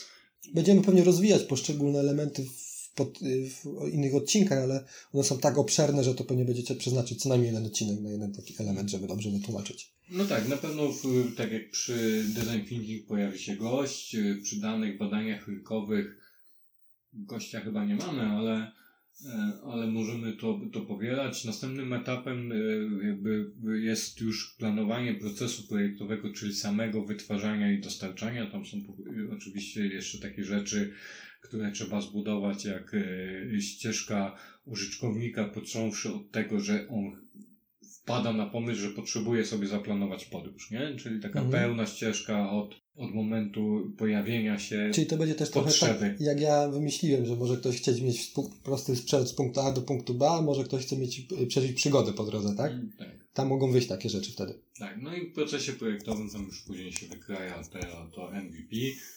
Będziemy 0.54 0.82
pewnie 0.82 1.04
rozwijać 1.04 1.42
poszczególne 1.42 1.98
elementy 1.98 2.44
w, 2.44 2.90
pod, 2.94 3.18
w 3.18 3.88
innych 3.92 4.14
odcinkach, 4.14 4.58
ale 4.58 4.84
one 5.12 5.24
są 5.24 5.38
tak 5.38 5.58
obszerne, 5.58 6.04
że 6.04 6.14
to 6.14 6.24
pewnie 6.24 6.44
będziecie 6.44 6.74
przeznaczyć 6.74 7.22
co 7.22 7.28
najmniej 7.28 7.52
jeden 7.52 7.66
odcinek 7.66 8.00
na 8.00 8.10
jeden 8.10 8.32
taki 8.32 8.54
element, 8.58 8.90
żeby 8.90 9.06
dobrze 9.06 9.30
wytłumaczyć. 9.30 9.92
No 10.10 10.24
tak, 10.24 10.48
na 10.48 10.56
pewno 10.56 10.92
w, 10.92 11.34
tak 11.36 11.52
jak 11.52 11.70
przy 11.70 12.24
design 12.28 12.68
thinking 12.68 13.06
pojawi 13.06 13.38
się 13.38 13.56
gość, 13.56 14.14
y, 14.14 14.40
przy 14.42 14.60
danych 14.60 14.98
badaniach 14.98 15.48
rynkowych 15.48 16.20
gościa 17.12 17.60
chyba 17.60 17.84
nie 17.84 17.96
mamy, 17.96 18.22
ale, 18.22 18.72
ale 19.64 19.86
możemy 19.86 20.32
to, 20.32 20.60
to 20.72 20.80
powielać. 20.80 21.44
Następnym 21.44 21.92
etapem 21.92 22.52
e, 22.52 22.56
jakby 23.06 23.52
jest 23.80 24.20
już 24.20 24.56
planowanie 24.58 25.14
procesu 25.14 25.68
projektowego, 25.68 26.32
czyli 26.32 26.54
samego 26.54 27.04
wytwarzania 27.04 27.72
i 27.72 27.80
dostarczania. 27.80 28.50
Tam 28.50 28.66
są 28.66 28.76
oczywiście 29.36 29.86
jeszcze 29.86 30.18
takie 30.18 30.44
rzeczy, 30.44 30.92
które 31.42 31.72
trzeba 31.72 32.00
zbudować, 32.00 32.64
jak 32.64 32.94
e, 32.94 33.60
ścieżka 33.60 34.36
użytkownika, 34.64 35.44
począwszy 35.44 36.14
od 36.14 36.30
tego, 36.30 36.60
że 36.60 36.88
on 36.88 37.30
wpada 38.02 38.32
na 38.32 38.46
pomysł, 38.46 38.80
że 38.80 38.90
potrzebuje 38.90 39.44
sobie 39.44 39.66
zaplanować 39.66 40.24
podróż, 40.24 40.70
nie? 40.70 40.96
Czyli 40.96 41.20
taka 41.20 41.40
Mhm. 41.40 41.62
pełna 41.62 41.86
ścieżka 41.86 42.50
od, 42.50 42.80
od 43.00 43.14
momentu 43.14 43.92
pojawienia 43.98 44.58
się. 44.58 44.90
Czyli 44.94 45.06
to 45.06 45.16
będzie 45.16 45.34
też 45.34 45.50
trochę 45.50 45.68
Potrzeby. 45.68 46.00
tak, 46.00 46.20
jak 46.20 46.40
ja 46.40 46.68
wymyśliłem, 46.68 47.26
że 47.26 47.36
może 47.36 47.56
ktoś 47.56 47.76
chcieć 47.76 48.00
mieć 48.00 48.32
prosty 48.64 48.96
sprzęt 48.96 49.28
z 49.28 49.32
punktu 49.32 49.60
A 49.60 49.72
do 49.72 49.82
punktu 49.82 50.14
B, 50.14 50.30
a 50.30 50.42
może 50.42 50.64
ktoś 50.64 50.86
chce 50.86 50.96
mieć, 50.96 51.26
y, 51.42 51.46
przeżyć 51.46 51.72
przygodę 51.72 52.12
po 52.12 52.24
drodze, 52.24 52.54
tak? 52.56 52.72
Mm, 52.72 52.92
tak. 52.98 53.08
Tam 53.32 53.48
mogą 53.48 53.72
wyjść 53.72 53.88
takie 53.88 54.08
rzeczy 54.08 54.32
wtedy. 54.32 54.54
Tak, 54.78 55.02
no 55.02 55.14
i 55.14 55.30
w 55.30 55.34
procesie 55.34 55.72
projektowym 55.72 56.30
tam 56.30 56.44
już 56.44 56.62
później 56.62 56.92
się 56.92 57.06
wykraja 57.06 57.62
te, 57.72 57.80
to 58.14 58.30
MVP, 58.30 58.76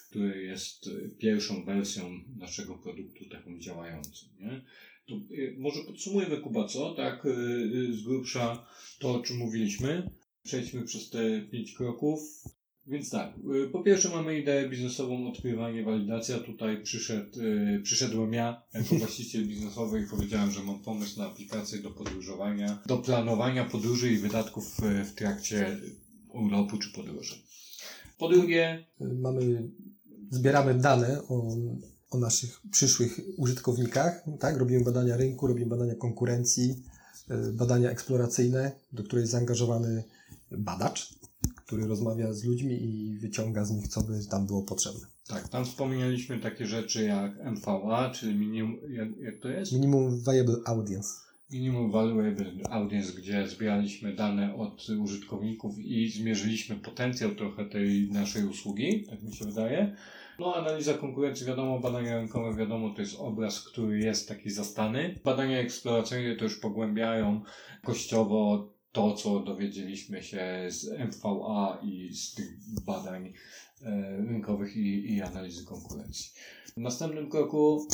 który 0.09 0.43
jest 0.43 0.87
y, 0.87 1.09
pierwszą 1.17 1.65
wersją 1.65 2.19
naszego 2.37 2.77
produktu 2.77 3.29
taką 3.29 3.59
działającą, 3.59 4.25
nie? 4.39 4.61
To 5.07 5.15
y, 5.15 5.55
może 5.59 5.83
podsumujemy 5.83 6.37
Kuba, 6.37 6.67
co? 6.67 6.93
Tak, 6.93 7.27
z 7.91 8.01
grubsza 8.03 8.65
to, 8.99 9.15
o 9.15 9.19
czym 9.21 9.37
mówiliśmy. 9.37 10.09
Przejdźmy 10.43 10.83
przez 10.83 11.09
te 11.09 11.41
pięć 11.51 11.73
kroków. 11.73 12.43
Więc 12.87 13.09
tak, 13.09 13.33
y, 13.65 13.69
po 13.69 13.83
pierwsze 13.83 14.09
mamy 14.09 14.39
ideę 14.39 14.69
biznesową, 14.69 15.27
odkrywanie, 15.27 15.83
walidacja. 15.83 16.39
Tutaj 16.39 16.83
przyszedł, 16.83 17.41
y, 17.41 17.81
przyszedłem 17.83 18.33
ja 18.33 18.63
jako 18.73 18.95
właściciel 19.05 19.47
biznesowy 19.47 20.01
i 20.01 20.07
powiedziałem, 20.07 20.51
że 20.51 20.63
mam 20.63 20.79
pomysł 20.79 21.19
na 21.19 21.25
aplikację 21.25 21.79
do 21.79 21.91
podróżowania, 21.91 22.83
do 22.85 22.97
planowania 22.97 23.65
podróży 23.65 24.11
i 24.11 24.17
wydatków 24.17 24.79
y, 24.79 25.05
w 25.05 25.13
trakcie 25.13 25.77
urlopu 26.33 26.77
czy 26.77 26.93
podróży. 26.93 27.35
Po 28.17 28.29
drugie, 28.29 28.85
Mamy, 28.99 29.69
zbieramy 30.29 30.73
dane 30.73 31.21
o, 31.27 31.55
o 32.11 32.17
naszych 32.17 32.61
przyszłych 32.71 33.19
użytkownikach, 33.37 34.23
tak? 34.39 34.57
Robimy 34.57 34.83
badania 34.83 35.17
rynku, 35.17 35.47
robimy 35.47 35.65
badania 35.65 35.95
konkurencji, 35.95 36.83
badania 37.53 37.89
eksploracyjne, 37.89 38.71
do 38.91 39.17
jest 39.17 39.31
zaangażowany 39.31 40.03
badacz, 40.51 41.13
który 41.65 41.87
rozmawia 41.87 42.33
z 42.33 42.43
ludźmi 42.43 42.83
i 42.83 43.17
wyciąga 43.17 43.65
z 43.65 43.71
nich, 43.71 43.87
co 43.87 44.01
by 44.01 44.19
tam 44.31 44.47
było 44.47 44.63
potrzebne. 44.63 45.07
tak, 45.27 45.47
tam 45.47 45.65
wspomnieliśmy 45.65 46.39
takie 46.39 46.65
rzeczy 46.65 47.03
jak 47.03 47.45
MVA, 47.45 48.09
czyli 48.09 48.35
minimum, 48.35 48.77
jak, 48.89 49.17
jak 49.17 49.39
to 49.39 49.49
jest? 49.49 49.71
Minimum 49.71 50.23
Viable 50.23 50.57
Audience. 50.65 51.09
Minimum 51.51 51.91
Valuable 51.91 52.51
Audience, 52.69 53.13
gdzie 53.13 53.47
zbieraliśmy 53.47 54.15
dane 54.15 54.55
od 54.55 54.89
użytkowników 54.89 55.79
i 55.79 56.09
zmierzyliśmy 56.09 56.75
potencjał 56.75 57.35
trochę 57.35 57.65
tej 57.65 58.09
naszej 58.11 58.45
usługi, 58.45 59.05
tak 59.09 59.23
mi 59.23 59.35
się 59.35 59.45
wydaje. 59.45 59.95
No, 60.39 60.55
analiza 60.55 60.93
konkurencji, 60.93 61.45
wiadomo, 61.45 61.79
badania 61.79 62.17
rynkowe, 62.17 62.55
wiadomo, 62.57 62.89
to 62.89 63.01
jest 63.01 63.15
obraz, 63.19 63.63
który 63.63 63.99
jest 63.99 64.27
taki 64.27 64.49
zastany. 64.49 65.19
Badania 65.23 65.59
eksploracyjne 65.59 66.35
to 66.35 66.43
już 66.43 66.59
pogłębiają 66.59 67.41
kościowo 67.83 68.72
to, 68.93 69.13
co 69.13 69.39
dowiedzieliśmy 69.39 70.23
się 70.23 70.67
z 70.69 70.85
MVA 70.85 71.79
i 71.83 72.15
z 72.15 72.33
tych 72.33 72.57
badań 72.85 73.33
e, 73.81 74.17
rynkowych 74.17 74.77
i, 74.77 75.13
i 75.13 75.21
analizy 75.21 75.65
konkurencji. 75.65 76.31
W 76.77 76.77
następnym 76.77 77.29
kroku 77.29 77.87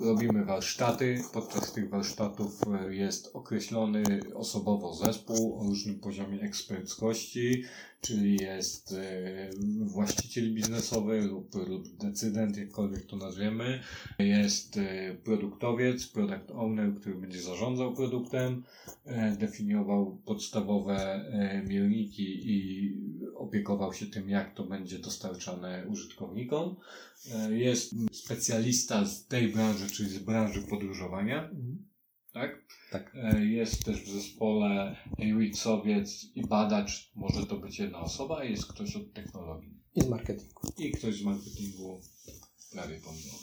robimy 0.00 0.44
warsztaty. 0.44 1.22
Podczas 1.32 1.72
tych 1.72 1.90
warsztatów 1.90 2.60
e, 2.66 2.94
jest 2.94 3.30
określony 3.36 4.04
osobowo 4.34 4.94
zespół 4.94 5.60
o 5.60 5.64
różnym 5.64 6.00
poziomie 6.00 6.40
eksperckości, 6.40 7.64
czyli 8.06 8.36
jest 8.42 8.92
e, 8.92 9.50
właściciel 9.80 10.54
biznesowy 10.54 11.20
lub, 11.20 11.54
lub 11.54 11.96
decydent, 11.96 12.56
jakkolwiek 12.56 13.06
to 13.06 13.16
nazwiemy. 13.16 13.80
Jest 14.18 14.76
e, 14.76 15.14
produktowiec, 15.24 16.06
product 16.06 16.50
owner, 16.50 16.94
który 16.94 17.14
będzie 17.14 17.42
zarządzał 17.42 17.94
produktem, 17.94 18.62
e, 19.04 19.36
definiował 19.36 20.16
podstawowe 20.24 20.96
e, 20.96 21.62
mierniki 21.62 22.50
i 22.50 22.90
opiekował 23.34 23.92
się 23.92 24.06
tym, 24.06 24.28
jak 24.28 24.54
to 24.54 24.64
będzie 24.64 24.98
dostarczane 24.98 25.86
użytkownikom. 25.88 26.76
E, 27.34 27.58
Jest 27.58 27.94
specjalista 28.12 29.04
z 29.04 29.26
tej 29.26 29.48
branży, 29.48 29.90
czyli 29.90 30.08
z 30.08 30.18
branży 30.18 30.62
podróżowania, 30.62 31.50
tak? 32.34 32.64
Tak. 32.90 33.12
E, 33.14 33.44
Jest 33.44 33.84
też 33.84 34.00
w 34.02 34.08
zespole 34.12 34.96
UX-owiec 35.18 36.24
i 36.34 36.46
badacz, 36.46 37.10
może 37.14 37.46
to 37.46 37.56
być 37.56 37.78
jedna 37.78 38.00
osoba, 38.00 38.38
a 38.38 38.44
jest 38.44 38.66
ktoś 38.66 38.96
od 38.96 39.12
technologii 39.12 39.80
I 39.94 40.00
z 40.00 40.06
marketingu. 40.08 40.72
i 40.78 40.92
ktoś 40.92 41.14
z 41.14 41.22
marketingu 41.22 42.00
prawie 42.72 43.00
pomimo. 43.04 43.38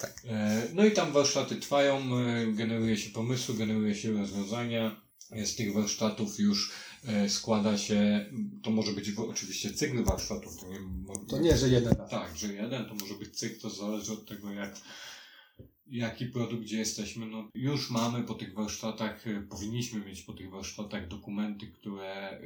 Tak. 0.00 0.22
E, 0.28 0.62
No 0.74 0.84
i 0.84 0.90
tam 0.92 1.12
warsztaty 1.12 1.56
trwają, 1.56 1.96
e, 2.18 2.46
generuje 2.52 2.96
się 2.96 3.10
pomysły, 3.10 3.54
generuje 3.54 3.94
się 3.94 4.12
rozwiązania. 4.12 5.04
Z 5.44 5.56
tych 5.56 5.74
warsztatów 5.74 6.38
już 6.38 6.72
składa 7.28 7.78
się, 7.78 8.26
to 8.62 8.70
może 8.70 8.92
być 8.92 9.10
oczywiście 9.18 9.72
cykl 9.72 10.04
warsztatów. 10.04 10.56
To 10.60 10.68
nie, 10.68 10.78
To 11.28 11.38
nie, 11.38 11.56
że 11.56 11.68
jeden 11.68 11.94
tak, 12.10 12.36
że 12.36 12.52
jeden, 12.52 12.84
to 12.84 12.94
może 12.94 13.14
być 13.14 13.38
cykl, 13.38 13.60
to 13.60 13.70
zależy 13.70 14.12
od 14.12 14.28
tego, 14.28 14.52
jak, 14.52 14.74
jaki 15.86 16.26
produkt, 16.26 16.62
gdzie 16.62 16.78
jesteśmy. 16.78 17.26
No, 17.26 17.48
już 17.54 17.90
mamy 17.90 18.22
po 18.22 18.34
tych 18.34 18.54
warsztatach, 18.54 19.26
e, 19.26 19.42
powinniśmy 19.42 20.04
mieć 20.04 20.22
po 20.22 20.32
tych 20.32 20.50
warsztatach 20.50 21.08
dokumenty, 21.08 21.66
które 21.66 22.30
e, 22.30 22.40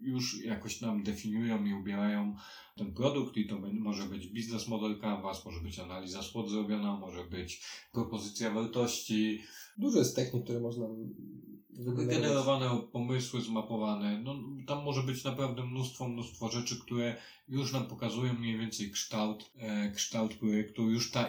już 0.00 0.44
jakoś 0.44 0.80
nam 0.80 1.02
definiują 1.02 1.64
i 1.64 1.74
ubierają 1.74 2.36
ten 2.76 2.94
produkt 2.94 3.36
i 3.36 3.46
to 3.46 3.58
może 3.58 4.06
być 4.06 4.26
biznes 4.26 4.68
model 4.68 5.00
canvas, 5.00 5.44
może 5.44 5.60
być 5.60 5.78
analiza 5.78 6.22
SWOT 6.22 6.50
zrobiona, 6.50 6.96
może 6.96 7.24
być 7.24 7.64
propozycja 7.92 8.50
wartości, 8.50 9.42
Dużo 9.76 9.98
jest 9.98 10.16
technik, 10.16 10.44
które 10.44 10.60
można. 10.60 10.86
Wygenerowane 11.72 12.80
pomysły, 12.92 13.40
zmapowane. 13.40 14.18
No, 14.18 14.34
tam 14.66 14.84
może 14.84 15.02
być 15.02 15.24
naprawdę 15.24 15.66
mnóstwo, 15.66 16.08
mnóstwo 16.08 16.48
rzeczy, 16.48 16.80
które 16.80 17.16
już 17.48 17.72
nam 17.72 17.86
pokazują 17.86 18.34
mniej 18.34 18.58
więcej 18.58 18.90
kształt, 18.90 19.50
e, 19.56 19.90
kształt 19.90 20.34
projektu. 20.34 20.90
Już 20.90 21.10
ta 21.10 21.28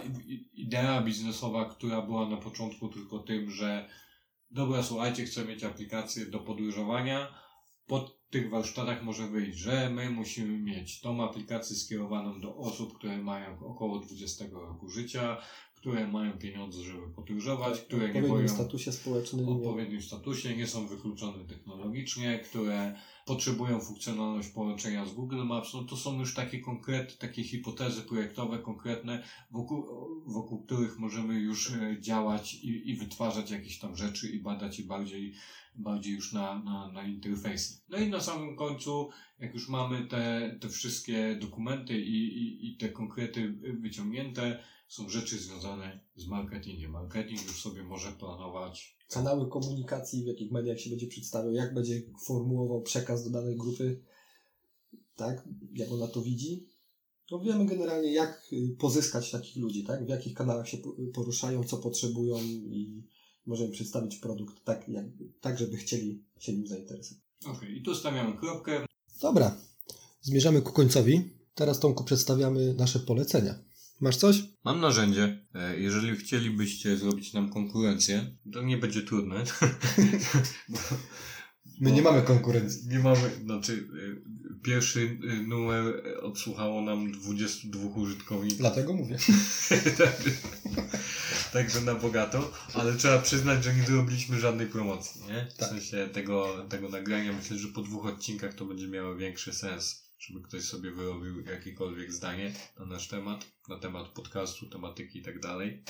idea 0.54 1.02
biznesowa, 1.02 1.66
która 1.66 2.02
była 2.02 2.30
na 2.30 2.38
początku 2.38 2.90
tylko 2.90 3.20
tym, 3.20 3.52
że 3.52 3.90
dobra, 4.52 4.84
słuchajcie, 4.84 5.26
chcę 5.26 5.46
mieć 5.46 5.64
aplikację 5.64 6.26
do 6.26 6.40
podróżowania. 6.40 7.28
Po 7.88 8.24
tych 8.30 8.50
warsztatach 8.50 9.04
może 9.04 9.28
wyjść, 9.28 9.58
że 9.58 9.90
my 9.90 10.10
musimy 10.10 10.58
mieć 10.58 11.02
tą 11.02 11.24
aplikację 11.24 11.76
skierowaną 11.76 12.42
do 12.42 12.56
osób, 12.56 12.98
które 12.98 13.18
mają 13.18 13.60
około 13.66 14.00
20 14.00 14.46
roku 14.52 14.90
życia, 14.90 15.38
które 15.84 16.08
mają 16.08 16.34
pieniądze, 16.34 16.82
żeby 16.84 17.08
podróżować, 17.16 17.80
w 17.80 17.86
które 17.86 18.02
nie 18.02 18.08
odpowiednim 18.08 18.32
boją 18.32 18.48
statusie 18.48 18.92
społecznym. 18.92 19.46
w 19.46 19.50
odpowiednim 19.50 20.02
statusie, 20.02 20.56
nie 20.56 20.68
są 20.68 20.88
wykluczone 20.88 21.46
technologicznie, 21.46 22.40
które 22.40 22.96
potrzebują 23.26 23.80
funkcjonalność 23.80 24.50
połączenia 24.50 25.06
z 25.06 25.14
Google 25.14 25.44
Maps, 25.44 25.74
no 25.74 25.84
to 25.84 25.98
są 25.98 26.20
już 26.20 26.34
takie 26.34 26.60
konkrety, 26.60 27.18
takie 27.18 27.44
hipotezy 27.44 28.02
projektowe, 28.02 28.60
konkretne, 28.60 29.24
wokół, 29.52 29.86
wokół 30.26 30.64
których 30.64 31.00
możemy 31.00 31.34
już 31.34 31.72
e, 31.72 31.98
działać 32.02 32.54
i, 32.54 32.90
i 32.90 32.96
wytwarzać 32.96 33.52
jakieś 33.52 33.80
tam 33.80 33.96
rzeczy 33.96 34.30
i 34.30 34.40
badać 34.40 34.80
je 34.80 34.86
bardziej, 34.86 35.34
bardziej 35.76 36.14
już 36.14 36.34
na, 36.34 36.60
na, 36.60 36.92
na 36.92 37.04
interfejsy. 37.04 37.82
No 37.90 37.98
i 37.98 38.10
na 38.10 38.22
samym 38.22 38.56
końcu, 38.56 39.10
jak 39.40 39.54
już 39.54 39.70
mamy 39.70 40.08
te, 40.08 40.56
te 40.62 40.70
wszystkie 40.70 41.36
dokumenty 41.36 42.02
i, 42.02 42.38
i, 42.38 42.68
i 42.68 42.78
te 42.78 42.90
konkrety 42.90 43.54
wyciągnięte, 43.80 44.64
są 44.88 45.10
rzeczy 45.10 45.38
związane 45.38 46.00
z 46.16 46.28
marketingiem. 46.28 46.92
Marketing 46.92 47.44
już 47.48 47.62
sobie 47.62 47.84
może 47.84 48.12
planować 48.12 48.98
Kanały 49.14 49.50
komunikacji, 49.50 50.24
w 50.24 50.28
jakich 50.28 50.52
mediach 50.52 50.80
się 50.80 50.90
będzie 50.90 51.08
przedstawiał, 51.08 51.54
jak 51.54 51.74
będzie 51.74 52.02
formułował 52.26 52.82
przekaz 52.82 53.24
do 53.24 53.30
danej 53.30 53.58
grupy, 53.58 54.00
tak, 55.16 55.48
jak 55.74 55.92
ona 55.92 56.08
to 56.08 56.22
widzi. 56.22 56.68
No 57.32 57.40
wiemy 57.40 57.66
generalnie, 57.66 58.14
jak 58.14 58.48
y, 58.54 58.76
pozyskać 58.80 59.32
takich 59.32 59.56
ludzi, 59.56 59.84
tak, 59.84 60.06
w 60.06 60.10
jakich 60.10 60.34
kanałach 60.34 60.70
się 60.70 60.78
po- 60.78 60.96
poruszają, 61.14 61.64
co 61.64 61.78
potrzebują 61.78 62.38
i 62.44 63.04
możemy 63.46 63.72
przedstawić 63.72 64.16
produkt 64.16 64.64
tak, 64.66 64.90
jak, 64.90 65.06
tak 65.42 65.58
żeby 65.60 65.78
chcieli 65.78 66.24
się 66.40 66.54
nim 66.54 66.68
zainteresować. 66.68 67.24
Okej, 67.46 67.78
i 67.78 67.84
tu 67.84 67.96
stawiamy 67.96 68.38
kropkę. 68.38 68.86
Dobra, 69.22 69.58
zmierzamy 70.22 70.62
ku 70.62 70.72
końcowi. 70.74 71.30
Teraz 71.56 71.80
Tomku 71.80 72.04
przedstawiamy 72.04 72.74
nasze 72.74 73.00
polecenia. 73.00 73.60
Masz 74.04 74.16
coś? 74.18 74.44
Mam 74.64 74.80
narzędzie. 74.82 75.40
E, 75.56 75.80
Jeżeli 75.80 76.16
chcielibyście 76.18 76.98
zrobić 76.98 77.34
nam 77.34 77.50
konkurencję, 77.50 78.26
to 78.54 78.62
nie 78.62 78.78
będzie 78.78 79.02
trudne. 79.02 79.44
Bo- 80.70 80.80
My 81.82 81.92
nie 81.92 82.02
mamy 82.02 82.22
konkurencji. 82.22 82.88
Nie 82.88 83.00
mamy, 83.00 83.30
znaczy 83.44 83.88
e, 84.54 84.60
pierwszy 84.64 85.18
e, 85.30 85.48
numer 85.48 86.04
odsłuchało 86.22 86.82
nam 86.82 87.12
22 87.12 87.80
użytkowników. 87.90 88.58
Dlatego 88.60 88.94
mówię. 88.94 89.18
Także- 89.98 90.32
Także 91.54 91.82
na 91.82 91.96
bogato, 91.96 92.52
ale 92.74 92.96
trzeba 92.98 93.20
przyznać, 93.20 93.64
że 93.64 93.76
nie 93.76 93.84
zrobiliśmy 93.86 94.40
żadnej 94.40 94.68
promocji, 94.68 95.22
nie? 95.28 95.48
W 95.54 95.58
Tak. 95.58 95.70
sensie 95.70 96.10
tego, 96.14 96.66
tego 96.70 96.90
nagrania. 96.90 97.34
Myślę, 97.34 97.58
że 97.58 97.68
po 97.68 97.82
dwóch 97.82 98.06
odcinkach 98.06 98.54
to 98.54 98.66
będzie 98.66 98.88
miało 98.88 99.16
większy 99.16 99.54
sens, 99.54 100.03
żeby 100.28 100.42
ktoś 100.42 100.64
sobie 100.64 100.92
wyrobił 100.92 101.42
jakiekolwiek 101.46 102.14
zdanie 102.14 102.54
na 102.80 102.86
nasz 102.86 103.08
temat, 103.08 103.52
na 103.70 103.78
temat 103.78 104.08
podcastu, 104.08 104.70
tematyki 104.70 105.20
i 105.20 105.22
tak 105.22 105.40
dalej. 105.40 105.84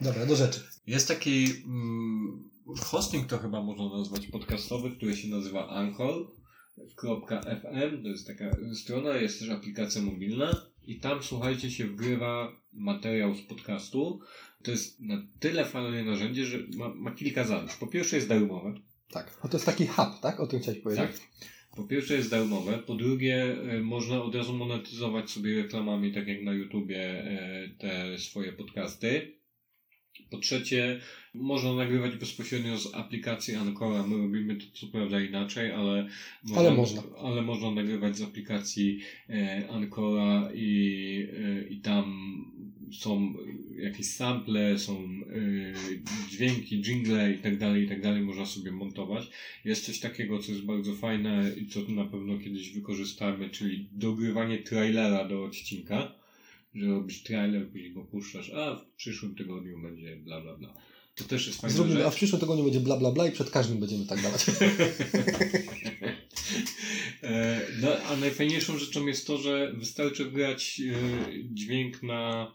Dobra, 0.00 0.26
do 0.26 0.36
rzeczy. 0.36 0.60
Jest 0.86 1.08
taki 1.08 1.44
mm, 1.64 2.50
hosting, 2.80 3.26
to 3.26 3.38
chyba 3.38 3.62
można 3.62 3.98
nazwać 3.98 4.26
podcastowy, 4.26 4.90
który 4.90 5.16
się 5.16 5.28
nazywa 5.28 5.68
Anchor.fm. 5.68 6.42
To 8.02 8.08
jest 8.08 8.26
taka 8.26 8.56
strona, 8.74 9.16
jest 9.16 9.38
też 9.38 9.50
aplikacja 9.50 10.02
mobilna 10.02 10.66
i 10.86 11.00
tam, 11.00 11.22
słuchajcie, 11.22 11.70
się 11.70 11.86
wgrywa 11.86 12.52
materiał 12.72 13.34
z 13.34 13.42
podcastu. 13.42 14.20
To 14.62 14.70
jest 14.70 15.00
na 15.00 15.22
tyle 15.40 15.64
fajne 15.64 16.04
narzędzie, 16.04 16.46
że 16.46 16.58
ma, 16.76 16.94
ma 16.94 17.10
kilka 17.10 17.44
zalet. 17.44 17.76
Po 17.80 17.86
pierwsze 17.86 18.16
jest 18.16 18.28
darmowe. 18.28 18.74
Tak. 19.10 19.38
A 19.42 19.48
to 19.48 19.56
jest 19.56 19.66
taki 19.66 19.86
hub, 19.86 20.20
tak? 20.22 20.40
O 20.40 20.46
tym 20.46 20.60
chciałeś 20.60 20.80
powiedzieć? 20.80 21.06
Tak. 21.06 21.48
Po 21.76 21.84
pierwsze 21.84 22.14
jest 22.14 22.30
darmowe, 22.30 22.78
po 22.78 22.94
drugie 22.94 23.56
y, 23.74 23.82
można 23.82 24.22
od 24.22 24.34
razu 24.34 24.52
monetyzować 24.52 25.30
sobie 25.30 25.62
reklamami, 25.62 26.12
tak 26.12 26.28
jak 26.28 26.42
na 26.42 26.52
YouTubie, 26.52 27.24
y, 27.64 27.74
te 27.78 28.18
swoje 28.18 28.52
podcasty. 28.52 29.32
Po 30.30 30.38
trzecie, 30.38 31.00
można 31.34 31.74
nagrywać 31.74 32.16
bezpośrednio 32.16 32.78
z 32.78 32.94
aplikacji 32.94 33.54
Ancora. 33.54 34.06
My 34.06 34.18
robimy 34.18 34.56
to 34.56 34.64
co 34.74 34.86
prawda 34.86 35.20
inaczej, 35.20 35.72
ale 35.72 36.08
Ale 36.56 36.70
można. 36.70 37.02
ale 37.18 37.42
można 37.42 37.70
nagrywać 37.70 38.16
z 38.16 38.22
aplikacji 38.22 39.00
e, 39.28 39.68
Ancora 39.70 40.50
i, 40.54 41.28
e, 41.38 41.68
i 41.68 41.80
tam 41.80 42.04
są 42.98 43.34
jakieś 43.76 44.06
sample, 44.06 44.78
są 44.78 44.94
e, 44.94 46.28
dźwięki, 46.30 46.80
jingle 46.82 47.32
i 47.32 47.38
tak 47.38 47.58
dalej, 47.58 47.84
i 47.84 47.88
tak 47.88 48.02
dalej, 48.02 48.22
można 48.22 48.46
sobie 48.46 48.72
montować. 48.72 49.30
Jest 49.64 49.84
coś 49.84 50.00
takiego, 50.00 50.38
co 50.38 50.52
jest 50.52 50.64
bardzo 50.64 50.94
fajne 50.94 51.52
i 51.56 51.66
co 51.66 51.80
na 51.88 52.04
pewno 52.04 52.38
kiedyś 52.38 52.70
wykorzystamy, 52.72 53.50
czyli 53.50 53.88
dogrywanie 53.92 54.58
trailera 54.58 55.28
do 55.28 55.44
odcinka, 55.44 56.12
że 56.74 56.86
robisz 56.86 57.22
trailer, 57.22 57.68
później 57.68 57.92
go 57.92 58.04
puszczasz, 58.04 58.50
a 58.50 58.76
w 58.76 58.96
przyszłym 58.96 59.34
tygodniu 59.34 59.82
będzie 59.82 60.16
bla 60.16 60.40
bla 60.40 60.56
bla. 60.56 60.74
To 61.14 61.24
też 61.24 61.46
jest 61.46 61.60
fajna 61.60 61.76
Zrobimy, 61.76 61.96
rzecz. 61.96 62.06
a 62.06 62.10
w 62.10 62.14
przyszłym 62.16 62.40
tygodniu 62.40 62.64
będzie 62.64 62.80
bla 62.80 62.96
bla 62.96 63.12
bla 63.12 63.28
i 63.28 63.32
przed 63.32 63.50
każdym 63.50 63.78
będziemy 63.78 64.06
tak 64.06 64.22
dawać. 64.22 64.44
E, 67.22 67.60
No, 67.82 67.88
a 68.08 68.16
najfajniejszą 68.16 68.78
rzeczą 68.78 69.06
jest 69.06 69.26
to, 69.26 69.38
że 69.38 69.72
wystarczy 69.76 70.24
wgrać 70.24 70.82
e, 70.90 70.94
dźwięk 71.54 72.02
na, 72.02 72.52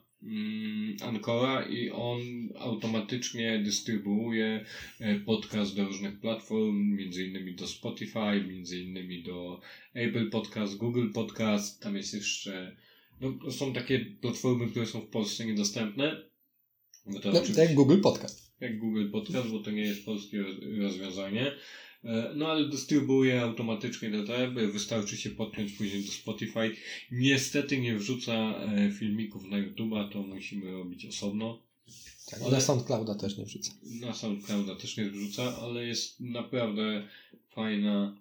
Ancora 1.02 1.66
i 1.70 1.90
on 1.90 2.20
automatycznie 2.60 3.60
dystrybuuje 3.60 4.66
e, 5.00 5.20
podcast 5.20 5.76
do 5.76 5.84
różnych 5.86 6.20
platform, 6.20 6.96
między 6.96 7.26
innymi 7.28 7.56
do 7.56 7.68
Spotify, 7.68 8.44
między 8.48 8.80
innymi 8.80 9.24
do 9.24 9.60
Apple 9.94 10.30
Podcast, 10.30 10.78
Google 10.78 11.12
Podcast, 11.14 11.82
tam 11.82 11.96
jest 11.96 12.14
jeszcze, 12.14 12.76
no 13.22 13.52
są 13.52 13.74
takie 13.74 14.00
platformy, 14.22 14.68
które 14.68 14.86
są 14.86 15.02
w 15.02 15.10
Polsce 15.10 15.46
niedostępne. 15.46 16.24
Bo 17.06 17.20
to 17.20 17.32
No, 17.32 17.40
oczywiście- 17.40 17.62
jak 17.62 17.74
Google 17.74 18.02
Podcast. 18.02 18.54
jak 18.60 18.80
Google 18.80 19.10
Podcast, 19.12 19.50
bo 19.50 19.60
to 19.60 19.72
nie 19.72 19.82
jest 19.82 20.06
polskie 20.06 20.38
roz- 20.42 20.60
rozwiązanie. 20.82 21.52
E, 22.04 22.32
No 22.36 22.48
ale 22.48 22.70
dystrybuuje 22.70 23.42
automatycznie 23.42 24.10
do 24.12 24.24
tego, 24.28 24.72
wystarczy 24.74 25.18
się 25.18 25.30
podpiąć 25.30 25.72
później 25.74 26.04
do 26.06 26.12
Spotify. 26.12 26.76
Niestety 27.12 27.82
nie 27.82 27.96
wrzuca 27.98 28.34
e, 28.34 28.92
filmików 28.92 29.44
na 29.50 29.58
YouTube'a, 29.58 30.10
to 30.12 30.22
musimy 30.24 30.72
robić 30.72 31.06
osobno. 31.06 31.62
Tak, 32.32 32.42
Ale- 32.42 32.52
Na 32.52 32.62
SoundClouda 32.62 33.16
też 33.16 33.38
nie 33.38 33.46
wrzucę. 33.46 33.72
Na 33.84 34.14
SoundClouda 34.14 34.76
też 34.76 34.98
nie 34.98 35.10
wrzuca, 35.10 35.58
ale 35.62 35.88
jest 35.88 36.20
naprawdę 36.20 37.08
fajna, 37.50 38.18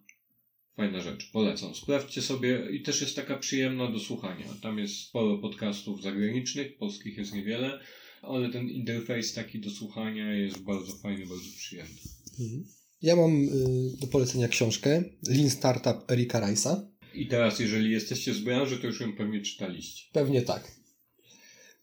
fajna 0.76 1.00
rzecz. 1.00 1.30
Polecam. 1.32 1.74
Sprawdźcie 1.74 2.22
sobie 2.22 2.68
i 2.72 2.82
też 2.82 3.00
jest 3.00 3.16
taka 3.16 3.36
przyjemna 3.38 3.90
do 3.90 4.00
słuchania. 4.00 4.46
Tam 4.62 4.78
jest 4.78 4.94
sporo 4.98 5.38
podcastów 5.38 6.02
zagranicznych, 6.02 6.76
polskich 6.76 7.16
jest 7.18 7.34
niewiele, 7.34 7.80
ale 8.22 8.50
ten 8.50 8.68
interfejs 8.70 9.32
taki 9.34 9.60
do 9.60 9.70
słuchania 9.70 10.34
jest 10.34 10.58
bardzo 10.62 10.92
fajny, 10.92 11.26
bardzo 11.26 11.48
przyjemny. 11.58 11.98
Mhm. 12.40 12.64
Ja 13.02 13.16
mam 13.16 13.44
y, 13.44 13.48
do 14.00 14.06
polecenia 14.06 14.48
książkę 14.48 15.02
Lean 15.28 15.50
Startup 15.50 16.10
Erika 16.10 16.40
Rice'a. 16.40 16.80
I 17.14 17.28
teraz, 17.28 17.58
jeżeli 17.60 17.90
jesteście 17.90 18.34
z 18.34 18.38
branży, 18.40 18.78
to 18.78 18.86
już 18.86 19.00
ją 19.00 19.16
pewnie 19.16 19.40
czytaliście. 19.40 20.04
Pewnie 20.12 20.42
tak. 20.42 20.72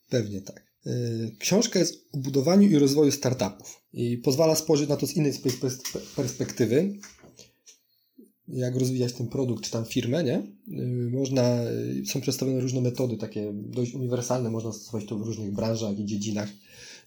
Pewnie 0.09 0.41
tak. 0.41 0.73
Y, 0.87 1.35
Książka 1.39 1.79
jest 1.79 2.07
o 2.11 2.17
budowaniu 2.17 2.69
i 2.69 2.77
rozwoju 2.79 3.11
startupów 3.11 3.83
i 3.93 4.17
pozwala 4.17 4.55
spojrzeć 4.55 4.89
na 4.89 4.97
to 4.97 5.07
z 5.07 5.13
innej 5.13 5.31
pers- 5.33 5.59
pers- 5.59 6.15
perspektywy. 6.15 6.93
Jak 8.47 8.75
rozwijać 8.75 9.13
ten 9.13 9.27
produkt 9.27 9.63
czy 9.65 9.71
tam 9.71 9.85
firmę, 9.85 10.23
nie? 10.23 10.37
Y, 10.79 11.09
Można, 11.11 11.59
są 12.05 12.21
przedstawione 12.21 12.59
różne 12.59 12.81
metody, 12.81 13.17
takie 13.17 13.51
dość 13.53 13.93
uniwersalne, 13.93 14.49
można 14.49 14.73
stosować 14.73 15.05
to 15.05 15.17
w 15.17 15.21
różnych 15.21 15.51
branżach 15.53 15.99
i 15.99 16.05
dziedzinach, 16.05 16.49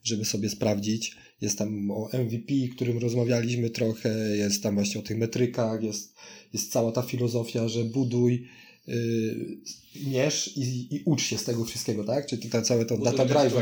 żeby 0.03 0.25
sobie 0.25 0.49
sprawdzić. 0.49 1.17
Jest 1.41 1.59
tam 1.59 1.91
o 1.91 2.11
MVP, 2.13 2.55
którym 2.75 2.99
rozmawialiśmy 2.99 3.71
trochę, 3.71 4.37
jest 4.37 4.63
tam 4.63 4.75
właśnie 4.75 5.01
o 5.01 5.05
tych 5.05 5.19
metrykach, 5.19 5.83
jest, 5.83 6.15
jest 6.53 6.73
cała 6.73 6.93
ta 6.93 7.03
filozofia, 7.03 7.69
że 7.69 7.85
buduj, 7.85 8.49
yy, 8.87 9.59
mierz 10.07 10.57
i, 10.57 10.95
i 10.97 11.03
ucz 11.05 11.23
się 11.23 11.39
z 11.39 11.45
tego 11.45 11.65
wszystkiego, 11.65 12.05
tak? 12.05 12.27
Czyli 12.27 12.51
to, 12.51 12.63
całe 12.63 12.85
to 12.85 12.99
Bo 12.99 13.05
data 13.05 13.25
drive, 13.25 13.55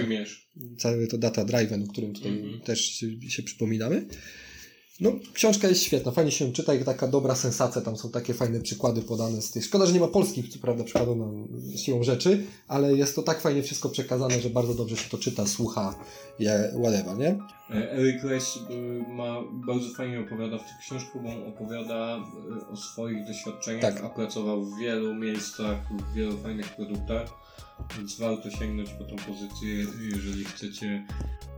całe 0.78 1.06
to 1.06 1.18
data 1.18 1.44
driven, 1.44 1.82
o 1.82 1.86
którym 1.86 2.12
tutaj 2.14 2.32
Mhm. 2.32 2.60
też 2.60 2.80
się, 2.80 3.30
się 3.30 3.42
przypominamy. 3.42 4.06
No, 5.00 5.12
książka 5.32 5.68
jest 5.68 5.82
świetna, 5.82 6.12
fajnie 6.12 6.30
się 6.30 6.52
czyta 6.52 6.74
i 6.74 6.84
taka 6.84 7.08
dobra 7.08 7.34
sensacja, 7.34 7.82
tam 7.82 7.96
są 7.96 8.10
takie 8.10 8.34
fajne 8.34 8.60
przykłady 8.60 9.02
podane 9.02 9.42
z 9.42 9.50
tych. 9.50 9.64
Szkoda, 9.64 9.86
że 9.86 9.92
nie 9.92 10.00
ma 10.00 10.08
polskich, 10.08 10.48
co 10.48 10.58
prawda, 10.58 10.84
przykładów 10.84 11.16
siłą 11.76 12.02
rzeczy, 12.02 12.44
ale 12.68 12.94
jest 12.96 13.16
to 13.16 13.22
tak 13.22 13.40
fajnie 13.40 13.62
wszystko 13.62 13.88
przekazane, 13.88 14.40
że 14.40 14.50
bardzo 14.50 14.74
dobrze 14.74 14.96
się 14.96 15.10
to 15.10 15.18
czyta, 15.18 15.46
słucha, 15.46 15.94
je, 16.38 16.74
whatever, 16.82 17.18
nie? 17.18 17.38
E, 17.70 17.92
Eric 17.92 18.22
Rice 18.22 18.74
y, 18.74 19.04
ma 19.12 19.36
bardzo 19.52 19.88
fajnie 19.96 20.20
opowiada 20.20 20.58
w 20.58 20.62
tych 20.62 20.78
książkach, 20.80 21.22
bo 21.22 21.28
on 21.28 21.48
opowiada 21.48 22.16
y, 22.16 22.72
o 22.72 22.76
swoich 22.76 23.26
doświadczeniach, 23.26 23.94
Tak. 23.94 24.04
a 24.04 24.08
pracował 24.08 24.64
w 24.64 24.78
wielu 24.78 25.14
miejscach, 25.14 25.76
w 26.10 26.14
wielu 26.14 26.38
fajnych 26.38 26.76
produktach, 26.76 27.43
więc 27.96 28.18
warto 28.18 28.50
sięgnąć 28.50 28.90
po 28.90 29.04
tą 29.04 29.16
pozycję, 29.16 29.86
jeżeli 30.12 30.44
chcecie 30.44 31.06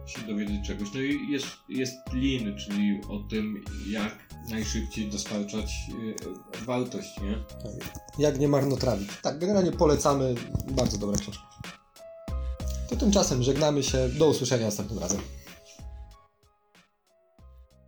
się 0.07 0.21
dowiedzieć 0.27 0.67
czegoś. 0.67 0.89
No 0.95 1.01
i 1.01 1.31
jest, 1.31 1.47
jest 1.69 1.97
lean, 2.13 2.59
czyli 2.59 3.01
o 3.09 3.19
tym, 3.31 3.65
jak 3.89 4.27
najszybciej 4.51 5.09
dostarczać 5.09 5.73
y, 6.61 6.65
wartość, 6.65 7.21
nie? 7.21 7.35
Tak. 7.63 8.05
Jak 8.19 8.39
nie 8.39 8.49
marnotrawić. 8.49 9.09
Tak, 9.23 9.39
generalnie 9.39 9.73
polecamy, 9.73 10.35
bardzo 10.71 10.99
dobra 10.99 11.19
książka. 11.19 11.43
To 12.89 12.97
tymczasem 12.97 13.43
żegnamy 13.43 13.83
się, 13.83 14.09
do 14.09 14.29
usłyszenia 14.29 14.67
następnym 14.67 14.99
razem. 14.99 15.21